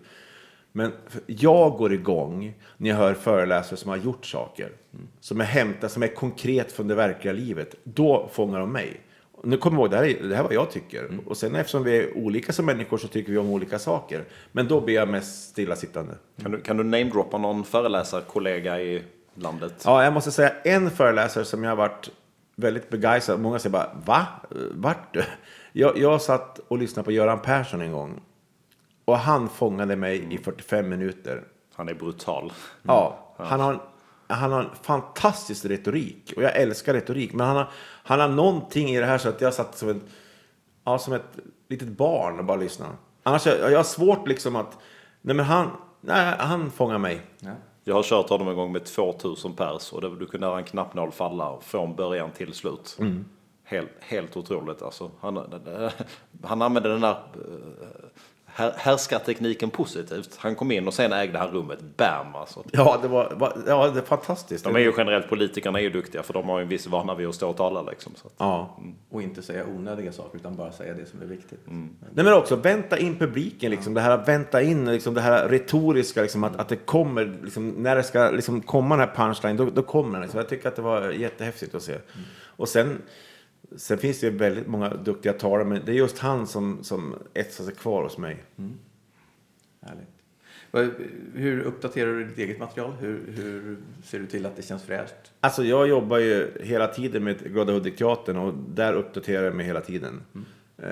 Men 0.72 0.92
jag 1.26 1.72
går 1.72 1.92
igång 1.92 2.54
när 2.76 2.90
jag 2.90 2.96
hör 2.96 3.14
föreläsare 3.14 3.76
som 3.76 3.88
har 3.88 3.96
gjort 3.96 4.26
saker. 4.26 4.72
Som 5.20 5.40
är 5.40 5.44
hämtat, 5.44 5.92
som 5.92 6.02
är 6.02 6.14
konkret 6.14 6.72
från 6.72 6.88
det 6.88 6.94
verkliga 6.94 7.32
livet. 7.32 7.74
Då 7.84 8.28
fångar 8.32 8.60
de 8.60 8.72
mig. 8.72 9.00
Nu 9.42 9.56
kommer 9.56 9.76
jag 9.76 9.82
ihåg, 9.82 9.90
det 9.90 9.96
här, 9.96 10.04
är, 10.04 10.28
det 10.28 10.34
här 10.36 10.42
är 10.42 10.46
vad 10.46 10.54
jag 10.54 10.70
tycker. 10.70 11.18
Och 11.26 11.36
sen 11.36 11.54
eftersom 11.54 11.84
vi 11.84 11.96
är 11.96 12.16
olika 12.16 12.52
som 12.52 12.66
människor 12.66 12.98
så 12.98 13.08
tycker 13.08 13.32
vi 13.32 13.38
om 13.38 13.50
olika 13.50 13.78
saker. 13.78 14.24
Men 14.52 14.68
då 14.68 14.80
blir 14.80 14.94
jag 14.94 15.08
mest 15.08 15.48
stillasittande. 15.50 16.14
Kan 16.42 16.50
du, 16.52 16.60
kan 16.60 16.76
du 16.76 16.84
namedroppa 16.84 17.38
någon 17.38 17.64
föreläsarkollega 17.64 18.80
i 18.80 19.02
landet? 19.34 19.82
Ja, 19.84 20.04
jag 20.04 20.12
måste 20.12 20.30
säga 20.30 20.52
en 20.64 20.90
föreläsare 20.90 21.44
som 21.44 21.64
jag 21.64 21.70
har 21.70 21.76
varit 21.76 22.10
väldigt 22.56 22.90
begeistrad. 22.90 23.40
Många 23.40 23.58
säger 23.58 23.72
bara, 23.72 23.90
va? 24.04 24.26
Vart 24.70 25.14
du? 25.14 25.24
Jag, 25.72 25.98
jag 25.98 26.22
satt 26.22 26.60
och 26.68 26.78
lyssnade 26.78 27.04
på 27.04 27.12
Göran 27.12 27.40
Persson 27.40 27.80
en 27.80 27.92
gång. 27.92 28.20
Och 29.04 29.18
han 29.18 29.48
fångade 29.48 29.96
mig 29.96 30.34
i 30.34 30.38
45 30.38 30.88
minuter. 30.88 31.42
Han 31.74 31.88
är 31.88 31.94
brutal. 31.94 32.52
Ja, 32.82 33.34
han 33.36 33.60
har, 33.60 33.80
han 34.28 34.52
har 34.52 34.60
en 34.60 34.70
fantastisk 34.82 35.64
retorik. 35.64 36.32
Och 36.36 36.42
jag 36.42 36.56
älskar 36.56 36.94
retorik. 36.94 37.32
Men 37.32 37.46
han 37.46 37.56
har, 37.56 37.70
han 38.02 38.20
har 38.20 38.28
någonting 38.28 38.88
i 38.88 39.00
det 39.00 39.06
här 39.06 39.18
så 39.18 39.28
att 39.28 39.40
jag 39.40 39.54
satt 39.54 39.78
som, 39.78 39.88
en, 39.88 40.02
ja, 40.84 40.98
som 40.98 41.12
ett 41.12 41.38
litet 41.68 41.88
barn 41.88 42.38
och 42.38 42.44
bara 42.44 42.56
lyssnade. 42.56 42.92
Annars 43.22 43.46
jag, 43.46 43.72
jag 43.72 43.76
har 43.76 43.84
svårt 43.84 44.28
liksom 44.28 44.56
att... 44.56 44.78
Nej, 45.20 45.36
men 45.36 45.44
han, 45.44 45.70
nej, 46.00 46.34
han 46.38 46.70
fångar 46.70 46.98
mig. 46.98 47.20
Ja. 47.40 47.50
Jag 47.84 47.94
har 47.94 48.02
kört 48.02 48.28
honom 48.28 48.48
en 48.48 48.56
gång 48.56 48.72
med 48.72 48.84
2000 48.84 49.52
pers 49.52 49.92
och 49.92 50.00
det, 50.00 50.16
du 50.16 50.26
kunde 50.26 50.46
höra 50.46 50.58
en 50.58 50.64
knappnål 50.64 51.12
falla 51.12 51.58
från 51.60 51.94
början 51.96 52.30
till 52.30 52.54
slut. 52.54 52.96
Mm. 52.98 53.24
Helt, 53.64 53.90
helt 54.00 54.36
otroligt 54.36 54.82
alltså. 54.82 55.10
Han, 55.20 55.60
han 56.42 56.62
använde 56.62 56.88
den 56.88 57.00
där 57.00 57.10
eh, 57.10 58.08
här, 58.58 58.72
härskartekniken 58.76 59.70
positivt. 59.70 60.36
Han 60.36 60.54
kom 60.54 60.70
in 60.70 60.86
och 60.86 60.94
sen 60.94 61.12
ägde 61.12 61.38
han 61.38 61.50
rummet. 61.50 61.78
Bam 61.96 62.34
alltså. 62.34 62.64
Ja, 62.72 62.98
det 63.02 63.08
var, 63.08 63.32
var, 63.36 63.52
ja, 63.66 63.88
det 63.88 64.00
är 64.00 64.04
fantastiskt. 64.04 64.64
De 64.64 64.76
är 64.76 64.80
ju 64.80 64.92
generellt, 64.96 65.28
politikerna 65.28 65.78
är 65.78 65.82
ju 65.82 65.90
duktiga 65.90 66.22
för 66.22 66.32
de 66.32 66.48
har 66.48 66.58
ju 66.58 66.62
en 66.62 66.68
viss 66.68 66.86
vana 66.86 67.14
vid 67.14 67.28
att 67.28 67.34
stå 67.34 67.50
och 67.50 67.56
tala 67.56 67.82
liksom. 67.82 68.12
Så 68.16 68.26
att, 68.26 68.32
Ja. 68.38 68.78
Och 69.10 69.22
inte 69.22 69.42
säga 69.42 69.66
onödiga 69.66 70.12
saker 70.12 70.38
utan 70.38 70.56
bara 70.56 70.72
säga 70.72 70.94
det 70.94 71.06
som 71.06 71.22
är 71.22 71.26
viktigt. 71.26 71.60
Nej, 71.66 72.24
men 72.24 72.32
också 72.32 72.56
vänta 72.56 72.98
in 72.98 73.18
publiken, 73.18 73.70
liksom, 73.70 73.94
det 73.94 74.00
här 74.00 74.24
vänta 74.26 74.62
in, 74.62 74.92
liksom, 74.92 75.14
det 75.14 75.20
här 75.20 75.48
retoriska, 75.48 76.22
liksom, 76.22 76.44
att, 76.44 76.56
att 76.56 76.68
det 76.68 76.76
kommer, 76.76 77.38
liksom, 77.42 77.68
när 77.68 77.96
det 77.96 78.02
ska 78.02 78.30
liksom, 78.30 78.60
komma 78.60 78.96
den 78.96 79.08
här 79.08 79.14
punchline, 79.14 79.56
då, 79.56 79.70
då 79.70 79.82
kommer 79.82 80.20
den. 80.20 80.28
Så 80.28 80.36
jag 80.36 80.48
tycker 80.48 80.68
att 80.68 80.76
det 80.76 80.82
var 80.82 81.10
jättehäftigt 81.10 81.74
att 81.74 81.82
se. 81.82 81.94
Och 82.46 82.68
sen, 82.68 83.02
sen 83.76 83.98
finns 83.98 84.20
det 84.20 84.26
ju 84.26 84.36
väldigt 84.36 84.66
många 84.66 84.94
duktiga 84.94 85.32
talare, 85.32 85.64
men 85.64 85.82
det 85.84 85.92
är 85.92 85.96
just 85.96 86.18
han 86.18 86.46
som, 86.46 86.84
som 86.84 87.14
etsar 87.34 87.64
sig 87.64 87.74
kvar 87.74 88.02
hos 88.02 88.18
mig. 88.18 88.44
Härligt. 89.80 90.08
Vad- 90.70 90.90
Hur 91.34 91.60
uppdaterar 91.60 92.12
du 92.12 92.24
ditt 92.24 92.38
eget 92.38 92.58
material? 92.58 92.92
Hur, 93.00 93.20
hur 93.36 93.76
ser 94.04 94.18
du 94.18 94.26
till 94.26 94.46
att 94.46 94.56
det 94.56 94.62
känns 94.62 94.82
fräscht? 94.82 95.32
Alltså 95.40 95.64
jag 95.64 95.88
jobbar 95.88 96.18
ju 96.18 96.50
hela 96.60 96.86
tiden 96.86 97.24
med 97.24 97.52
Glada 97.52 97.72
Hudik-teatern 97.72 98.36
och 98.36 98.54
där 98.54 98.92
uppdaterar 98.92 99.44
jag 99.44 99.54
mig 99.54 99.66
hela 99.66 99.80
tiden. 99.80 100.20
Eh, 100.78 100.88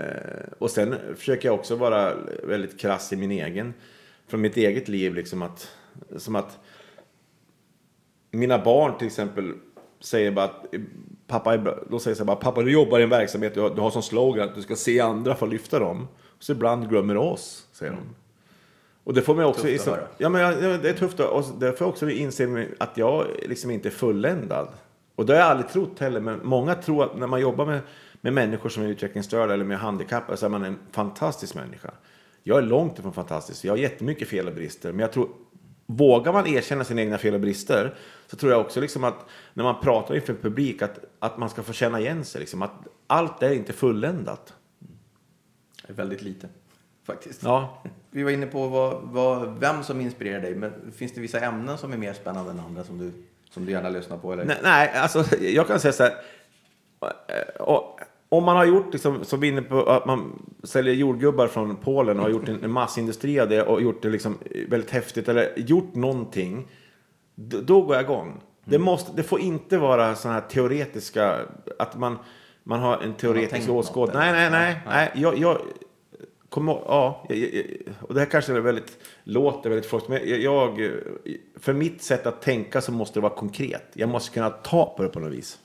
och 0.59 0.71
sen 0.71 0.95
försöker 1.17 1.49
jag 1.49 1.55
också 1.55 1.77
vara 1.77 2.15
väldigt 2.43 2.81
krass 2.81 3.13
i 3.13 3.17
min 3.17 3.31
egen, 3.31 3.75
från 4.29 4.41
mitt 4.41 4.57
eget 4.57 4.89
liv 4.89 5.15
liksom 5.15 5.43
att, 5.43 5.71
som 6.17 6.37
att 6.37 6.59
mina 8.31 8.59
barn 8.65 8.99
till 8.99 9.07
exempel 9.07 9.55
säger 10.01 10.31
bara 10.31 10.45
att 10.45 10.67
pappa 11.27 11.55
är 11.55 11.59
bra. 11.59 11.79
Då 11.91 11.99
säger 11.99 12.25
bara, 12.25 12.37
pappa 12.37 12.63
du 12.63 12.73
jobbar 12.73 12.99
i 12.99 13.03
en 13.03 13.11
verksamhet, 13.11 13.55
du 13.55 13.61
har, 13.61 13.71
du 13.71 13.81
har 13.81 13.91
som 13.91 14.03
slogan 14.03 14.49
att 14.49 14.55
du 14.55 14.63
ska 14.63 14.77
se 14.77 15.01
andra 15.01 15.35
för 15.35 15.47
att 15.47 15.53
lyfta 15.53 15.79
dem. 15.79 16.09
Så 16.39 16.53
ibland 16.53 16.89
glömmer 16.89 17.15
du 17.15 17.21
oss, 17.21 17.67
säger 17.73 17.93
de. 17.93 18.01
Och 19.05 19.15
det 19.15 19.23
får 19.23 19.35
man 19.35 19.45
också... 19.45 19.63
Tufft 19.63 19.89
att 19.89 20.15
ja, 20.19 20.29
men 20.29 20.41
ja, 20.41 20.79
det 20.79 20.89
är 20.89 20.95
tufft. 20.95 21.21
Och 21.21 21.45
jag 21.61 21.83
också 21.83 22.11
inse 22.11 22.67
att 22.79 22.97
jag 22.97 23.27
liksom 23.43 23.71
inte 23.71 23.89
är 23.89 23.91
fulländad. 23.91 24.69
Och 25.15 25.27
det 25.27 25.33
har 25.33 25.41
jag 25.41 25.49
aldrig 25.49 25.71
trott 25.71 25.99
heller. 25.99 26.21
Men 26.21 26.41
många 26.43 26.75
tror 26.75 27.05
att 27.05 27.19
när 27.19 27.27
man 27.27 27.41
jobbar 27.41 27.67
med, 27.67 27.81
med 28.21 28.33
människor 28.33 28.69
som 28.69 28.83
är 28.83 28.87
utvecklingsstörda 28.87 29.55
eller 29.55 29.65
med 29.65 29.79
handikappade 29.79 30.37
så 30.37 30.47
är 30.47 30.51
man 30.51 30.65
en 30.65 30.79
fantastisk 30.93 31.55
människa. 31.55 31.91
Jag 32.43 32.59
är 32.59 32.63
långt 32.63 32.99
ifrån 32.99 33.13
fantastisk. 33.13 33.65
Jag 33.65 33.73
har 33.73 33.79
jättemycket 33.79 34.29
fel 34.29 34.49
och 34.49 34.55
brister. 34.55 34.93
Men 34.93 35.01
jag 35.01 35.13
tror 35.13 35.29
vågar 35.87 36.33
man 36.33 36.47
erkänna 36.47 36.85
sina 36.85 37.01
egna 37.01 37.19
fel 37.19 37.35
och 37.35 37.41
brister 37.41 37.95
så 38.27 38.37
tror 38.37 38.53
jag 38.53 38.61
också 38.61 38.81
liksom 38.81 39.05
att 39.05 39.27
när 39.55 39.65
man 39.65 39.81
pratar 39.81 40.15
inför 40.15 40.35
publik 40.35 40.83
att, 40.83 40.99
att 41.19 41.39
man 41.39 41.51
ska 41.51 41.63
få 41.63 41.73
känna 41.73 42.01
igen 42.01 42.25
sig. 42.25 42.41
Liksom, 42.41 42.63
att 42.63 42.73
allt 43.07 43.43
är 43.43 43.53
inte 43.53 43.73
fulländat. 43.73 44.55
Väldigt 45.89 46.23
lite, 46.23 46.49
faktiskt. 47.07 47.43
Ja. 47.43 47.83
Vi 48.11 48.23
var 48.23 48.31
inne 48.31 48.47
på 48.47 48.69
vad, 48.69 49.03
vad, 49.03 49.59
vem 49.61 49.83
som 49.83 50.01
inspirerar 50.01 50.41
dig, 50.41 50.55
men 50.55 50.93
finns 50.97 51.13
det 51.13 51.21
vissa 51.21 51.41
ämnen 51.41 51.79
som 51.79 51.93
är 51.93 51.97
mer 51.97 52.13
spännande 52.13 52.51
än 52.51 52.61
andra 52.61 52.85
som 52.85 52.99
du, 52.99 53.13
som 53.51 53.67
du 53.67 53.73
gärna 53.73 53.89
lyssnar 53.89 54.19
på? 54.19 54.33
Eller? 54.33 54.45
Nej, 54.45 54.59
nej, 54.63 54.93
alltså 54.95 55.37
jag 55.41 55.67
kan 55.67 55.81
säga 55.81 55.93
så 55.93 56.03
här. 56.03 56.13
eh, 57.29 57.63
och 57.63 58.01
Om 58.29 58.45
man 58.45 58.57
har 58.57 58.65
gjort, 58.65 58.93
liksom, 58.93 59.25
som 59.25 59.41
vi 59.41 59.49
är 59.49 59.53
inne 59.53 59.63
på, 59.63 59.83
att 59.83 60.07
man 60.07 60.43
säljer 60.63 60.95
jordgubbar 60.95 61.47
från 61.47 61.77
Polen 61.77 62.17
och 62.17 62.23
har 62.23 62.31
gjort 62.31 62.49
en, 62.49 62.71
massindustri 62.71 63.41
av 63.41 63.49
det 63.49 63.63
och 63.63 63.83
gjort 63.83 64.03
det 64.03 64.09
liksom 64.09 64.39
väldigt 64.69 64.91
häftigt 64.91 65.29
eller 65.29 65.53
gjort 65.57 65.95
någonting. 65.95 66.69
Då, 67.35 67.61
då 67.61 67.83
går 67.83 67.97
jag 67.97 68.05
igång. 68.05 68.41
Det, 68.65 68.79
måste, 68.79 69.13
det 69.17 69.23
får 69.23 69.41
inte 69.41 69.79
vara 69.79 70.15
sådana 70.15 70.41
här 70.41 70.49
teoretiska, 70.49 71.39
att 71.79 71.99
man, 71.99 72.19
man 72.63 72.81
har 72.81 72.99
en 72.99 73.15
teoretisk 73.15 73.71
åskådning. 73.71 74.17
Nej, 74.19 74.33
nej, 74.33 74.51
nej. 74.51 74.81
nej. 74.87 75.11
Jag, 75.15 75.39
jag, 75.39 75.61
ihåg- 76.51 76.83
ja, 76.87 77.27
och 78.01 78.15
det 78.15 78.21
här 78.21 78.27
kanske 78.27 78.53
är 78.53 78.61
väldigt, 78.61 78.99
låter 79.25 79.71
väldigt 79.71 79.91
flott, 79.91 80.09
men 80.09 80.43
jag, 80.43 80.91
för 81.57 81.73
mitt 81.73 82.03
sätt 82.03 82.27
att 82.27 82.43
tänka 82.43 82.81
så 82.81 82.93
måste 82.93 83.19
det 83.19 83.23
vara 83.23 83.35
konkret. 83.35 83.85
Jag 83.93 84.09
måste 84.09 84.35
kunna 84.35 84.51
ta 84.51 84.95
på 84.97 85.03
det 85.03 85.09
på 85.09 85.21
något 85.21 85.33
vis. 85.33 85.59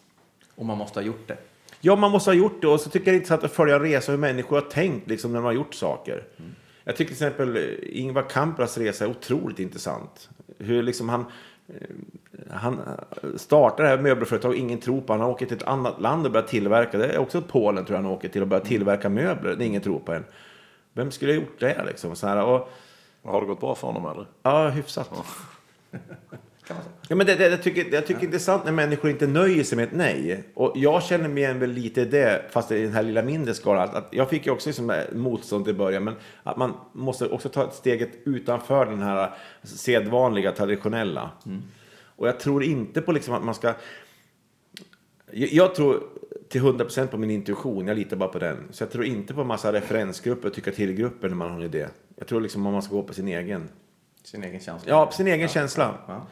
Och 0.56 0.66
man 0.66 0.78
måste 0.78 1.00
ha 1.00 1.06
gjort 1.06 1.28
det. 1.28 1.38
Ja, 1.82 1.96
man 1.96 2.12
måste 2.12 2.30
ha 2.30 2.36
gjort 2.36 2.62
det. 2.62 2.68
Och 2.68 2.80
så 2.80 2.90
tycker 2.90 3.08
jag 3.08 3.14
det 3.14 3.16
är 3.16 3.20
intressant 3.20 3.44
att 3.44 3.52
följa 3.52 3.76
en 3.76 3.82
resa 3.82 4.12
hur 4.12 4.20
människor 4.20 4.56
har 4.56 4.70
tänkt 4.70 5.10
liksom, 5.10 5.32
när 5.32 5.40
de 5.40 5.46
har 5.46 5.52
gjort 5.52 5.74
saker. 5.74 6.24
Jag 6.84 6.96
tycker 6.96 7.16
till 7.16 7.26
exempel 7.28 7.58
eh, 7.58 8.00
Ingvar 8.02 8.30
Kampras 8.30 8.78
resa 8.78 9.06
är 9.06 9.10
otroligt 9.10 9.60
intressant. 9.60 10.30
Hur 10.58 10.84
liksom 10.84 11.10
han, 11.10 11.26
eh, 11.68 11.76
han 12.50 12.80
startar 13.36 13.84
det 13.84 13.90
här 13.90 13.98
möbelföretaget, 13.98 14.60
ingen 14.60 14.80
tror 14.80 15.02
på. 15.02 15.14
Han 15.14 15.22
åker 15.22 15.46
till 15.46 15.58
ett 15.58 15.64
annat 15.64 16.02
land 16.02 16.26
och 16.26 16.32
börjar 16.32 16.48
tillverka. 16.48 16.98
Det 16.98 17.08
är 17.08 17.18
också 17.18 17.42
Polen 17.42 17.86
tror 17.86 17.98
jag 17.98 18.04
han 18.04 18.12
åker 18.12 18.30
till 18.30 18.42
och 18.42 18.48
börjar 18.48 18.66
tillverka 18.66 19.10
möbler. 19.10 19.56
Det 19.56 19.64
är 19.64 19.68
ingen 19.68 19.82
tror 19.82 20.00
på 20.00 20.14
en. 20.14 20.26
Vem 20.94 21.12
skulle 21.12 21.32
ha 21.32 21.40
gjort 21.40 21.60
det 21.60 21.84
liksom? 21.86 22.16
Så 22.16 22.28
här, 22.28 22.44
och, 22.46 22.70
Har 23.24 23.42
det 23.42 23.48
gått 23.48 23.60
bra 23.60 23.76
för 23.76 23.88
honom 23.88 24.12
eller? 24.12 24.26
ja, 24.44 24.70
hyfsat. 24.70 25.10
Kan 26.72 26.78
man 26.78 26.84
säga. 26.84 26.96
Ja, 27.08 27.16
men 27.16 27.26
det, 27.28 27.36
det, 27.36 27.50
jag 27.50 27.64
tycker, 27.64 27.94
jag 27.94 28.08
tycker 28.08 28.20
det 28.20 28.24
är 28.24 28.28
intressant 28.28 28.66
när 28.66 28.72
människor 28.72 29.12
inte 29.12 29.28
nöjer 29.28 29.64
sig 29.64 29.76
med 29.76 29.88
ett 29.88 29.94
nej. 29.94 30.44
Och 30.54 30.72
jag 30.76 31.04
känner 31.04 31.30
mig 31.30 31.44
igen 31.44 31.60
väl 31.60 31.72
lite 31.72 32.02
i 32.02 32.06
det, 32.06 32.46
fast 32.50 32.72
i 32.72 32.84
den 32.84 32.94
här 32.94 33.04
lilla 33.04 33.22
mindre 33.22 33.54
skalan. 33.54 33.84
Att, 33.84 33.96
att 33.96 34.08
jag 34.12 34.30
fick 34.30 34.46
ju 34.46 34.52
också 34.52 34.70
liksom 34.70 35.04
motstånd 35.14 35.68
i 35.68 35.74
början, 35.74 36.04
men 36.04 36.16
att 36.44 36.58
man 36.58 36.74
måste 36.94 37.30
också 37.30 37.50
ta 37.50 37.64
ett 37.64 37.74
steget 37.74 38.10
utanför 38.26 38.86
den 38.86 39.02
här 39.02 39.34
sedvanliga, 39.64 40.52
traditionella. 40.52 41.32
Och 42.16 42.28
jag 42.28 42.40
tror 42.40 42.64
inte 42.64 43.02
på 43.02 43.12
liksom 43.12 43.34
att 43.34 43.44
man 43.44 43.56
ska... 43.56 43.74
Jag, 45.32 45.54
jag 45.54 45.76
tror 45.76 46.04
till 46.50 46.62
100% 46.62 47.08
på 47.08 47.18
min 47.18 47.32
intuition, 47.32 47.88
jag 47.88 47.98
litar 47.98 48.18
bara 48.18 48.30
på 48.30 48.40
den. 48.40 48.58
Så 48.72 48.84
jag 48.84 48.92
tror 48.92 49.06
inte 49.06 49.34
på 49.34 49.44
massa 49.44 49.74
referensgrupper 49.74 50.48
och 50.48 50.54
tycka 50.54 50.72
till-grupper 50.72 51.30
när 51.30 51.36
man 51.36 51.50
har 51.50 51.58
en 51.58 51.64
idé. 51.64 51.88
Jag 52.16 52.28
tror 52.28 52.42
liksom 52.42 52.66
att 52.66 52.74
man 52.74 52.82
ska 52.82 52.96
gå 52.96 53.04
på 53.04 53.14
sin 53.14 53.28
egen. 53.28 53.70
Sin 54.24 54.44
egen 54.44 54.60
känsla. 54.60 54.90
Ja, 54.92 55.06
på 55.06 55.12
sin 55.12 55.28
egen 55.28 55.48
känsla. 55.48 55.96
Ja. 56.08 56.28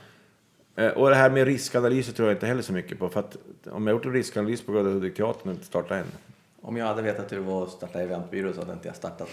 Eh, 0.80 0.92
Och 0.92 1.10
det 1.10 1.16
här 1.16 1.30
med 1.30 1.46
riskanalyser 1.48 2.14
tror 2.14 2.28
jag 2.28 2.36
inte 2.36 2.46
heller 2.48 2.62
så 2.62 2.74
mycket 2.74 3.00
på. 3.00 3.10
För 3.10 3.20
att 3.20 3.38
om 3.72 3.88
jag 3.88 3.94
gjort 3.94 4.06
en 4.06 4.14
riskanalys 4.14 4.62
på 4.62 4.72
Glada 4.72 4.90
Hudik-teatern 4.90 5.48
och 5.50 5.54
inte 5.54 5.66
startat 5.66 5.92
än. 5.92 6.06
Om 6.62 6.78
jag 6.78 6.86
hade 6.86 7.02
vetat 7.02 7.32
hur 7.32 7.38
det 7.38 7.44
var 7.44 7.64
att 7.64 7.70
starta 7.72 8.02
eventbyrå 8.02 8.54
så 8.54 8.60
hade 8.60 8.74
inte 8.74 8.88
jag 8.88 8.96
startat. 8.96 9.30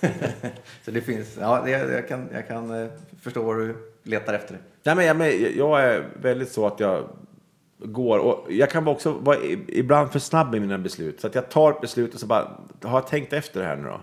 så 0.84 0.90
det 0.90 1.00
finns, 1.00 1.36
ja, 1.40 1.62
det, 1.64 1.70
jag 1.70 2.08
kan, 2.08 2.28
jag 2.32 2.48
kan 2.48 2.82
eh, 2.82 2.88
förstå 3.22 3.42
vad 3.42 3.56
du 3.58 3.74
letar 4.02 4.34
efter. 4.34 4.58
Nej, 4.82 4.96
men 4.96 5.06
jag, 5.06 5.16
men 5.16 5.56
jag 5.56 5.82
är 5.82 6.04
väldigt 6.22 6.52
så 6.52 6.66
att 6.66 6.80
jag 6.80 7.08
går 7.78 8.18
och 8.18 8.52
jag 8.52 8.70
kan 8.70 8.88
också 8.88 9.12
vara 9.12 9.36
ibland 9.68 10.12
för 10.12 10.18
snabb 10.18 10.54
i 10.54 10.60
mina 10.60 10.78
beslut. 10.78 11.20
Så 11.20 11.26
att 11.26 11.34
jag 11.34 11.48
tar 11.50 11.70
ett 11.70 11.80
beslut 11.80 12.14
och 12.14 12.20
så 12.20 12.26
bara, 12.26 12.48
har 12.82 12.98
jag 12.98 13.06
tänkt 13.06 13.32
efter 13.32 13.60
det 13.60 13.66
här 13.66 13.76
nu 13.76 13.88
då? 13.88 14.00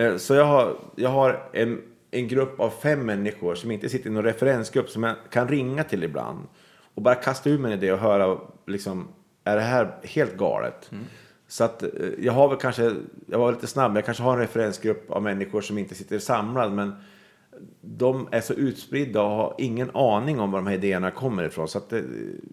Eh, 0.00 0.16
Så 0.16 0.34
jag 0.34 0.44
har, 0.44 0.76
jag 0.96 1.10
har 1.10 1.48
en, 1.52 1.82
en 2.14 2.28
grupp 2.28 2.60
av 2.60 2.70
fem 2.70 3.06
människor 3.06 3.54
som 3.54 3.70
inte 3.70 3.88
sitter 3.88 4.10
i 4.10 4.12
någon 4.12 4.24
referensgrupp 4.24 4.88
som 4.88 5.02
jag 5.02 5.16
kan 5.30 5.48
ringa 5.48 5.84
till 5.84 6.04
ibland. 6.04 6.46
Och 6.94 7.02
bara 7.02 7.14
kasta 7.14 7.50
ur 7.50 7.58
mig 7.58 7.72
en 7.72 7.78
idé 7.78 7.92
och 7.92 7.98
höra, 7.98 8.38
liksom, 8.66 9.08
är 9.44 9.56
det 9.56 9.62
här 9.62 9.96
helt 10.02 10.36
galet? 10.36 10.90
Så 11.48 11.64
att 11.64 11.82
eh, 11.82 11.88
jag 12.18 12.32
har 12.32 12.48
väl 12.48 12.58
kanske, 12.58 12.94
jag 13.26 13.38
var 13.38 13.52
lite 13.52 13.66
snabb, 13.66 13.90
men 13.90 13.96
jag 13.96 14.04
kanske 14.04 14.22
har 14.22 14.32
en 14.32 14.38
referensgrupp 14.38 15.10
av 15.10 15.22
människor 15.22 15.60
som 15.60 15.78
inte 15.78 15.94
sitter 15.94 16.18
samlad, 16.18 16.72
men 16.72 16.92
de 17.80 18.28
är 18.30 18.40
så 18.40 18.52
utspridda 18.52 19.22
och 19.22 19.30
har 19.30 19.54
ingen 19.58 19.90
aning 19.94 20.40
om 20.40 20.50
var 20.50 20.58
de 20.58 20.66
här 20.66 20.74
idéerna 20.74 21.10
kommer 21.10 21.44
ifrån. 21.44 21.68
Så 21.68 21.78
att 21.78 21.90
det, 21.90 22.04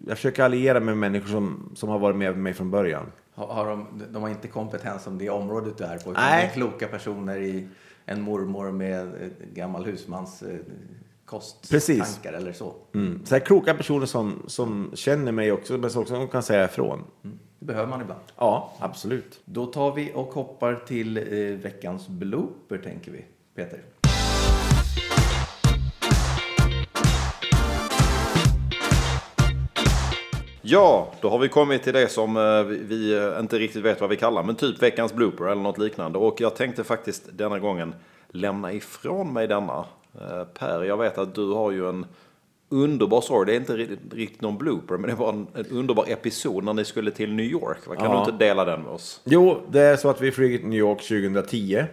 jag 0.08 0.18
försöker 0.18 0.44
alliera 0.44 0.80
mig 0.80 0.96
med 0.96 1.12
människor 1.12 1.28
som, 1.28 1.72
som 1.76 1.90
har 1.90 2.00
varit 2.00 2.16
med 2.16 2.38
mig 2.38 2.54
från 2.54 2.72
början. 2.72 3.12
Har, 3.36 3.48
har 3.48 3.66
de, 3.66 3.88
de 4.10 4.22
har 4.22 4.30
inte 4.30 4.48
kompetens 4.48 5.08
om 5.08 5.18
det 5.18 5.30
området 5.30 5.78
du 5.78 5.84
är 5.84 5.98
på. 5.98 6.12
utan 6.12 6.24
Nej. 6.24 6.42
det 6.42 6.52
är 6.52 6.54
kloka 6.54 6.88
personer 6.88 7.38
i 7.40 7.68
en 8.06 8.22
mormor 8.22 8.72
med 8.72 9.32
gammal 9.54 9.86
husmans 9.86 10.44
kosttankar 11.26 12.34
eller 12.34 12.54
så. 12.54 12.74
Mm. 12.94 13.26
Så 13.26 13.36
här 13.36 13.40
kloka 13.40 13.74
personer 13.74 14.06
som, 14.06 14.44
som 14.48 14.92
känner 14.94 15.32
mig 15.32 15.52
också, 15.52 15.78
men 15.78 15.90
som 15.90 16.02
också 16.02 16.28
kan 16.28 16.44
säga 16.44 16.66
ifrån. 16.66 17.04
Det 17.60 17.66
behöver 17.66 17.90
man 17.90 18.02
ibland. 18.02 18.22
Ja, 18.38 18.74
absolut. 18.80 19.42
Då 19.46 19.66
tar 19.66 19.96
vi 19.96 20.12
och 20.16 20.34
hoppar 20.34 20.76
till 20.88 21.18
eh, 21.18 21.24
veckans 21.58 22.08
blooper, 22.08 22.78
tänker 22.78 23.12
vi. 23.12 23.26
Peter. 23.56 23.80
Ja, 30.72 31.12
då 31.22 31.30
har 31.30 31.40
vi 31.40 31.50
kommit 31.50 31.84
till 31.84 31.94
det 31.94 32.08
som 32.08 32.38
eh, 32.38 32.64
vi- 32.64 33.18
eh, 33.18 33.40
inte 33.40 33.60
riktigt 33.60 33.84
vet 33.84 34.02
vad 34.02 34.10
vi 34.10 34.16
kallar, 34.18 34.44
men 34.44 34.56
typ 34.56 34.84
veckans 34.84 35.14
blooper 35.14 35.46
eller 35.46 35.62
något 35.62 35.78
liknande. 35.78 36.20
Och 36.20 36.42
jag 36.42 36.56
tänkte 36.56 36.84
faktiskt 36.84 37.30
denna 37.34 37.60
gången 37.60 37.96
lämna 38.30 38.74
ifrån 38.74 39.34
mig 39.34 39.48
denna. 39.48 39.86
Eh, 40.22 40.44
Per, 40.60 40.84
jag 40.84 40.98
vet 40.98 41.18
att 41.18 41.36
du 41.36 41.52
har 41.54 41.72
ju 41.72 41.90
en 41.90 42.06
underbar 42.70 43.22
story. 43.22 43.46
Det 43.46 43.54
är 43.56 43.60
inte 43.60 43.96
riktigt, 44.16 44.42
någon 44.42 44.58
blooper, 44.58 44.98
men 44.98 45.10
det 45.10 45.16
var 45.16 45.30
en, 45.30 45.48
en 45.54 45.66
underbar 45.66 46.06
episod 46.08 46.64
när 46.64 46.74
ni 46.74 46.86
skulle 46.86 47.12
till 47.12 47.34
New 47.34 47.46
York. 47.46 47.78
Kan 47.86 47.96
Ja. 48.00 48.12
du 48.26 48.32
inte 48.32 48.46
dela 48.46 48.66
den 48.66 48.82
med 48.82 48.92
oss? 48.92 49.22
Jo, 49.24 49.62
det 49.72 49.82
är 49.82 49.96
så 49.96 50.10
att 50.10 50.22
vi 50.22 50.32
flyger 50.32 50.58
till 50.58 50.68
New 50.68 50.80
York 50.80 51.02
2010. 51.02 51.76
Eh, 51.78 51.86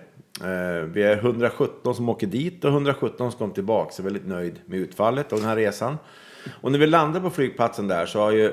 vi 0.92 1.02
är 1.02 1.16
117 1.16 1.94
som 1.94 2.08
åker 2.08 2.26
dit 2.26 2.64
och 2.64 2.70
117 2.70 3.30
som 3.30 3.38
kommer 3.38 3.54
tillbaka. 3.54 3.90
Så 3.92 4.02
väldigt 4.02 4.26
nöjd 4.26 4.60
med 4.66 4.78
utfallet 4.78 5.32
av 5.32 5.38
den 5.38 5.48
här 5.48 5.56
resan. 5.56 5.98
Och 6.60 6.72
när 6.72 6.78
vi 6.78 6.86
landar 6.86 7.20
på 7.20 7.30
flygplatsen 7.30 7.88
där 7.88 8.06
så 8.06 8.18
har 8.20 8.30
ju, 8.32 8.52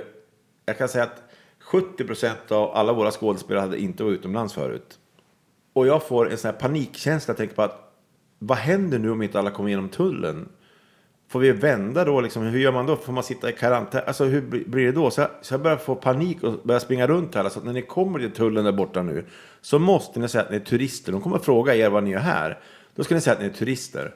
jag 0.66 0.78
kan 0.78 0.90
säga 0.90 1.04
att 1.04 1.24
70% 1.72 2.52
av 2.52 2.72
alla 2.72 2.94
våra 2.94 3.12
skådespelare 3.12 3.62
hade 3.62 3.80
inte 3.80 4.04
varit 4.04 4.20
utomlands 4.20 4.54
förut. 4.54 5.00
Och 5.74 5.88
jag 5.88 6.08
får 6.08 6.32
en 6.32 6.38
sån 6.38 6.52
här 6.52 6.60
panikkänsla, 6.60 7.32
jag 7.32 7.38
tänker 7.38 7.56
på 7.56 7.62
att 7.62 7.86
vad 8.40 8.58
händer 8.58 9.00
nu 9.00 9.12
om 9.12 9.22
inte 9.22 9.40
alla 9.40 9.52
kommer 9.52 9.70
igenom 9.70 9.90
tullen? 9.90 10.50
Får 11.28 11.40
vi 11.40 11.52
vända 11.52 12.06
då? 12.06 12.22
Liksom, 12.22 12.44
hur 12.44 12.60
gör 12.60 12.72
man 12.72 12.86
då? 12.86 12.96
Får 12.96 13.14
man 13.14 13.24
sitta 13.24 13.50
i 13.50 13.54
karantän? 13.54 14.04
Alltså 14.08 14.24
hur 14.24 14.42
blir 14.42 14.86
det 14.86 14.92
då? 14.92 15.12
Så 15.12 15.22
jag, 15.22 15.30
så 15.42 15.54
jag 15.54 15.62
börjar 15.62 15.78
få 15.78 15.96
panik 15.96 16.44
och 16.44 16.54
börjar 16.64 16.80
springa 16.80 17.08
runt 17.08 17.36
här. 17.36 17.50
Så 17.50 17.60
att 17.60 17.66
när 17.66 17.74
ni 17.74 17.82
kommer 17.82 18.20
till 18.20 18.32
tullen 18.32 18.66
där 18.66 18.72
borta 18.72 19.04
nu 19.04 19.26
så 19.62 19.80
måste 19.80 20.20
ni 20.20 20.30
säga 20.30 20.44
att 20.44 20.50
ni 20.50 20.56
är 20.56 20.62
turister. 20.62 21.12
De 21.12 21.22
kommer 21.22 21.36
att 21.36 21.46
fråga 21.46 21.76
er 21.76 21.90
vad 21.90 22.04
ni 22.04 22.12
gör 22.12 22.20
här. 22.20 22.60
Då 22.96 23.04
ska 23.04 23.16
ni 23.16 23.22
säga 23.22 23.34
att 23.34 23.42
ni 23.42 23.46
är 23.46 23.54
turister. 23.54 24.16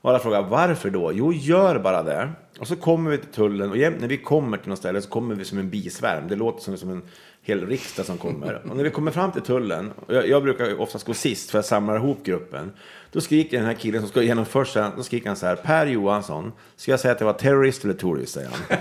Och 0.00 0.10
alla 0.10 0.18
frågar 0.18 0.42
varför 0.42 0.90
då? 0.90 1.12
Jo, 1.12 1.32
gör 1.32 1.78
bara 1.78 2.02
det. 2.02 2.30
Och 2.58 2.68
så 2.68 2.76
kommer 2.76 3.10
vi 3.10 3.18
till 3.18 3.32
tullen 3.32 3.70
och 3.70 3.76
jämt 3.76 4.00
när 4.00 4.08
vi 4.08 4.16
kommer 4.16 4.56
till 4.56 4.68
något 4.68 4.78
ställe 4.78 5.02
så 5.02 5.08
kommer 5.08 5.34
vi 5.34 5.44
som 5.44 5.58
en 5.58 5.70
bisvärm. 5.70 6.28
Det 6.28 6.36
låter 6.36 6.62
som, 6.62 6.76
som 6.76 6.90
en 6.90 7.02
hel 7.42 7.66
riksdag 7.66 8.06
som 8.06 8.18
kommer. 8.18 8.62
Och 8.70 8.76
när 8.76 8.84
vi 8.84 8.90
kommer 8.90 9.10
fram 9.10 9.32
till 9.32 9.42
tullen, 9.42 9.92
och 10.06 10.14
jag, 10.14 10.28
jag 10.28 10.42
brukar 10.42 10.80
oftast 10.80 11.06
gå 11.06 11.14
sist 11.14 11.50
för 11.50 11.58
jag 11.58 11.64
samlar 11.64 11.96
ihop 11.96 12.24
gruppen. 12.24 12.72
Då 13.12 13.20
skriker 13.20 13.56
den 13.56 13.66
här 13.66 13.74
killen 13.74 14.00
som 14.00 14.10
ska 14.10 14.22
igenom 14.22 14.46
först, 14.46 14.76
då 14.96 15.02
skriker 15.02 15.26
han 15.26 15.36
så 15.36 15.46
här, 15.46 15.56
Per 15.56 15.86
Johansson, 15.86 16.52
ska 16.76 16.90
jag 16.90 17.00
säga 17.00 17.12
att 17.12 17.20
jag 17.20 17.26
var 17.26 17.32
terrorist 17.32 17.84
eller 17.84 17.94
tourist, 17.94 18.34
säger 18.34 18.48
han. 18.48 18.78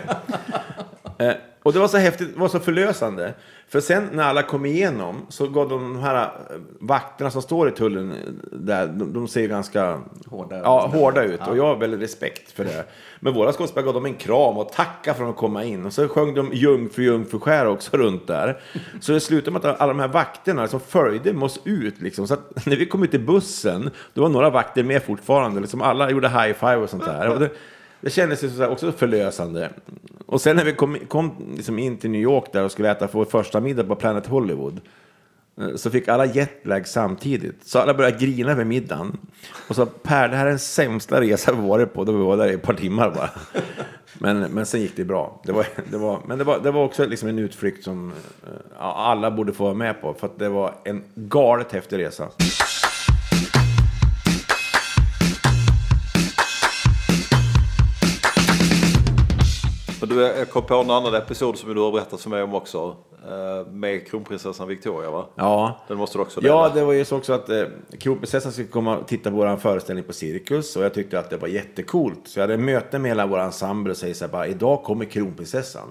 Eh, 1.17 1.33
och 1.63 1.73
det 1.73 1.79
var 1.79 1.87
så 1.87 1.97
häftigt, 1.97 2.33
det 2.33 2.39
var 2.39 2.47
så 2.47 2.59
förlösande. 2.59 3.33
För 3.69 3.79
sen 3.79 4.09
när 4.11 4.23
alla 4.23 4.43
kom 4.43 4.65
igenom 4.65 5.25
så 5.29 5.47
gav 5.47 5.69
de 5.69 5.99
här 5.99 6.23
eh, 6.23 6.29
vakterna 6.79 7.31
som 7.31 7.41
står 7.41 7.69
i 7.69 7.71
tullen 7.71 8.11
eh, 8.11 8.17
där, 8.51 8.87
de, 8.87 9.13
de 9.13 9.27
ser 9.27 9.47
ganska 9.47 10.01
Hårda. 10.25 10.57
ja, 10.57 10.87
hårda 10.87 11.23
ut. 11.23 11.47
Och 11.47 11.57
jag 11.57 11.63
har 11.63 11.75
väldigt 11.75 12.01
respekt 12.01 12.51
för 12.51 12.63
det. 12.63 12.85
Men 13.19 13.33
våra 13.33 13.53
skådespelare 13.53 13.85
gav 13.85 13.93
dem 13.93 14.05
en 14.05 14.13
kram 14.13 14.57
och 14.57 14.71
tacka 14.71 15.13
för 15.13 15.23
att 15.23 15.27
de 15.27 15.33
komma 15.33 15.63
in. 15.63 15.85
Och 15.85 15.93
så 15.93 16.07
sjöng 16.07 16.33
de 16.33 16.49
Jungfru, 16.53 17.03
Jungfruskär 17.03 17.67
också 17.67 17.97
runt 17.97 18.27
där. 18.27 18.59
Så 19.01 19.11
det 19.11 19.19
slutade 19.19 19.51
med 19.51 19.65
att 19.65 19.81
alla 19.81 19.93
de 19.93 19.99
här 19.99 20.07
vakterna 20.07 20.67
som 20.67 20.79
följde 20.79 21.33
med 21.33 21.43
oss 21.43 21.59
ut. 21.63 22.01
Liksom. 22.01 22.27
Så 22.27 22.33
att 22.33 22.65
när 22.65 22.75
vi 22.75 22.85
kom 22.85 23.03
ut 23.03 23.13
i 23.13 23.19
bussen, 23.19 23.89
då 24.13 24.21
var 24.21 24.29
några 24.29 24.49
vakter 24.49 24.83
med 24.83 25.03
fortfarande. 25.03 25.61
Liksom 25.61 25.81
alla 25.81 26.11
gjorde 26.11 26.29
high 26.29 26.53
five 26.53 26.75
och 26.75 26.89
sånt 26.89 27.05
där. 27.05 27.29
Och 27.29 27.39
det, 27.39 27.49
det 28.01 28.09
kändes 28.09 28.43
ju 28.43 28.49
så 28.49 28.61
här 28.61 28.69
också 28.69 28.91
förlösande. 28.91 29.69
Och 30.25 30.41
sen 30.41 30.55
när 30.55 30.63
vi 30.63 30.73
kom, 30.73 30.97
kom 31.07 31.53
liksom 31.55 31.79
in 31.79 31.97
till 31.97 32.09
New 32.09 32.21
York 32.21 32.45
där 32.53 32.63
och 32.63 32.71
skulle 32.71 32.91
äta 32.91 33.07
vår 33.11 33.25
första 33.25 33.59
middag 33.59 33.83
på 33.83 33.95
Planet 33.95 34.27
Hollywood. 34.27 34.81
Eh, 35.61 35.75
så 35.75 35.89
fick 35.89 36.07
alla 36.07 36.25
jetlag 36.25 36.87
samtidigt. 36.87 37.67
Så 37.67 37.79
alla 37.79 37.93
började 37.93 38.25
grina 38.25 38.55
vid 38.55 38.67
middagen. 38.67 39.17
Och 39.67 39.75
så 39.75 39.85
Per, 39.85 40.29
det 40.29 40.35
här 40.35 40.45
är 40.45 40.49
den 40.49 40.59
sämsta 40.59 41.21
resa 41.21 41.51
vi 41.53 41.67
varit 41.67 41.93
på. 41.93 42.03
Då 42.03 42.11
vi 42.11 42.23
var 42.23 42.37
där 42.37 42.47
i 42.47 42.53
ett 42.53 42.61
par 42.61 42.73
timmar 42.73 43.09
bara. 43.09 43.29
Men, 44.19 44.39
men 44.39 44.65
sen 44.65 44.81
gick 44.81 44.95
det 44.95 45.05
bra. 45.05 45.41
Det 45.43 45.51
var, 45.51 45.65
det 45.91 45.97
var, 45.97 46.19
men 46.27 46.37
det 46.37 46.43
var, 46.43 46.59
det 46.59 46.71
var 46.71 46.83
också 46.83 47.05
liksom 47.05 47.29
en 47.29 47.39
utflykt 47.39 47.83
som 47.83 48.13
ja, 48.79 48.93
alla 48.95 49.31
borde 49.31 49.53
få 49.53 49.63
vara 49.63 49.73
med 49.73 50.01
på. 50.01 50.13
För 50.13 50.27
att 50.27 50.39
det 50.39 50.49
var 50.49 50.75
en 50.83 51.03
galet 51.15 51.71
häftig 51.71 51.97
resa. 51.97 52.29
Jag 60.21 60.49
kom 60.49 60.63
på 60.63 60.75
en 60.75 60.91
annan 60.91 61.15
episod 61.15 61.57
som 61.57 61.73
du 61.75 61.81
har 61.81 61.91
berättat 61.91 62.21
för 62.21 62.29
mig 62.29 62.43
om 62.43 62.55
också. 62.55 62.95
eh, 63.29 63.71
Med 63.71 64.07
kronprinsessan 64.07 64.67
Victoria 64.67 65.11
va? 65.11 65.25
Ja, 65.35 65.79
Den 65.87 65.97
måste 65.97 66.17
du 66.17 66.21
också 66.21 66.41
dela. 66.41 66.53
Ja, 66.53 66.69
det 66.75 66.83
var 66.85 66.93
ju 66.93 67.05
så 67.05 67.17
också 67.17 67.33
att 67.33 67.49
eh, 67.49 67.63
kronprinsessan 67.99 68.51
skulle 68.51 68.67
komma 68.67 68.97
och 68.97 69.07
titta 69.07 69.29
på 69.31 69.35
vår 69.35 69.57
föreställning 69.57 70.03
på 70.05 70.13
Cirkus 70.13 70.75
och 70.75 70.83
jag 70.83 70.93
tyckte 70.93 71.19
att 71.19 71.29
det 71.29 71.37
var 71.37 71.47
jättecoolt. 71.47 72.19
Så 72.27 72.39
jag 72.39 72.43
hade 72.43 72.57
möte 72.57 72.99
med 72.99 73.11
hela 73.11 73.25
vår 73.27 73.39
ensemble 73.39 73.91
och 73.91 73.97
säger 73.97 74.13
så 74.13 74.25
här 74.25 74.31
bara, 74.31 74.47
idag 74.47 74.83
kommer 74.83 75.05
kronprinsessan. 75.05 75.87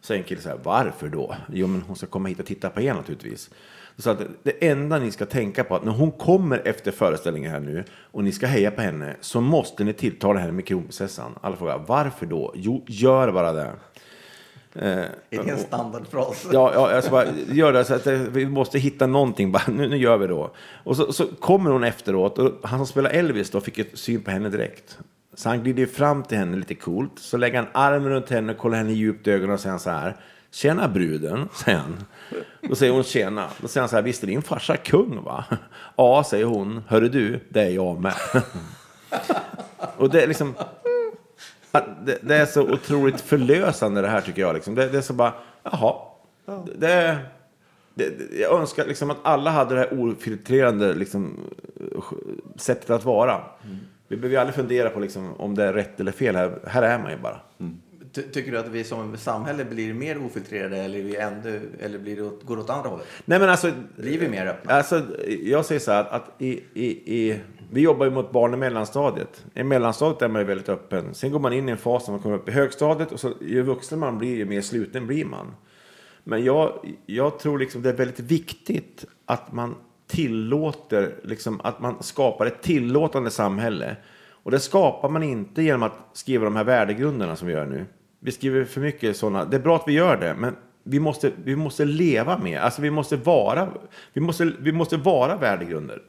Så 0.00 0.14
en 0.14 0.22
kille 0.22 0.40
så 0.40 0.48
här, 0.48 0.58
varför 0.62 1.08
då? 1.08 1.34
Jo, 1.52 1.66
men 1.66 1.82
hon 1.86 1.96
ska 1.96 2.06
komma 2.06 2.28
hit 2.28 2.40
och 2.40 2.46
titta 2.46 2.70
på 2.70 2.80
er 2.80 2.94
naturligtvis. 2.94 3.50
Så 3.98 4.10
att 4.10 4.18
det 4.42 4.68
enda 4.68 4.98
ni 4.98 5.10
ska 5.10 5.26
tänka 5.26 5.64
på 5.64 5.76
att 5.76 5.84
när 5.84 5.92
hon 5.92 6.12
kommer 6.12 6.62
efter 6.64 6.90
föreställningen 6.90 7.50
här 7.50 7.60
nu 7.60 7.84
och 8.12 8.24
ni 8.24 8.32
ska 8.32 8.46
heja 8.46 8.70
på 8.70 8.82
henne 8.82 9.16
så 9.20 9.40
måste 9.40 9.84
ni 9.84 9.92
tilltala 9.92 10.40
henne 10.40 10.52
med 10.52 10.66
kronprinsessan. 10.66 11.38
Alla 11.40 11.56
frågar, 11.56 11.84
varför 11.86 12.26
då? 12.26 12.52
Jo, 12.56 12.84
gör 12.86 13.32
bara 13.32 13.52
det. 13.52 13.72
Är 14.72 15.10
det 15.30 15.50
en 15.50 15.58
standardfras? 15.58 16.46
Ja, 16.52 16.90
ja 16.92 17.02
ska 17.02 17.10
bara 17.10 17.26
göra 17.52 17.78
det 17.78 17.84
så 17.84 17.94
att 17.94 18.06
eh, 18.06 18.12
vi 18.12 18.46
måste 18.46 18.78
hitta 18.78 19.06
någonting. 19.06 19.52
Bara, 19.52 19.62
nu, 19.68 19.88
nu 19.88 19.96
gör 19.96 20.18
vi 20.18 20.26
då. 20.26 20.50
Och 20.84 20.96
så, 20.96 21.12
så 21.12 21.26
kommer 21.26 21.70
hon 21.70 21.84
efteråt 21.84 22.38
och 22.38 22.52
han 22.62 22.78
som 22.78 22.86
spelar 22.86 23.10
Elvis 23.10 23.50
då 23.50 23.60
fick 23.60 23.78
ett 23.78 23.98
syn 23.98 24.22
på 24.22 24.30
henne 24.30 24.48
direkt. 24.48 24.98
Så 25.34 25.48
han 25.48 25.62
glider 25.62 25.86
fram 25.86 26.22
till 26.22 26.38
henne 26.38 26.56
lite 26.56 26.74
coolt. 26.74 27.18
Så 27.18 27.36
lägger 27.36 27.56
han 27.58 27.68
armen 27.72 28.08
runt 28.08 28.30
henne 28.30 28.52
och 28.52 28.58
kollar 28.58 28.78
henne 28.78 28.92
djupt 28.92 29.26
i 29.26 29.30
ögonen 29.30 29.54
och 29.54 29.60
säger 29.60 29.78
så 29.78 29.90
här. 29.90 30.16
Tjena 30.50 30.88
bruden, 30.88 31.48
säger 31.54 31.78
han. 31.78 31.96
Då 32.62 32.74
säger 32.74 32.92
hon 32.92 33.02
tjena. 33.02 33.48
Då 33.60 33.68
säger 33.68 33.82
han 33.82 33.88
så 33.88 33.96
här, 33.96 34.02
visst 34.02 34.22
är 34.22 34.26
din 34.26 34.42
farsa 34.42 34.76
kung 34.76 35.22
va? 35.24 35.44
Ja, 35.96 36.24
säger 36.24 36.44
hon. 36.44 36.82
Hörru 36.88 37.08
du, 37.08 37.40
det 37.48 37.60
är 37.60 37.70
jag 37.70 38.00
med. 38.00 38.14
Och 39.96 40.10
det 40.10 40.22
är 40.22 40.26
liksom... 40.26 40.54
Det, 42.04 42.18
det 42.22 42.36
är 42.36 42.46
så 42.46 42.62
otroligt 42.62 43.20
förlösande 43.20 44.00
det 44.00 44.08
här 44.08 44.20
tycker 44.20 44.42
jag. 44.42 44.54
Liksom. 44.54 44.74
Det, 44.74 44.88
det 44.88 44.98
är 44.98 45.02
så 45.02 45.12
bara, 45.12 45.32
jaha. 45.62 45.94
Det, 46.78 47.18
det, 47.94 48.12
jag 48.40 48.60
önskar 48.60 48.86
liksom 48.86 49.10
att 49.10 49.18
alla 49.22 49.50
hade 49.50 49.74
det 49.74 49.80
här 49.80 50.00
ofiltrerande 50.00 50.94
liksom, 50.94 51.36
sättet 52.56 52.90
att 52.90 53.04
vara. 53.04 53.40
Vi 54.08 54.16
behöver 54.16 54.34
ju 54.34 54.40
aldrig 54.40 54.54
fundera 54.54 54.90
på 54.90 55.00
liksom, 55.00 55.34
om 55.34 55.54
det 55.54 55.64
är 55.64 55.72
rätt 55.72 56.00
eller 56.00 56.12
fel. 56.12 56.36
Här, 56.36 56.58
här 56.66 56.82
är 56.82 56.98
man 56.98 57.10
ju 57.10 57.18
bara. 57.18 57.40
Ty- 58.12 58.22
Tycker 58.22 58.52
du 58.52 58.58
att 58.58 58.68
vi 58.68 58.84
som 58.84 59.16
samhälle 59.16 59.64
blir 59.64 59.94
mer 59.94 60.24
ofiltrerade 60.26 60.76
eller, 60.76 61.02
vi 61.02 61.16
ändå, 61.16 61.48
eller 61.80 61.98
blir 61.98 62.16
det 62.16 62.22
åt, 62.22 62.42
går 62.44 62.56
det 62.56 62.62
åt 62.62 62.70
andra 62.70 62.88
hållet? 62.90 63.06
Nej 63.24 63.38
men 63.38 63.48
alltså, 63.50 63.72
Blir 63.96 64.18
vi 64.18 64.28
mer 64.28 64.46
öppna? 64.46 64.72
Alltså, 64.72 65.02
jag 65.42 65.64
säger 65.64 65.78
så 65.80 65.92
här 65.92 66.04
att 66.04 66.30
i, 66.38 66.60
i, 66.74 66.86
i, 67.20 67.40
vi 67.72 67.80
jobbar 67.80 68.06
ju 68.06 68.12
mot 68.12 68.32
barn 68.32 68.54
i 68.54 68.56
mellanstadiet. 68.56 69.44
I 69.54 69.62
mellanstadiet 69.62 70.22
är 70.22 70.28
man 70.28 70.40
ju 70.42 70.46
väldigt 70.46 70.68
öppen. 70.68 71.14
Sen 71.14 71.32
går 71.32 71.38
man 71.38 71.52
in 71.52 71.68
i 71.68 71.72
en 71.72 71.78
fas 71.78 72.06
när 72.06 72.12
man 72.12 72.22
kommer 72.22 72.36
upp 72.36 72.48
i 72.48 72.52
högstadiet 72.52 73.12
och 73.12 73.20
så, 73.20 73.32
ju 73.40 73.62
vuxen 73.62 73.98
man 73.98 74.18
blir, 74.18 74.36
ju 74.36 74.44
mer 74.44 74.60
sluten 74.60 75.06
blir 75.06 75.24
man. 75.24 75.54
Men 76.24 76.44
jag, 76.44 76.94
jag 77.06 77.38
tror 77.38 77.58
liksom 77.58 77.82
det 77.82 77.88
är 77.88 77.94
väldigt 77.96 78.20
viktigt 78.20 79.04
att 79.26 79.52
man 79.52 79.74
tillåter, 80.06 81.14
liksom, 81.24 81.60
att 81.64 81.80
man 81.80 82.02
skapar 82.02 82.46
ett 82.46 82.62
tillåtande 82.62 83.30
samhälle. 83.30 83.96
Och 84.30 84.50
det 84.50 84.60
skapar 84.60 85.08
man 85.08 85.22
inte 85.22 85.62
genom 85.62 85.82
att 85.82 85.92
skriva 86.12 86.44
de 86.44 86.56
här 86.56 86.64
värdegrunderna 86.64 87.36
som 87.36 87.48
vi 87.48 87.54
gör 87.54 87.66
nu. 87.66 87.86
Vi 88.20 88.32
skriver 88.32 88.64
för 88.64 88.80
mycket 88.80 89.16
sådana. 89.16 89.44
Det 89.44 89.56
är 89.56 89.60
bra 89.60 89.76
att 89.76 89.84
vi 89.88 89.92
gör 89.92 90.16
det, 90.16 90.34
men 90.34 90.56
vi 90.82 91.00
måste, 91.00 91.32
vi 91.44 91.56
måste 91.56 91.84
leva 91.84 92.38
med, 92.38 92.60
alltså 92.60 92.82
vi 92.82 92.90
måste 92.90 93.16
vara, 93.16 93.68
vi 94.12 94.20
måste, 94.20 94.52
vi 94.58 94.72
måste 94.72 94.96
vara 94.96 95.36
värdegrunder. 95.36 96.02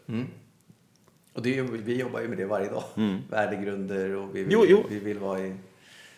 Och 1.34 1.42
det 1.42 1.62
vi 1.62 2.00
jobbar 2.00 2.20
ju 2.20 2.28
med 2.28 2.38
det 2.38 2.46
varje 2.46 2.70
dag. 2.70 2.84
Värdegrunder 3.30 4.16
och 4.16 4.36
vi 4.36 4.44
vill, 4.44 4.54
Jo, 4.54 4.66
jo. 4.68 4.84
vi 4.90 5.00
vill 5.00 5.20
vara 5.20 5.40
i... 5.40 5.56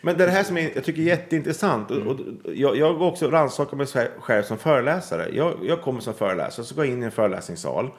Men 0.04 0.16
det 0.18 0.24
är 0.24 0.26
det 0.28 0.32
här 0.32 0.42
som 0.44 0.56
är, 0.56 0.70
jag 0.74 0.84
tycker 0.84 1.02
är 1.02 1.06
jätteintressant. 1.06 1.90
Och, 1.90 2.06
och, 2.06 2.16
jag, 2.54 2.76
jag 2.76 3.02
också 3.02 3.30
rannsakar 3.30 3.76
mig 3.76 3.86
själv- 4.20 4.42
som 4.42 4.58
föreläsare. 4.58 5.28
Jag, 5.32 5.54
jag 5.62 5.82
kommer 5.82 6.00
som 6.00 6.14
föreläsare, 6.14 6.66
så 6.66 6.74
går 6.74 6.84
jag 6.84 6.94
in 6.94 7.02
i 7.02 7.04
en 7.04 7.10
föreläsningssal. 7.12 7.90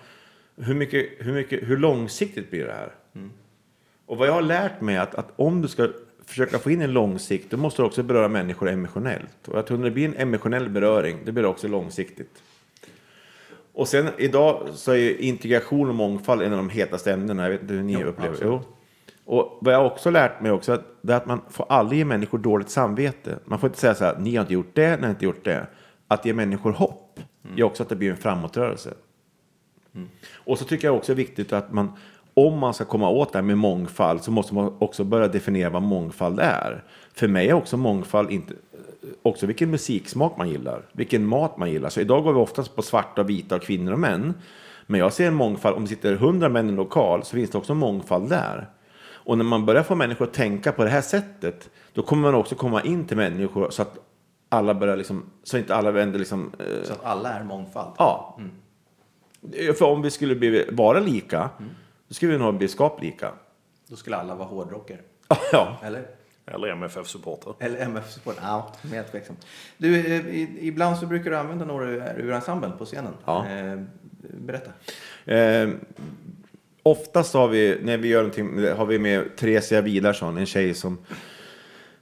Hur, 0.56 0.74
mycket, 0.76 1.10
hur, 1.20 1.34
mycket, 1.34 1.70
hur 1.70 1.78
långsiktigt 1.78 2.50
blir 2.52 2.66
det 2.66 2.74
här? 2.74 2.92
Och 4.06 4.18
vad 4.18 4.28
jag 4.28 4.34
har 4.34 4.42
lärt 4.42 4.82
mig 4.82 4.96
är 4.96 5.02
att, 5.02 5.16
att 5.16 5.34
om 5.36 5.62
du 5.62 5.68
ska 5.68 5.88
försöka 6.26 6.60
få 6.60 6.72
in 6.72 6.82
en 6.82 6.94
långsikt, 6.94 7.52
då 7.52 7.58
måste 7.58 7.82
du 7.82 7.86
också 7.86 8.04
beröra 8.04 8.28
människor 8.28 8.70
emotionellt. 8.70 9.48
Och 9.48 9.58
jag 9.58 9.68
tror 9.68 9.78
när 9.78 9.86
det 9.86 9.92
blir 9.92 10.06
en 10.06 10.18
emotionell 10.18 10.70
beröring, 10.70 11.18
det 11.26 11.32
blir 11.32 11.44
det 11.44 11.50
också 11.50 11.68
långsiktigt. 11.68 12.44
Och 13.74 13.88
sen 13.88 14.10
idag 14.18 14.68
så 14.74 14.92
är 14.92 14.96
ju 14.96 15.18
integration 15.18 15.90
och 15.90 15.96
mångfald 15.96 16.42
en 16.42 16.52
av 16.52 16.58
de 16.58 16.70
hetaste 16.70 17.14
ämnena. 17.14 17.44
Jag 17.44 17.50
vet 17.50 17.62
inte 17.62 17.74
hur 17.74 17.84
ni 17.84 17.94
Jo, 17.94 18.08
upplever. 18.08 18.38
Jo. 18.42 18.62
Och 19.26 19.58
vad 19.62 19.74
jag 19.74 19.86
också 19.86 20.10
lärt 20.10 20.42
mig 20.42 20.52
också, 20.52 20.72
att, 20.72 20.86
det 21.02 21.14
är 21.14 21.18
att 21.18 21.26
man 21.26 21.42
får 21.50 21.66
aldrig 21.70 22.00
ge 22.00 22.06
människor 22.06 22.38
dåligt 22.38 22.70
samvete. 22.70 23.40
Man 23.46 23.60
får 23.60 23.68
inte 23.68 23.80
säga 23.80 23.96
så 23.96 24.06
här, 24.06 24.18
ni 24.20 24.36
har 24.36 24.42
inte 24.42 24.54
gjort 24.54 24.72
det, 24.76 24.98
ni 24.98 25.04
har 25.04 25.10
inte 25.10 25.26
gjort 25.26 25.44
det. 25.46 25.68
Att 26.08 26.26
ge 26.26 26.34
människor 26.34 26.72
hopp 26.72 27.20
gör 27.56 27.66
också 27.66 27.84
att 27.84 27.90
det 27.90 27.96
blir 27.96 28.12
en 28.12 28.18
framåtrörelse. 28.18 28.94
Och 30.34 30.60
så 30.60 30.66
tycker 30.66 30.88
jag 30.88 30.96
också 30.96 31.16
det 31.16 31.22
är 31.22 31.26
viktigt 31.26 31.54
att 31.54 31.74
man, 31.74 31.92
om 32.34 32.60
man 32.60 32.74
ska 32.74 32.86
komma 32.86 33.10
åt 33.10 33.34
det 33.34 33.38
här 33.38 33.44
med 33.44 33.58
mångfald, 33.58 34.24
så 34.24 34.32
måste 34.32 34.56
man 34.56 34.74
också 34.80 35.04
börja 35.04 35.28
definiera 35.28 35.70
vad 35.70 35.82
mångfald 35.82 36.40
är. 36.40 36.84
För 37.14 37.28
mig 37.28 37.50
är 37.50 37.54
också 37.54 37.78
mångfald 37.78 38.32
inte, 38.32 38.54
också 39.22 39.46
vilken 39.46 39.72
musiksmak 39.72 40.38
man 40.38 40.50
gillar, 40.50 40.82
vilken 40.92 41.26
mat 41.26 41.58
man 41.58 41.72
gillar. 41.72 41.90
Så 41.90 42.02
idag 42.02 42.24
går 42.24 42.34
vi 42.34 42.40
oftast 42.40 42.76
på 42.76 42.82
svarta, 42.82 43.24
vita, 43.24 43.56
och 43.56 43.62
kvinnor 43.62 43.94
och 43.94 44.00
män. 44.00 44.34
Men 44.86 45.00
jag 45.00 45.14
ser 45.14 45.28
en 45.28 45.34
mångfald, 45.34 45.76
om 45.76 45.84
det 45.84 45.90
sitter 45.90 46.16
hundra 46.16 46.50
män 46.50 46.66
i 46.66 46.70
en 46.70 46.76
lokal 46.76 47.24
så 47.24 47.36
finns 47.36 47.50
det 47.50 47.58
också 47.58 47.74
mångfald 47.74 48.30
där. 48.30 48.70
Och 49.26 49.38
när 49.38 49.46
man 49.46 49.66
börjar 49.66 49.84
få 49.84 49.96
människor 49.96 50.26
att 50.26 50.34
tänka 50.34 50.72
på 50.72 50.84
det 50.84 50.90
här 50.90 51.02
sättet, 51.02 51.70
då 51.94 52.02
kommer 52.02 52.32
man 52.32 52.36
också 52.36 52.56
komma 52.56 52.82
in 52.82 53.06
till 53.06 53.18
människor 53.18 53.70
så 53.70 53.82
att 53.82 54.00
alla 54.50 54.74
börjar 54.74 54.98
liksom, 54.98 55.24
så 55.44 55.58
inte 55.58 55.76
alla 55.76 55.92
vänder 55.92 56.20
liksom 56.20 56.52
eh, 56.60 56.84
Så 56.84 56.94
att 56.94 57.06
alla 57.06 57.34
är 57.34 57.44
mångfald. 57.44 57.92
Ja. 57.98 58.40
För 59.52 59.86
om 59.86 60.02
vi 60.02 60.12
skulle 60.12 60.36
bli, 60.36 60.66
vara 60.72 61.00
lika, 61.00 61.50
då 62.14 62.16
skulle 62.16 62.32
vi 62.32 62.38
nog 62.38 62.58
bli 62.58 62.68
skaplika. 62.68 63.32
Då 63.88 63.96
skulle 63.96 64.16
alla 64.18 64.36
vara 64.36 64.48
hårdrockare. 64.48 65.00
ja. 65.52 65.78
Eller? 65.84 66.06
Eller 66.46 66.68
MFF-supporter. 66.68 67.54
Eller 67.60 67.80
MF-support? 67.80 68.36
Ja, 68.42 68.72
mer 68.92 69.04
tveksam. 69.04 69.36
Du, 69.78 70.00
eh, 70.00 70.28
i- 70.28 70.58
ibland 70.62 70.98
så 70.98 71.06
brukar 71.06 71.32
du 71.32 71.38
använda 71.38 71.66
några 71.66 71.86
ur, 72.16 72.32
ensemblen 72.32 72.78
på 72.78 72.86
scenen. 72.86 73.14
Ja. 73.26 73.48
Eh, 73.50 73.80
berätta. 74.22 74.72
Eh, 75.34 75.70
oftast 76.84 77.34
har 77.34 77.48
vi, 77.48 77.78
när 77.84 77.98
vi 77.98 78.08
gör 78.08 78.20
någonting, 78.20 78.68
har 78.78 78.86
vi 78.86 79.00
med 79.00 79.36
Theresia 79.36 79.82
Vidarsson, 79.82 80.38
en 80.38 80.46
tjej 80.46 80.74
som, 80.74 80.98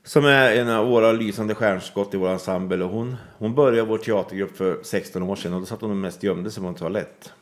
som 0.03 0.25
är 0.25 0.51
en 0.55 0.69
av 0.69 0.87
våra 0.87 1.11
lysande 1.11 1.55
stjärnskott 1.55 2.13
i 2.13 2.17
vår 2.17 2.29
ensemble. 2.29 2.83
Och 2.85 2.91
hon, 2.91 3.15
hon 3.37 3.55
började 3.55 3.89
vår 3.89 3.97
teatergrupp 3.97 4.57
för 4.57 4.79
16 4.83 5.23
år 5.23 5.35
sedan 5.35 5.53
och 5.53 5.59
då 5.59 5.65
satt 5.65 5.81
hon 5.81 6.01
mest 6.01 6.23
gömde 6.23 6.51
sig 6.51 6.63
på 6.63 6.69
en 6.69 6.75
toalett. 6.75 7.33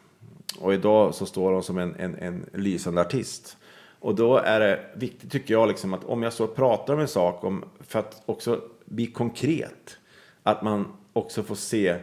Och 0.62 0.74
idag 0.74 1.16
så 1.16 1.26
står 1.26 1.51
hon 1.53 1.64
som 1.64 1.78
en, 1.78 1.95
en, 1.95 2.16
en 2.16 2.45
lysande 2.53 3.01
artist. 3.01 3.57
Och 3.99 4.16
då 4.16 4.38
är 4.38 4.60
det 4.60 4.80
viktigt 4.95 5.32
tycker 5.32 5.53
jag 5.53 5.68
liksom 5.68 5.93
att 5.93 6.03
om 6.03 6.24
jag 6.24 6.34
så 6.34 6.47
pratar 6.47 6.93
om 6.93 6.99
en 6.99 7.07
sak 7.07 7.43
om, 7.43 7.64
för 7.80 7.99
att 7.99 8.24
också 8.26 8.62
bli 8.86 9.05
konkret, 9.05 9.97
att 10.43 10.62
man 10.62 10.86
också 11.14 11.43
får 11.43 11.55
se 11.55 11.88
eh, 11.88 11.97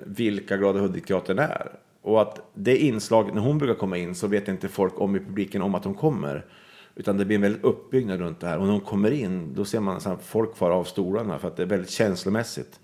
vilka 0.00 0.56
Glada 0.56 0.80
Hudik-teatern 0.80 1.38
är. 1.38 1.72
Och 2.02 2.22
att 2.22 2.50
det 2.54 2.76
inslag, 2.76 3.34
när 3.34 3.42
hon 3.42 3.58
brukar 3.58 3.74
komma 3.74 3.96
in 3.96 4.14
så 4.14 4.26
vet 4.26 4.48
inte 4.48 4.68
folk 4.68 5.00
om 5.00 5.16
i 5.16 5.18
publiken 5.18 5.62
om 5.62 5.74
att 5.74 5.84
hon 5.84 5.94
kommer. 5.94 6.46
Utan 6.94 7.16
det 7.16 7.24
blir 7.24 7.34
en 7.34 7.42
väldigt 7.42 7.64
uppbyggnad 7.64 8.20
runt 8.20 8.40
det 8.40 8.46
här. 8.46 8.58
Och 8.58 8.64
när 8.64 8.72
hon 8.72 8.80
kommer 8.80 9.10
in, 9.10 9.54
då 9.54 9.64
ser 9.64 9.80
man 9.80 10.00
här, 10.04 10.16
folk 10.22 10.56
fara 10.56 10.74
av 10.74 10.84
stolarna 10.84 11.38
för 11.38 11.48
att 11.48 11.56
det 11.56 11.62
är 11.62 11.66
väldigt 11.66 11.90
känslomässigt. 11.90 12.80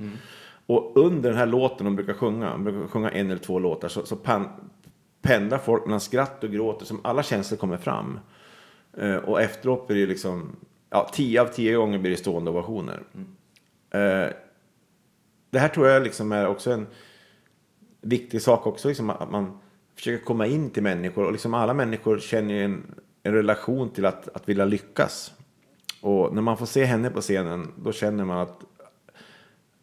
Och 0.66 0.92
under 0.96 1.30
den 1.30 1.38
här 1.38 1.46
låten 1.46 1.84
de 1.84 1.96
brukar 1.96 2.12
sjunga, 2.12 2.50
de 2.50 2.64
brukar 2.64 2.88
sjunga 2.88 3.11
en 3.11 3.30
eller 3.30 3.40
två 3.40 3.59
låtar, 3.59 3.88
så, 3.88 4.07
så 4.07 4.16
pan, 4.16 4.48
pendlar 5.27 5.59
folk 5.59 5.85
mellan 5.85 6.01
skratt 6.01 6.45
och 6.45 6.51
gråt, 6.51 6.87
som 6.87 7.01
alla 7.05 7.22
känslor 7.22 7.59
kommer 7.59 7.77
fram. 7.77 8.20
Eh, 8.97 9.16
och 9.16 9.43
efteråt 9.43 9.87
blir 9.87 9.97
det 9.97 10.07
liksom, 10.07 10.57
ja, 10.91 11.11
tio 11.12 11.43
av 11.43 11.47
tio 11.47 11.77
gånger 11.77 11.99
blir 11.99 12.11
det 12.11 12.16
stående 12.16 12.51
ovationer. 12.51 13.03
Eh, 13.91 14.29
det 15.51 15.59
här 15.59 15.68
tror 15.68 15.89
jag 15.89 16.03
liksom 16.03 16.33
är 16.33 16.47
också 16.47 16.70
en 16.70 16.87
viktig 18.01 18.43
sak 18.43 18.66
också, 18.66 18.89
liksom 18.89 19.11
att 19.11 19.31
man 19.31 19.59
försöker 19.97 20.24
komma 20.24 20.47
in 20.47 20.70
till 20.70 20.83
människor. 20.83 21.24
Och 21.24 21.33
liksom 21.33 21.55
alla 21.55 21.74
människor 21.74 22.18
känner 22.18 22.55
ju 22.55 22.64
en, 22.64 22.95
en 23.22 23.33
relation 23.33 23.91
till 23.91 24.07
att, 24.07 24.29
att 24.37 24.49
vilja 24.49 24.64
lyckas. 24.64 25.33
Och 26.01 26.35
när 26.35 26.43
man 26.43 26.57
får 26.57 26.66
se 26.66 26.85
henne 26.85 27.11
på 27.11 27.20
scenen, 27.20 27.72
då 27.77 27.93
känner 27.93 28.24
man 28.24 28.39
att 28.39 28.61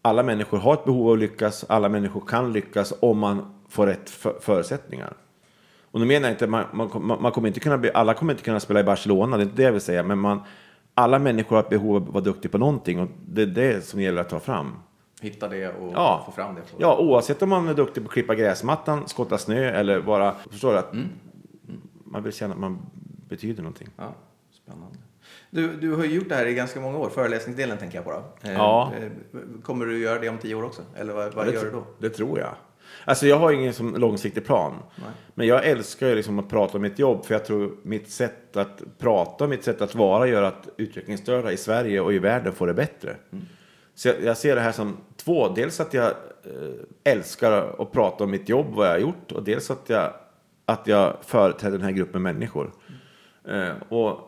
alla 0.01 0.23
människor 0.23 0.57
har 0.57 0.73
ett 0.73 0.85
behov 0.85 1.07
av 1.07 1.13
att 1.13 1.19
lyckas. 1.19 1.65
Alla 1.69 1.89
människor 1.89 2.21
kan 2.21 2.53
lyckas 2.53 2.93
om 2.99 3.19
man 3.19 3.53
får 3.69 3.87
rätt 3.87 4.09
förutsättningar. 4.39 5.13
Och 5.93 5.99
nu 5.99 6.05
menar 6.05 6.27
jag 6.27 6.33
inte, 6.35 6.47
man, 6.47 6.65
man, 6.73 7.21
man 7.21 7.31
kommer 7.31 7.47
inte 7.47 7.59
kunna 7.59 7.77
bli, 7.77 7.91
alla 7.93 8.13
kommer 8.13 8.33
inte 8.33 8.43
kunna 8.43 8.59
spela 8.59 8.79
i 8.79 8.83
Barcelona, 8.83 9.37
det 9.37 9.43
är 9.43 9.45
inte 9.45 9.55
det 9.57 9.63
jag 9.63 9.71
vill 9.71 9.81
säga. 9.81 10.03
Men 10.03 10.17
man, 10.19 10.41
alla 10.93 11.19
människor 11.19 11.55
har 11.55 11.63
ett 11.63 11.69
behov 11.69 11.95
av 11.95 12.03
att 12.03 12.09
vara 12.13 12.23
duktig 12.23 12.51
på 12.51 12.57
någonting 12.57 12.99
och 12.99 13.09
det 13.27 13.41
är 13.41 13.45
det 13.45 13.85
som 13.85 14.01
gäller 14.01 14.21
att 14.21 14.29
ta 14.29 14.39
fram. 14.39 14.75
Hitta 15.21 15.47
det 15.47 15.67
och 15.67 15.91
Ja. 15.93 16.23
få 16.25 16.31
fram 16.31 16.55
det. 16.55 16.61
Ja, 16.77 16.97
oavsett 16.99 17.41
om 17.41 17.49
man 17.49 17.67
är 17.67 17.73
duktig 17.73 18.03
på 18.03 18.07
att 18.07 18.13
klippa 18.13 18.35
gräsmattan, 18.35 19.07
skotta 19.07 19.37
snö 19.37 19.69
eller 19.69 20.01
bara, 20.01 20.35
förstår 20.51 20.71
du? 20.71 20.77
Att 20.77 20.93
Man 22.05 22.23
vill 22.23 22.33
känna 22.33 22.53
att 22.53 22.59
man 22.59 22.79
betyder 23.29 23.63
någonting. 23.63 23.87
Ja, 23.97 24.13
spännande. 24.63 24.97
Du, 25.49 25.73
du 25.77 25.95
har 25.95 26.03
ju 26.03 26.15
gjort 26.15 26.29
det 26.29 26.35
här 26.35 26.45
i 26.45 26.53
ganska 26.53 26.79
många 26.81 26.97
år, 26.97 27.09
föreläsningsdelen 27.09 27.77
tänker 27.77 27.97
jag 27.97 28.05
på. 28.05 28.11
Då. 28.11 28.23
Ja. 28.51 28.91
eh, 29.01 29.09
Kommer 29.63 29.85
du 29.85 29.97
göra 29.99 30.19
det 30.19 30.29
om 30.29 30.37
tio 30.37 30.55
år 30.55 30.63
också? 30.63 30.81
Eller 30.95 31.13
vad, 31.13 31.33
vad 31.33 31.45
det, 31.45 31.53
gör 31.53 31.63
du 31.65 31.71
då? 31.71 31.83
Det 31.99 32.09
tror 32.09 32.39
jag. 32.39 32.53
Alltså 33.05 33.27
jag 33.27 33.39
har 33.39 33.51
ingen 33.51 33.73
som 33.73 33.95
långsiktig 33.95 34.45
plan. 34.45 34.73
Men 35.33 35.47
jag 35.47 35.65
älskar 35.65 36.07
ju 36.07 36.15
liksom 36.15 36.39
att 36.39 36.49
prata 36.49 36.77
om 36.77 36.81
mitt 36.81 36.99
jobb. 36.99 37.25
För 37.25 37.33
jag 37.33 37.45
tror 37.45 37.77
mitt 37.83 38.09
sätt 38.09 38.57
att 38.57 38.83
prata 38.97 39.43
och 39.43 39.49
mitt 39.49 39.63
sätt 39.63 39.81
att 39.81 39.95
vara 39.95 40.27
gör 40.27 40.43
att 40.43 40.69
utvecklingsstörda 40.77 41.51
i 41.51 41.57
Sverige 41.57 42.01
och 42.01 42.13
i 42.13 42.19
världen 42.19 42.53
får 42.53 42.67
det 42.67 42.73
bättre. 42.73 43.15
Så 43.95 44.07
jag, 44.07 44.23
jag 44.23 44.37
ser 44.37 44.55
det 44.55 44.61
här 44.61 44.71
som 44.71 44.97
två. 45.15 45.49
Dels 45.49 45.79
att 45.79 45.93
jag 45.93 46.05
eh, 46.43 47.11
älskar 47.13 47.81
att 47.81 47.91
prata 47.91 48.23
om 48.23 48.31
mitt 48.31 48.49
jobb, 48.49 48.67
vad 48.69 48.87
jag 48.87 48.91
har 48.91 48.99
gjort. 48.99 49.31
Och 49.31 49.43
dels 49.43 49.71
att 49.71 49.89
jag, 49.89 50.13
att 50.65 50.87
jag 50.87 51.17
företräder 51.21 51.77
den 51.77 51.85
här 51.85 51.93
gruppen 51.93 52.21
människor. 52.21 52.71
Eh, 53.47 53.73
och 53.89 54.19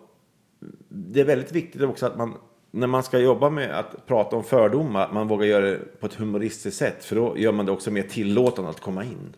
det 0.90 1.22
är 1.22 1.26
väldigt 1.26 1.52
viktigt 1.52 1.82
också 1.82 2.06
att 2.06 2.18
man, 2.18 2.34
när 2.76 2.88
man 2.88 3.04
ska 3.04 3.20
jobba 3.20 3.50
med 3.50 3.80
att 3.80 4.06
prata 4.08 4.36
om 4.36 4.44
fördomar, 4.44 5.06
att 5.06 5.14
man 5.14 5.28
vågar 5.28 5.46
göra 5.46 5.66
det 5.66 6.00
på 6.00 6.06
ett 6.06 6.14
humoristiskt 6.14 6.80
sätt. 6.80 7.06
För 7.06 7.16
då 7.16 7.38
gör 7.38 7.52
man 7.52 7.66
det 7.66 7.72
också 7.72 7.92
mer 7.92 8.04
tillåtande 8.04 8.70
att 8.70 8.80
komma 8.80 9.04
in. 9.04 9.36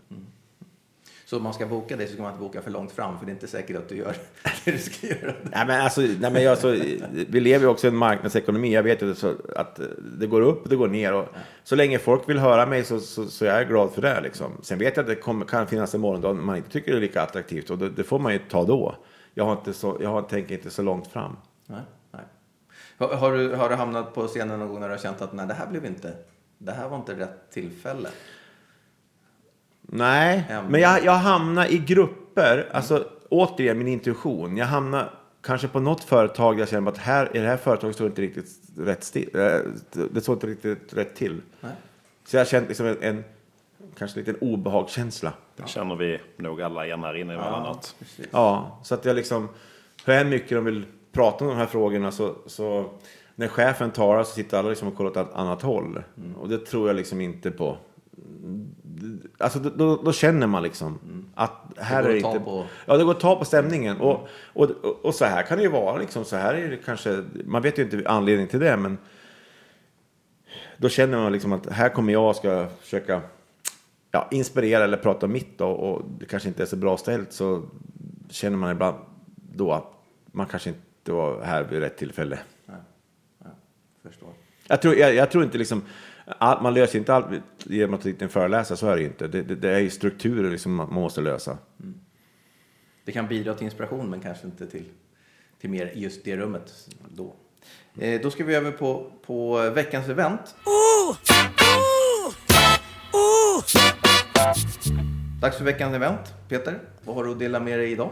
Så 1.26 1.38
om 1.38 1.44
man 1.44 1.54
ska 1.54 1.66
boka 1.66 1.98
det 1.98 2.08
så 2.08 2.14
ska 2.14 2.22
man 2.22 2.32
inte 2.32 2.44
boka 2.44 2.62
för 2.62 2.72
långt 2.72 2.92
fram, 2.92 3.20
för 3.20 3.26
det 3.26 3.32
är 3.32 3.34
inte 3.34 3.48
säkert 3.48 3.78
att 3.78 3.90
du 3.90 3.96
gör 3.96 4.16
det 4.66 4.72
du 4.72 4.78
ska 4.78 5.08
göra. 5.08 5.34
Nej, 5.44 5.68
men 5.68 5.82
alltså, 5.82 6.02
nej, 6.02 6.32
men 6.32 6.44
jag, 6.44 6.58
så, 6.58 6.70
vi 7.12 7.40
lever 7.40 7.66
ju 7.66 7.72
också 7.72 7.88
i 7.88 7.90
en 7.90 7.96
marknadsekonomi. 7.96 8.74
Jag 8.74 8.84
vet 8.84 9.02
ju 9.02 9.16
så, 9.16 9.34
att 9.56 9.80
det 10.20 10.28
går 10.28 10.42
upp 10.42 10.64
och 10.64 10.70
det 10.70 10.76
går 10.76 10.88
ner. 10.88 11.14
Och 11.14 11.26
så 11.64 11.76
länge 11.76 12.00
folk 12.00 12.30
vill 12.30 12.40
höra 12.40 12.66
mig 12.66 12.84
så, 12.84 13.00
så, 13.00 13.26
så 13.26 13.46
är 13.46 13.58
jag 13.58 13.68
glad 13.68 13.92
för 13.92 14.02
det. 14.02 14.22
Liksom. 14.22 14.52
Sen 14.62 14.80
vet 14.80 14.98
jag 14.98 15.04
att 15.04 15.10
det 15.10 15.16
kommer, 15.16 15.46
kan 15.46 15.68
finnas 15.68 15.96
en 15.96 16.02
morgondag 16.02 16.34
när 16.34 16.44
man 16.44 16.58
inte 16.58 16.70
tycker 16.70 16.92
det 16.92 16.98
är 16.98 17.02
lika 17.02 17.22
attraktivt. 17.22 17.70
Och 17.70 17.78
det, 17.78 17.90
det 17.90 18.04
får 18.04 18.20
man 18.20 18.34
ju 18.34 18.40
ta 18.40 18.64
då. 18.64 18.96
Jag, 19.34 19.46
har 19.46 19.52
inte 19.52 19.74
så, 19.74 19.98
jag 20.02 20.10
har, 20.10 20.22
tänker 20.22 20.56
inte 20.56 20.70
så 20.70 20.82
långt 20.82 21.08
fram. 21.08 21.38
Nej. 21.66 21.82
Har, 22.98 23.08
har, 23.16 23.32
du, 23.34 23.56
har 23.56 23.70
du 23.70 23.76
hamnat 23.76 24.14
på 24.14 24.28
scenen 24.28 24.60
någon 24.60 24.68
gång 24.70 24.80
när 24.80 24.88
du 24.88 24.94
har 24.94 25.00
känt 25.02 25.22
att 25.22 25.34
nej, 25.34 25.48
det 25.48 25.54
här 25.54 25.68
blev 25.68 25.86
inte, 25.86 26.14
det 26.58 26.72
här 26.72 26.90
var 26.90 26.98
inte 26.98 27.14
rätt 27.20 27.52
tillfälle? 27.52 28.10
Nej, 29.82 30.38
Hem. 30.38 30.66
men 30.66 30.82
jag, 30.82 31.06
jag 31.06 31.12
hamnar 31.12 31.66
i 31.72 31.78
grupper. 31.78 32.70
Alltså, 32.72 33.08
återigen, 33.30 33.78
min 33.78 33.88
intuition. 33.88 34.58
Jag 34.58 34.66
hamnar 34.66 35.14
kanske 35.42 35.68
på 35.68 35.80
något 35.80 36.04
företag 36.04 36.56
där 36.56 36.60
jag 36.62 36.70
känner 36.70 36.92
att 36.92 36.98
här, 36.98 37.38
i 37.38 37.40
det 37.40 37.48
här 37.48 37.58
företaget 37.58 37.96
står 37.96 38.08
inte 38.08 38.22
riktigt 38.22 38.48
rätt 38.78 39.04
still. 39.04 39.30
eh, 39.34 39.60
Det 40.12 40.22
står 40.22 40.34
inte 40.36 40.48
riktigt 40.48 40.94
rätt 40.94 41.16
till. 41.16 41.42
Nej. 41.62 41.72
Så 42.26 42.36
jag 42.36 42.42
har 42.42 42.46
känt 42.46 42.68
liksom 42.68 42.86
en, 42.86 42.98
en 43.02 43.24
kanske 43.98 44.20
lite 44.20 44.32
en 44.32 44.38
obehagskänsla. 44.42 45.34
Det 45.56 45.68
känner 45.68 45.96
vi 45.96 46.20
nog 46.38 46.62
alla 46.62 46.86
igen 46.86 47.04
här 47.04 47.14
inne 47.16 47.34
emellanåt. 47.34 47.96
Ja, 48.32 48.80
så 48.84 48.96
att 48.96 49.06
jag 49.06 49.16
liksom, 49.16 49.50
hur 50.06 50.26
mycket 50.26 50.50
de 50.50 50.66
vill 50.66 50.86
prata 51.18 51.46
om 51.46 51.50
de 51.50 51.58
här 51.58 51.66
frågorna 51.66 52.12
så, 52.12 52.36
så 52.46 52.90
när 53.36 53.48
chefen 53.48 53.92
talar 53.92 54.24
så 54.24 54.34
sitter 54.34 54.58
alla 54.58 54.70
liksom 54.70 54.88
och 54.88 54.96
kollar 54.96 55.12
åt 55.12 55.18
ett 55.18 55.34
annat 55.34 55.62
håll. 55.62 56.04
Och 56.40 56.50
det 56.50 56.66
tror 56.66 56.88
jag 56.88 56.96
liksom 56.96 57.22
inte 57.22 57.52
på. 57.52 57.78
Alltså 59.38 59.60
då, 59.60 59.70
då, 59.70 60.02
då 60.04 60.14
känner 60.14 60.48
man 60.48 60.64
liksom 60.64 61.00
att 61.36 61.52
här 61.78 62.04
är 62.04 62.14
det 62.14 62.22
ta 62.22 62.32
inte... 62.32 62.40
på. 62.40 62.66
Ja, 62.86 62.98
det 62.98 63.04
går 63.04 63.12
att 63.12 63.20
ta 63.20 63.36
på 63.36 63.46
stämningen. 63.46 63.98
Och, 63.98 64.28
och, 64.54 64.72
och, 64.72 65.06
och 65.06 65.16
så 65.16 65.26
här 65.26 65.44
kan 65.44 65.58
det 65.58 65.64
ju 65.64 65.70
vara 65.70 65.98
liksom. 65.98 66.26
Så 66.26 66.36
här 66.36 66.54
är 66.54 66.70
det 66.70 66.78
kanske, 66.78 67.24
man 67.46 67.62
vet 67.62 67.80
ju 67.80 67.84
inte 67.84 68.10
anledningen 68.10 68.50
till 68.50 68.60
det 68.60 68.78
men 68.78 68.98
då 70.78 70.90
känner 70.90 71.18
man 71.18 71.32
liksom 71.32 71.54
att 71.54 71.70
här 71.70 71.90
kommer 71.90 72.14
jag 72.14 72.30
och 72.30 72.36
ska 72.36 72.68
försöka 72.82 73.22
ja, 74.12 74.28
inspirera 74.32 74.84
eller 74.84 74.98
prata 74.98 75.26
om 75.26 75.32
mitt 75.32 75.58
då, 75.58 75.68
och 75.68 76.02
det 76.20 76.26
kanske 76.26 76.50
inte 76.50 76.64
är 76.64 76.68
så 76.68 76.76
bra 76.76 76.98
ställt 76.98 77.34
så 77.34 77.64
känner 78.30 78.58
man 78.58 78.72
ibland 78.72 78.96
då 79.36 79.74
att 79.74 79.94
man 80.32 80.46
kanske 80.46 80.70
inte 80.70 80.87
var 81.12 81.42
här 81.42 81.64
vid 81.64 81.80
rätt 81.80 81.98
tillfälle. 81.98 82.40
Förstår. 84.04 84.30
Jag 84.68 84.82
tror, 84.82 84.96
jag, 84.96 85.16
jag 85.16 85.32
tror 85.32 85.44
inte 85.44 85.58
liksom, 85.58 85.82
all, 86.26 86.62
man 86.62 86.74
löser 86.74 87.00
inte 87.00 87.14
allt 87.14 87.26
genom 87.64 87.94
att 87.94 88.02
ta 88.02 88.08
dit 88.08 88.22
en 88.22 88.30
föreläsare, 88.30 88.78
så 88.78 88.88
är 88.88 88.96
det 88.96 89.04
inte. 89.04 89.28
Det, 89.28 89.42
det, 89.42 89.56
det 89.56 89.70
är 89.70 89.80
ju 89.80 89.90
strukturer 89.90 90.52
liksom 90.52 90.76
man 90.76 90.94
måste 90.94 91.22
lösa. 91.22 91.58
Det 93.06 93.12
kan 93.12 93.28
bidra 93.28 93.54
till 93.54 93.66
inspiration, 93.66 94.10
men 94.10 94.20
kanske 94.20 94.46
inte 94.46 94.68
till, 94.68 94.86
till 95.62 95.70
mer 95.70 95.92
just 95.96 96.26
det 96.26 96.38
rummet 96.38 96.90
då. 97.10 97.34
Eh, 98.00 98.22
då 98.22 98.32
ska 98.32 98.44
vi 98.44 98.56
över 98.56 98.72
på, 98.72 99.12
på 99.26 99.70
veckans 99.70 100.10
event. 100.10 100.56
Dags 105.42 105.58
för 105.58 105.64
veckans 105.64 105.96
event. 105.96 106.34
Peter, 106.50 106.80
vad 107.04 107.16
har 107.16 107.24
du 107.24 107.32
att 107.32 107.40
dela 107.40 107.60
med 107.60 107.80
dig 107.80 107.92
idag? 107.92 108.12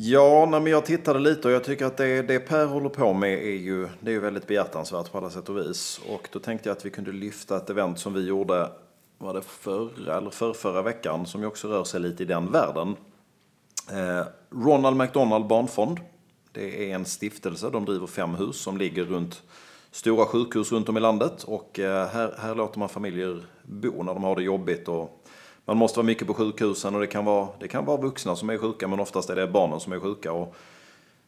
Ja, 0.00 0.46
nej, 0.50 0.60
men 0.60 0.72
jag 0.72 0.86
tittade 0.86 1.18
lite 1.18 1.48
och 1.48 1.54
jag 1.54 1.64
tycker 1.64 1.86
att 1.86 1.96
det, 1.96 2.22
det 2.22 2.38
Per 2.38 2.66
håller 2.66 2.88
på 2.88 3.12
med 3.12 3.32
är 3.32 3.56
ju, 3.56 3.88
det 4.00 4.10
är 4.10 4.12
ju 4.12 4.20
väldigt 4.20 4.46
behjärtansvärt 4.46 5.12
på 5.12 5.18
alla 5.18 5.30
sätt 5.30 5.48
och 5.48 5.56
vis. 5.56 6.00
Och 6.08 6.28
då 6.32 6.38
tänkte 6.38 6.68
jag 6.68 6.76
att 6.76 6.86
vi 6.86 6.90
kunde 6.90 7.12
lyfta 7.12 7.56
ett 7.56 7.70
event 7.70 7.98
som 7.98 8.14
vi 8.14 8.26
gjorde, 8.26 8.70
var 9.18 9.34
det 9.34 9.42
förra 9.42 10.16
eller 10.16 10.30
för 10.30 10.52
förra 10.52 10.82
veckan, 10.82 11.26
som 11.26 11.40
ju 11.40 11.46
också 11.46 11.68
rör 11.68 11.84
sig 11.84 12.00
lite 12.00 12.22
i 12.22 12.26
den 12.26 12.52
världen. 12.52 12.96
Eh, 13.92 14.26
Ronald 14.50 14.96
McDonald 14.96 15.46
Barnfond. 15.46 16.00
Det 16.52 16.90
är 16.90 16.94
en 16.94 17.04
stiftelse, 17.04 17.70
de 17.70 17.84
driver 17.84 18.06
fem 18.06 18.34
hus 18.34 18.56
som 18.56 18.78
ligger 18.78 19.04
runt 19.04 19.42
stora 19.90 20.26
sjukhus 20.26 20.72
runt 20.72 20.88
om 20.88 20.96
i 20.96 21.00
landet. 21.00 21.42
Och 21.42 21.78
eh, 21.78 22.08
här, 22.08 22.34
här 22.38 22.54
låter 22.54 22.78
man 22.78 22.88
familjer 22.88 23.42
bo 23.62 24.02
när 24.02 24.14
de 24.14 24.24
har 24.24 24.36
det 24.36 24.42
jobbigt. 24.42 24.88
Och 24.88 25.17
man 25.68 25.76
måste 25.76 25.98
vara 25.98 26.06
mycket 26.06 26.26
på 26.26 26.34
sjukhusen 26.34 26.94
och 26.94 27.00
det 27.00 27.06
kan, 27.06 27.24
vara, 27.24 27.48
det 27.60 27.68
kan 27.68 27.84
vara 27.84 28.00
vuxna 28.00 28.36
som 28.36 28.50
är 28.50 28.58
sjuka 28.58 28.88
men 28.88 29.00
oftast 29.00 29.30
är 29.30 29.36
det 29.36 29.46
barnen 29.46 29.80
som 29.80 29.92
är 29.92 30.00
sjuka. 30.00 30.32
Och 30.32 30.54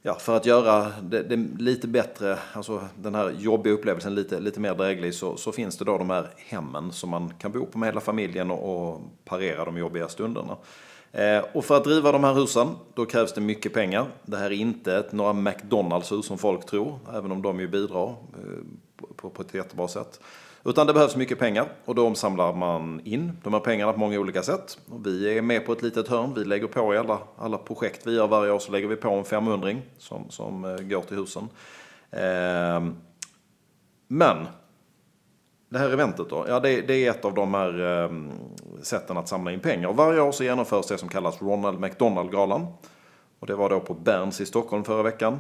ja, 0.03 0.15
för 0.15 0.37
att 0.37 0.47
göra 0.47 0.93
det, 1.03 1.23
det 1.23 1.37
lite 1.59 1.89
bättre, 1.89 2.39
alltså 2.53 2.89
den 2.97 3.15
här 3.15 3.35
jobbiga 3.39 3.75
upplevelsen 3.75 4.15
lite, 4.15 4.41
lite 4.41 4.61
mer 4.61 4.75
dräglig 4.75 5.15
så, 5.15 5.37
så 5.37 5.53
finns 5.53 5.79
det 5.79 5.85
då 5.85 5.99
de 5.99 6.11
här 6.11 6.29
hemmen 6.37 6.93
som 6.93 7.11
man 7.11 7.33
kan 7.39 7.53
bo 7.53 7.67
på 7.67 7.79
med 7.79 7.89
hela 7.89 8.01
familjen 8.01 8.51
och, 8.51 8.91
och 8.93 9.01
parera 9.25 9.65
de 9.65 9.79
jobbiga 9.79 10.09
stunderna. 10.09 10.57
Eh, 11.13 11.45
och 11.53 11.65
för 11.65 11.77
att 11.77 11.85
driva 11.85 12.13
de 12.13 12.25
här 12.25 12.35
husen, 12.35 12.69
då 12.95 13.07
krävs 13.07 13.33
det 13.33 13.41
mycket 13.41 13.75
pengar. 13.75 14.07
Det 14.23 14.37
här 14.37 14.47
är 14.47 14.51
inte 14.51 14.97
ett, 14.97 15.13
några 15.13 15.33
McDonalds-hus 15.33 16.27
som 16.27 16.39
folk 16.39 16.67
tror, 16.67 16.99
även 17.15 17.33
om 17.33 17.43
de 17.43 17.61
ju 17.61 17.69
bidrar 17.69 18.09
eh, 18.09 18.15
på, 19.17 19.31
på 19.31 19.43
ett 19.43 19.55
jättebra 19.55 19.89
sätt. 19.89 20.21
Utan 20.65 20.87
det 20.87 20.93
behövs 20.93 21.17
mycket 21.17 21.39
pengar 21.39 21.69
och 21.85 21.95
då 21.95 22.15
samlar 22.15 22.55
man 22.55 23.01
in 23.05 23.33
de 23.43 23.53
här 23.53 23.61
pengarna 23.61 23.93
på 23.93 23.99
många 23.99 24.19
olika 24.19 24.43
sätt. 24.43 24.79
Och 24.89 25.07
vi 25.07 25.39
är 25.39 25.43
med 25.43 25.67
på 25.67 25.73
ett 25.73 25.83
litet 25.83 26.09
hörn, 26.09 26.35
vi 26.35 26.45
lägger 26.45 26.67
på 26.67 26.95
i 26.95 26.99
alla, 26.99 27.19
alla 27.39 27.59
projekt 27.59 28.07
vi 28.07 28.15
gör 28.15 28.27
varje 28.27 28.53
år 28.53 28.59
så 28.59 28.73
lägger 28.73 28.89
vi 28.89 28.97
på 28.97 29.11
en 29.11 29.25
500 29.25 29.77
som, 29.99 30.31
som 30.31 30.65
eh, 30.65 30.77
går 30.77 31.03
till 31.03 31.17
husen. 31.17 31.49
Eh, 32.11 32.85
men 34.09 34.47
det 35.69 35.79
här 35.79 35.91
eventet 35.91 36.31
då, 36.31 36.45
ja 36.49 36.61
det, 36.61 36.81
det 36.81 37.07
är 37.07 37.11
ett 37.11 37.25
av 37.25 37.35
de 37.35 37.55
här 37.55 38.03
eh, 38.05 38.11
sätten 38.83 39.17
att 39.17 39.29
samla 39.29 39.53
in 39.53 39.61
pengar. 39.61 39.89
Och 39.89 39.97
varje 39.97 40.21
år 40.21 40.33
så 40.33 40.45
genomförs 40.45 40.87
det 40.87 40.99
som 40.99 41.09
kallas 41.09 41.43
Ronald 41.43 41.81
McDonald-galan. 41.81 42.67
Och 43.39 43.47
det 43.47 43.55
var 43.55 43.71
då 43.71 43.81
på 43.81 43.95
Berns 43.95 44.41
i 44.41 44.47
Stockholm 44.47 44.85
förra 44.85 45.03
veckan. 45.03 45.39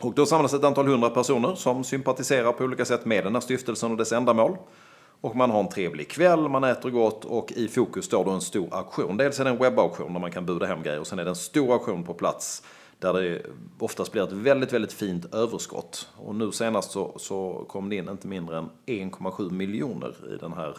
Och 0.00 0.14
då 0.14 0.26
samlas 0.26 0.54
ett 0.54 0.64
antal 0.64 0.86
hundra 0.86 1.10
personer 1.10 1.54
som 1.54 1.84
sympatiserar 1.84 2.52
på 2.52 2.64
olika 2.64 2.84
sätt 2.84 3.04
med 3.04 3.24
den 3.24 3.34
här 3.34 3.40
stiftelsen 3.40 3.90
och 3.90 3.96
dess 3.96 4.12
ändamål. 4.12 4.56
Och 5.20 5.36
man 5.36 5.50
har 5.50 5.60
en 5.60 5.68
trevlig 5.68 6.10
kväll, 6.10 6.48
man 6.48 6.64
äter 6.64 6.90
gott 6.90 7.24
och 7.24 7.52
i 7.52 7.68
fokus 7.68 8.04
står 8.04 8.24
då 8.24 8.30
en 8.30 8.40
stor 8.40 8.68
auktion. 8.74 9.16
Dels 9.16 9.40
är 9.40 9.44
det 9.44 9.50
en 9.50 9.58
webbauktion 9.58 10.12
där 10.12 10.20
man 10.20 10.30
kan 10.30 10.46
buda 10.46 10.66
hem 10.66 10.82
grejer 10.82 11.00
och 11.00 11.06
sen 11.06 11.18
är 11.18 11.24
det 11.24 11.30
en 11.30 11.36
stor 11.36 11.72
auktion 11.72 12.04
på 12.04 12.14
plats 12.14 12.62
där 12.98 13.12
det 13.12 13.42
oftast 13.78 14.12
blir 14.12 14.22
ett 14.22 14.32
väldigt, 14.32 14.72
väldigt 14.72 14.92
fint 14.92 15.34
överskott. 15.34 16.08
Och 16.16 16.34
nu 16.34 16.52
senast 16.52 16.90
så, 16.90 17.14
så 17.16 17.64
kom 17.68 17.88
det 17.88 17.96
in 17.96 18.08
inte 18.08 18.28
mindre 18.28 18.58
än 18.58 18.68
1,7 18.86 19.50
miljoner 19.50 20.14
i 20.34 20.36
den 20.36 20.52
här 20.52 20.76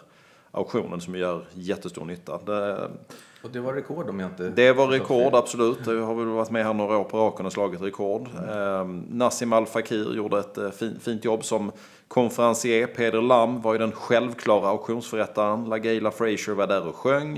auktionen 0.52 1.00
som 1.00 1.14
gör 1.14 1.44
jättestor 1.54 2.04
nytta. 2.04 2.38
Det, 2.38 2.90
Och 3.42 3.50
det 3.50 3.60
var 3.60 3.72
rekord 3.72 4.08
om 4.08 4.20
jag 4.20 4.30
inte... 4.30 4.48
det 4.48 4.72
var 4.72 4.88
rekord, 4.88 5.34
absolut. 5.34 5.78
Jag 5.86 6.02
har 6.02 6.14
väl 6.14 6.26
varit 6.26 6.50
med 6.50 6.64
här 6.64 6.74
några 6.74 6.96
år 6.96 7.04
på 7.04 7.18
raken 7.18 7.46
och 7.46 7.52
slagit 7.52 7.82
rekord. 7.82 8.28
Eh, 8.48 8.84
Nassim 9.08 9.52
Al 9.52 9.66
Fakir 9.66 10.14
gjorde 10.14 10.38
ett 10.38 10.58
eh, 10.58 10.70
fin, 10.70 10.98
fint 11.00 11.24
jobb 11.24 11.44
som 11.44 11.72
konferencier. 12.08 12.86
Peder 12.86 13.22
Lam 13.22 13.60
var 13.60 13.72
ju 13.72 13.78
den 13.78 13.92
självklara 13.92 14.68
auktionsförrättaren. 14.68 15.64
LaGayla 15.64 16.10
Frazier 16.10 16.54
var 16.54 16.66
där 16.66 16.88
och 16.88 16.96
sjöng. 16.96 17.36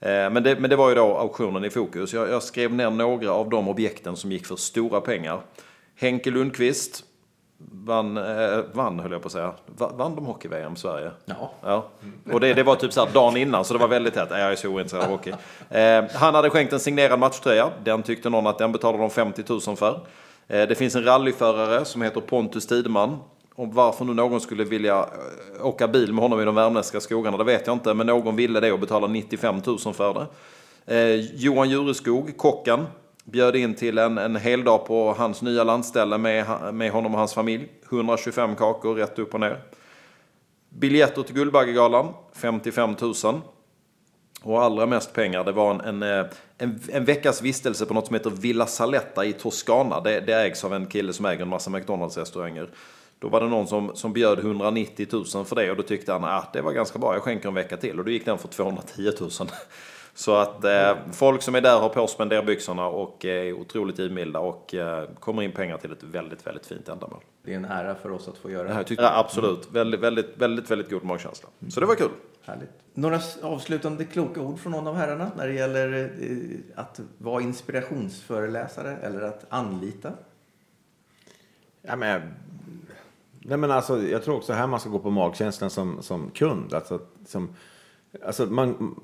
Eh, 0.00 0.30
men, 0.30 0.42
det, 0.42 0.60
men 0.60 0.70
det 0.70 0.76
var 0.76 0.88
ju 0.88 0.94
då 0.94 1.16
auktionen 1.16 1.64
i 1.64 1.70
fokus. 1.70 2.14
Jag, 2.14 2.30
jag 2.30 2.42
skrev 2.42 2.74
ner 2.74 2.90
några 2.90 3.30
av 3.30 3.50
de 3.50 3.68
objekten 3.68 4.16
som 4.16 4.32
gick 4.32 4.46
för 4.46 4.56
stora 4.56 5.00
pengar. 5.00 5.40
Henke 5.98 6.30
Lundqvist, 6.30 7.04
vann, 7.58 8.16
eh, 8.16 8.58
vann 8.72 9.00
höll 9.00 9.12
jag 9.12 9.22
på 9.22 9.26
att 9.26 9.32
säga, 9.32 9.52
Va- 9.66 9.92
vann 9.96 10.14
de 10.14 10.26
hockey-VM 10.26 10.76
Sverige? 10.76 11.10
Ja. 11.24 11.50
Ja, 11.62 11.84
och 12.32 12.40
det, 12.40 12.54
det 12.54 12.62
var 12.62 12.74
typ 12.76 12.92
så 12.92 13.04
här 13.04 13.12
dagen 13.12 13.36
innan, 13.36 13.64
så 13.64 13.74
det 13.74 13.80
var 13.80 13.88
väldigt 13.88 14.14
tätt. 14.14 14.28
Nej, 14.30 14.40
Jag 14.42 14.52
är 14.52 14.56
så 14.56 14.68
ointresserad 14.68 15.04
av 15.04 15.10
hockey. 15.10 15.32
Eh, 15.70 16.04
han 16.14 16.34
hade 16.34 16.50
skänkt 16.50 16.72
en 16.72 16.80
signerad 16.80 17.18
matchtröja. 17.18 17.68
Den 17.84 18.02
tyckte 18.02 18.30
någon 18.30 18.46
att 18.46 18.58
den 18.58 18.72
betalade 18.72 18.98
de 19.02 19.10
50 19.10 19.42
000 19.66 19.76
för. 19.76 20.00
Eh, 20.48 20.68
det 20.68 20.74
finns 20.74 20.94
en 20.94 21.04
rallyförare 21.04 21.84
som 21.84 22.02
heter 22.02 22.20
Pontus 22.20 22.66
Tideman. 22.66 23.16
Och 23.54 23.68
varför 23.74 24.04
nu 24.04 24.14
någon 24.14 24.40
skulle 24.40 24.64
vilja 24.64 24.98
eh, 24.98 25.66
åka 25.66 25.88
bil 25.88 26.12
med 26.12 26.22
honom 26.22 26.40
i 26.40 26.44
de 26.44 26.54
värmländska 26.54 27.00
skogarna, 27.00 27.36
det 27.36 27.44
vet 27.44 27.66
jag 27.66 27.76
inte. 27.76 27.94
Men 27.94 28.06
någon 28.06 28.36
ville 28.36 28.60
det 28.60 28.72
och 28.72 28.78
betalade 28.78 29.12
95 29.12 29.62
000 29.66 29.78
för 29.78 30.14
det. 30.14 30.26
Eh, 30.96 31.20
Johan 31.34 31.70
Jureskog, 31.70 32.36
kocken, 32.36 32.86
bjöd 33.26 33.56
in 33.56 33.74
till 33.74 33.98
en, 33.98 34.18
en 34.18 34.36
hel 34.36 34.64
dag 34.64 34.86
på 34.86 35.12
hans 35.12 35.42
nya 35.42 35.64
landställe 35.64 36.18
med, 36.18 36.74
med 36.74 36.90
honom 36.90 37.12
och 37.12 37.18
hans 37.18 37.34
familj. 37.34 37.68
125 37.90 38.56
kakor 38.56 38.94
rätt 38.94 39.18
upp 39.18 39.34
och 39.34 39.40
ner. 39.40 39.62
Biljetter 40.68 41.22
till 41.22 41.34
Guldbaggegalan, 41.34 42.12
55 42.32 42.96
000. 43.00 43.14
Och 44.42 44.62
allra 44.62 44.86
mest 44.86 45.12
pengar, 45.12 45.44
det 45.44 45.52
var 45.52 45.70
en, 45.70 45.80
en, 45.80 46.02
eh, 46.02 46.26
en, 46.58 46.80
en 46.88 47.04
veckas 47.04 47.42
vistelse 47.42 47.86
på 47.86 47.94
något 47.94 48.06
som 48.06 48.14
heter 48.14 48.30
Villa 48.30 48.66
Saletta 48.66 49.24
i 49.24 49.32
Toscana. 49.32 50.00
Det, 50.00 50.20
det 50.20 50.34
ägs 50.34 50.64
av 50.64 50.74
en 50.74 50.86
kille 50.86 51.12
som 51.12 51.26
äger 51.26 51.42
en 51.42 51.48
massa 51.48 51.70
McDonalds-restauranger. 51.70 52.68
Då 53.18 53.28
var 53.28 53.40
det 53.40 53.48
någon 53.48 53.66
som, 53.66 53.96
som 53.96 54.12
bjöd 54.12 54.38
190 54.38 55.06
000 55.12 55.44
för 55.44 55.56
det 55.56 55.70
och 55.70 55.76
då 55.76 55.82
tyckte 55.82 56.12
han 56.12 56.24
att 56.24 56.44
ah, 56.44 56.48
det 56.52 56.60
var 56.60 56.72
ganska 56.72 56.98
bra, 56.98 57.14
jag 57.14 57.22
skänker 57.22 57.48
en 57.48 57.54
vecka 57.54 57.76
till. 57.76 57.98
Och 57.98 58.04
då 58.04 58.10
gick 58.10 58.24
den 58.24 58.38
för 58.38 58.48
210 58.48 59.12
000. 59.20 59.30
Så 60.16 60.36
att 60.36 60.64
eh, 60.64 60.96
folk 61.12 61.42
som 61.42 61.54
är 61.54 61.60
där 61.60 61.78
har 61.78 61.88
på 61.88 62.06
spenderbyxorna 62.06 62.86
och 62.86 63.24
är 63.24 63.52
otroligt 63.52 63.98
givmilda 63.98 64.38
och 64.38 64.74
eh, 64.74 65.08
kommer 65.20 65.42
in 65.42 65.52
pengar 65.52 65.78
till 65.78 65.92
ett 65.92 66.02
väldigt, 66.02 66.46
väldigt 66.46 66.66
fint 66.66 66.88
ändamål. 66.88 67.20
Det 67.42 67.52
är 67.52 67.56
en 67.56 67.64
ära 67.64 67.94
för 67.94 68.10
oss 68.10 68.28
att 68.28 68.38
få 68.38 68.50
göra 68.50 68.68
Det 68.68 68.74
här 68.74 68.84
jag 68.88 69.12
absolut. 69.14 69.68
Väldigt, 69.72 70.00
väldigt, 70.00 70.38
väldigt, 70.38 70.70
väldigt 70.70 70.90
god 70.90 71.04
magkänsla. 71.04 71.48
Så 71.68 71.80
det 71.80 71.86
var 71.86 71.94
kul. 71.94 72.10
Härligt. 72.42 72.70
Några 72.94 73.20
avslutande 73.42 74.04
kloka 74.04 74.40
ord 74.40 74.58
från 74.58 74.72
någon 74.72 74.86
av 74.86 74.94
herrarna 74.94 75.30
när 75.36 75.46
det 75.46 75.54
gäller 75.54 76.10
eh, 76.20 76.80
att 76.80 77.00
vara 77.18 77.42
inspirationsföreläsare 77.42 78.96
eller 78.96 79.20
att 79.20 79.44
anlita? 79.48 80.12
Ja, 81.82 81.96
men, 81.96 82.20
nej, 83.40 83.58
men 83.58 83.70
alltså, 83.70 84.02
jag 84.02 84.24
tror 84.24 84.36
också 84.36 84.52
här 84.52 84.66
man 84.66 84.80
ska 84.80 84.90
gå 84.90 84.98
på 84.98 85.10
magkänslan 85.10 85.70
som, 85.70 86.02
som 86.02 86.30
kund. 86.30 86.74
Alltså, 86.74 87.00
som, 87.26 87.54
alltså 88.24 88.46
man, 88.46 88.96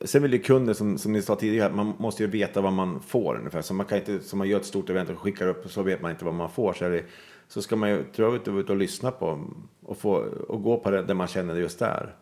sen 0.00 0.22
vill 0.22 0.32
ju 0.32 0.38
kunden, 0.38 0.74
som, 0.74 0.98
som 0.98 1.12
ni 1.12 1.22
sa 1.22 1.36
tidigare, 1.36 1.72
man 1.72 1.94
måste 1.98 2.22
ju 2.22 2.28
veta 2.28 2.60
vad 2.60 2.72
man 2.72 3.00
får 3.00 3.36
ungefär. 3.36 3.62
Så 3.62 3.74
man 3.74 3.86
kan 3.86 3.98
inte, 3.98 4.20
som 4.20 4.38
man 4.38 4.48
gör 4.48 4.60
ett 4.60 4.66
stort 4.66 4.90
event 4.90 5.10
och 5.10 5.18
skickar 5.18 5.48
upp 5.48 5.70
så 5.70 5.82
vet 5.82 6.02
man 6.02 6.10
inte 6.10 6.24
vad 6.24 6.34
man 6.34 6.50
får. 6.50 6.72
Så, 6.72 6.88
det, 6.88 7.04
så 7.48 7.62
ska 7.62 7.76
man 7.76 7.90
ju, 7.90 8.04
tror 8.04 8.26
jag, 8.26 8.52
vara 8.52 8.60
ute 8.60 8.72
och 8.72 8.78
lyssna 8.78 9.10
på 9.10 9.44
och, 9.82 9.98
få, 9.98 10.12
och 10.48 10.62
gå 10.62 10.78
på 10.78 10.90
det 10.90 11.02
där 11.02 11.14
man 11.14 11.26
känner 11.26 11.54
det 11.54 11.60
just 11.60 11.78
där. 11.78 12.14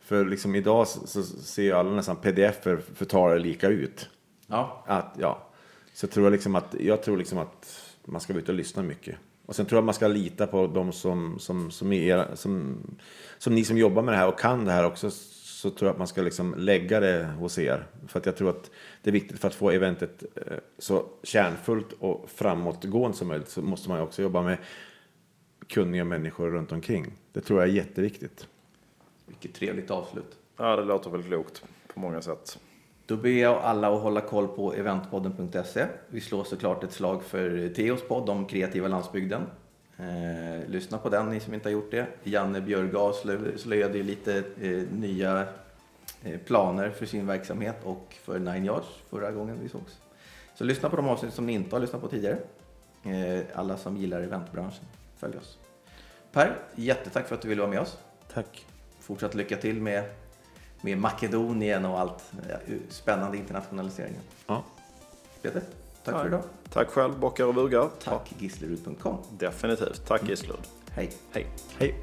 För 0.00 0.24
liksom 0.24 0.54
idag 0.54 0.88
så, 0.88 1.06
så 1.06 1.22
ser 1.22 1.62
ju 1.62 1.72
alla 1.72 1.90
nästan 1.90 2.16
pdf-er 2.16 2.80
för 2.94 3.04
talare 3.04 3.38
lika 3.38 3.68
ut. 3.68 4.08
Ja, 4.46 4.84
Att, 4.86 5.14
ja. 5.18 5.46
Så 5.94 6.06
tror 6.06 6.26
jag, 6.26 6.32
liksom 6.32 6.54
att, 6.54 6.74
jag 6.80 7.02
tror 7.02 7.16
liksom 7.16 7.38
att 7.38 7.92
man 8.04 8.20
ska 8.20 8.32
vara 8.32 8.42
ute 8.42 8.52
och 8.52 8.58
lyssna 8.58 8.82
mycket. 8.82 9.16
Och 9.46 9.56
sen 9.56 9.66
tror 9.66 9.76
jag 9.76 9.82
att 9.82 9.86
man 9.86 9.94
ska 9.94 10.08
lita 10.08 10.46
på 10.46 10.66
de 10.66 10.92
som, 10.92 11.38
som, 11.38 11.70
som, 11.70 11.92
är, 11.92 12.34
som, 12.34 12.76
som 13.38 13.54
ni 13.54 13.64
som 13.64 13.78
jobbar 13.78 14.02
med 14.02 14.14
det 14.14 14.18
här 14.18 14.28
och 14.28 14.38
kan 14.38 14.64
det 14.64 14.72
här 14.72 14.86
också. 14.86 15.10
Så 15.60 15.70
tror 15.70 15.88
jag 15.88 15.92
att 15.92 15.98
man 15.98 16.06
ska 16.06 16.22
liksom 16.22 16.54
lägga 16.58 17.00
det 17.00 17.24
hos 17.24 17.58
er. 17.58 17.86
För 18.06 18.18
att 18.18 18.26
jag 18.26 18.36
tror 18.36 18.50
att 18.50 18.70
det 19.02 19.10
är 19.10 19.12
viktigt 19.12 19.40
för 19.40 19.48
att 19.48 19.54
få 19.54 19.70
eventet 19.70 20.22
eh, 20.36 20.56
så 20.78 21.06
kärnfullt 21.22 21.92
och 21.98 22.30
framåtgående 22.30 23.16
som 23.16 23.28
möjligt. 23.28 23.48
Så 23.48 23.62
måste 23.62 23.88
man 23.88 24.00
också 24.00 24.22
jobba 24.22 24.42
med 24.42 24.58
kunniga 25.68 26.04
människor 26.04 26.50
runt 26.50 26.72
omkring. 26.72 27.12
Det 27.32 27.40
tror 27.40 27.60
jag 27.60 27.68
är 27.68 27.72
jätteviktigt. 27.72 28.46
vilket 29.26 29.54
trevligt 29.54 29.90
avslut. 29.90 30.38
Ja, 30.56 30.76
det 30.76 30.84
låter 30.84 31.10
väl 31.10 31.22
klokt 31.22 31.64
på 31.94 32.00
många 32.00 32.22
sätt. 32.22 32.58
Då 33.06 33.16
ber 33.16 33.30
jag 33.30 33.56
alla 33.56 33.94
att 33.94 34.02
hålla 34.02 34.20
koll 34.20 34.48
på 34.48 34.74
eventpodden.se. 34.74 35.86
Vi 36.08 36.20
slår 36.20 36.44
såklart 36.44 36.84
ett 36.84 36.92
slag 36.92 37.22
för 37.22 37.68
Theos 37.68 38.02
podd 38.08 38.28
om 38.28 38.46
kreativa 38.46 38.88
landsbygden. 38.88 39.42
Eh, 40.00 40.68
lyssna 40.68 40.98
på 40.98 41.08
den, 41.08 41.30
ni 41.30 41.40
som 41.40 41.54
inte 41.54 41.68
har 41.68 41.72
gjort 41.72 41.90
det. 41.90 42.06
Janne 42.22 42.60
Björgaard 42.60 43.14
slö- 43.14 43.56
slöjade 43.56 43.98
ju 43.98 44.04
lite 44.04 44.44
eh, 44.60 44.82
nya 44.92 45.46
eh, 46.22 46.40
planer 46.40 46.90
för 46.90 47.06
sin 47.06 47.26
verksamhet 47.26 47.76
och 47.84 48.16
för 48.22 48.38
Nine 48.38 48.64
Yards 48.64 48.86
förra 49.10 49.30
gången 49.32 49.58
vi 49.62 49.68
sågs. 49.68 49.98
Så 50.54 50.64
lyssna 50.64 50.90
på 50.90 50.96
de 50.96 51.08
avsnitt 51.08 51.34
som 51.34 51.46
ni 51.46 51.52
inte 51.52 51.76
har 51.76 51.80
lyssnat 51.80 52.02
på 52.02 52.08
tidigare. 52.08 52.38
Eh, 53.04 53.40
alla 53.54 53.76
som 53.76 53.96
gillar 53.96 54.20
eventbranschen, 54.20 54.84
följ 55.16 55.36
oss. 55.36 55.58
Per, 56.32 56.56
jättetack 56.74 57.28
för 57.28 57.34
att 57.34 57.42
du 57.42 57.48
ville 57.48 57.60
vara 57.60 57.70
med 57.70 57.80
oss. 57.80 57.98
Tack. 58.34 58.66
Fortsatt 59.00 59.34
lycka 59.34 59.56
till 59.56 59.80
med, 59.82 60.04
med 60.80 60.98
Makedonien 60.98 61.84
och 61.84 62.00
allt 62.00 62.32
eh, 62.48 62.76
spännande 62.88 63.36
internationaliseringen. 63.36 64.20
Ja. 64.46 64.64
Peter, 65.42 65.62
Tack 66.04 66.20
för 66.20 66.26
idag. 66.26 66.42
Tack 66.72 66.88
själv, 66.88 67.18
bockar 67.18 67.44
och 67.44 67.54
bugar. 67.54 67.90
Tack. 68.04 68.32
Gislerud.com. 68.38 69.16
Definitivt. 69.38 70.06
Tack 70.06 70.28
Gislerud. 70.28 70.60
Hej. 70.90 71.12
Hej. 71.32 71.46
Hej. 71.78 71.94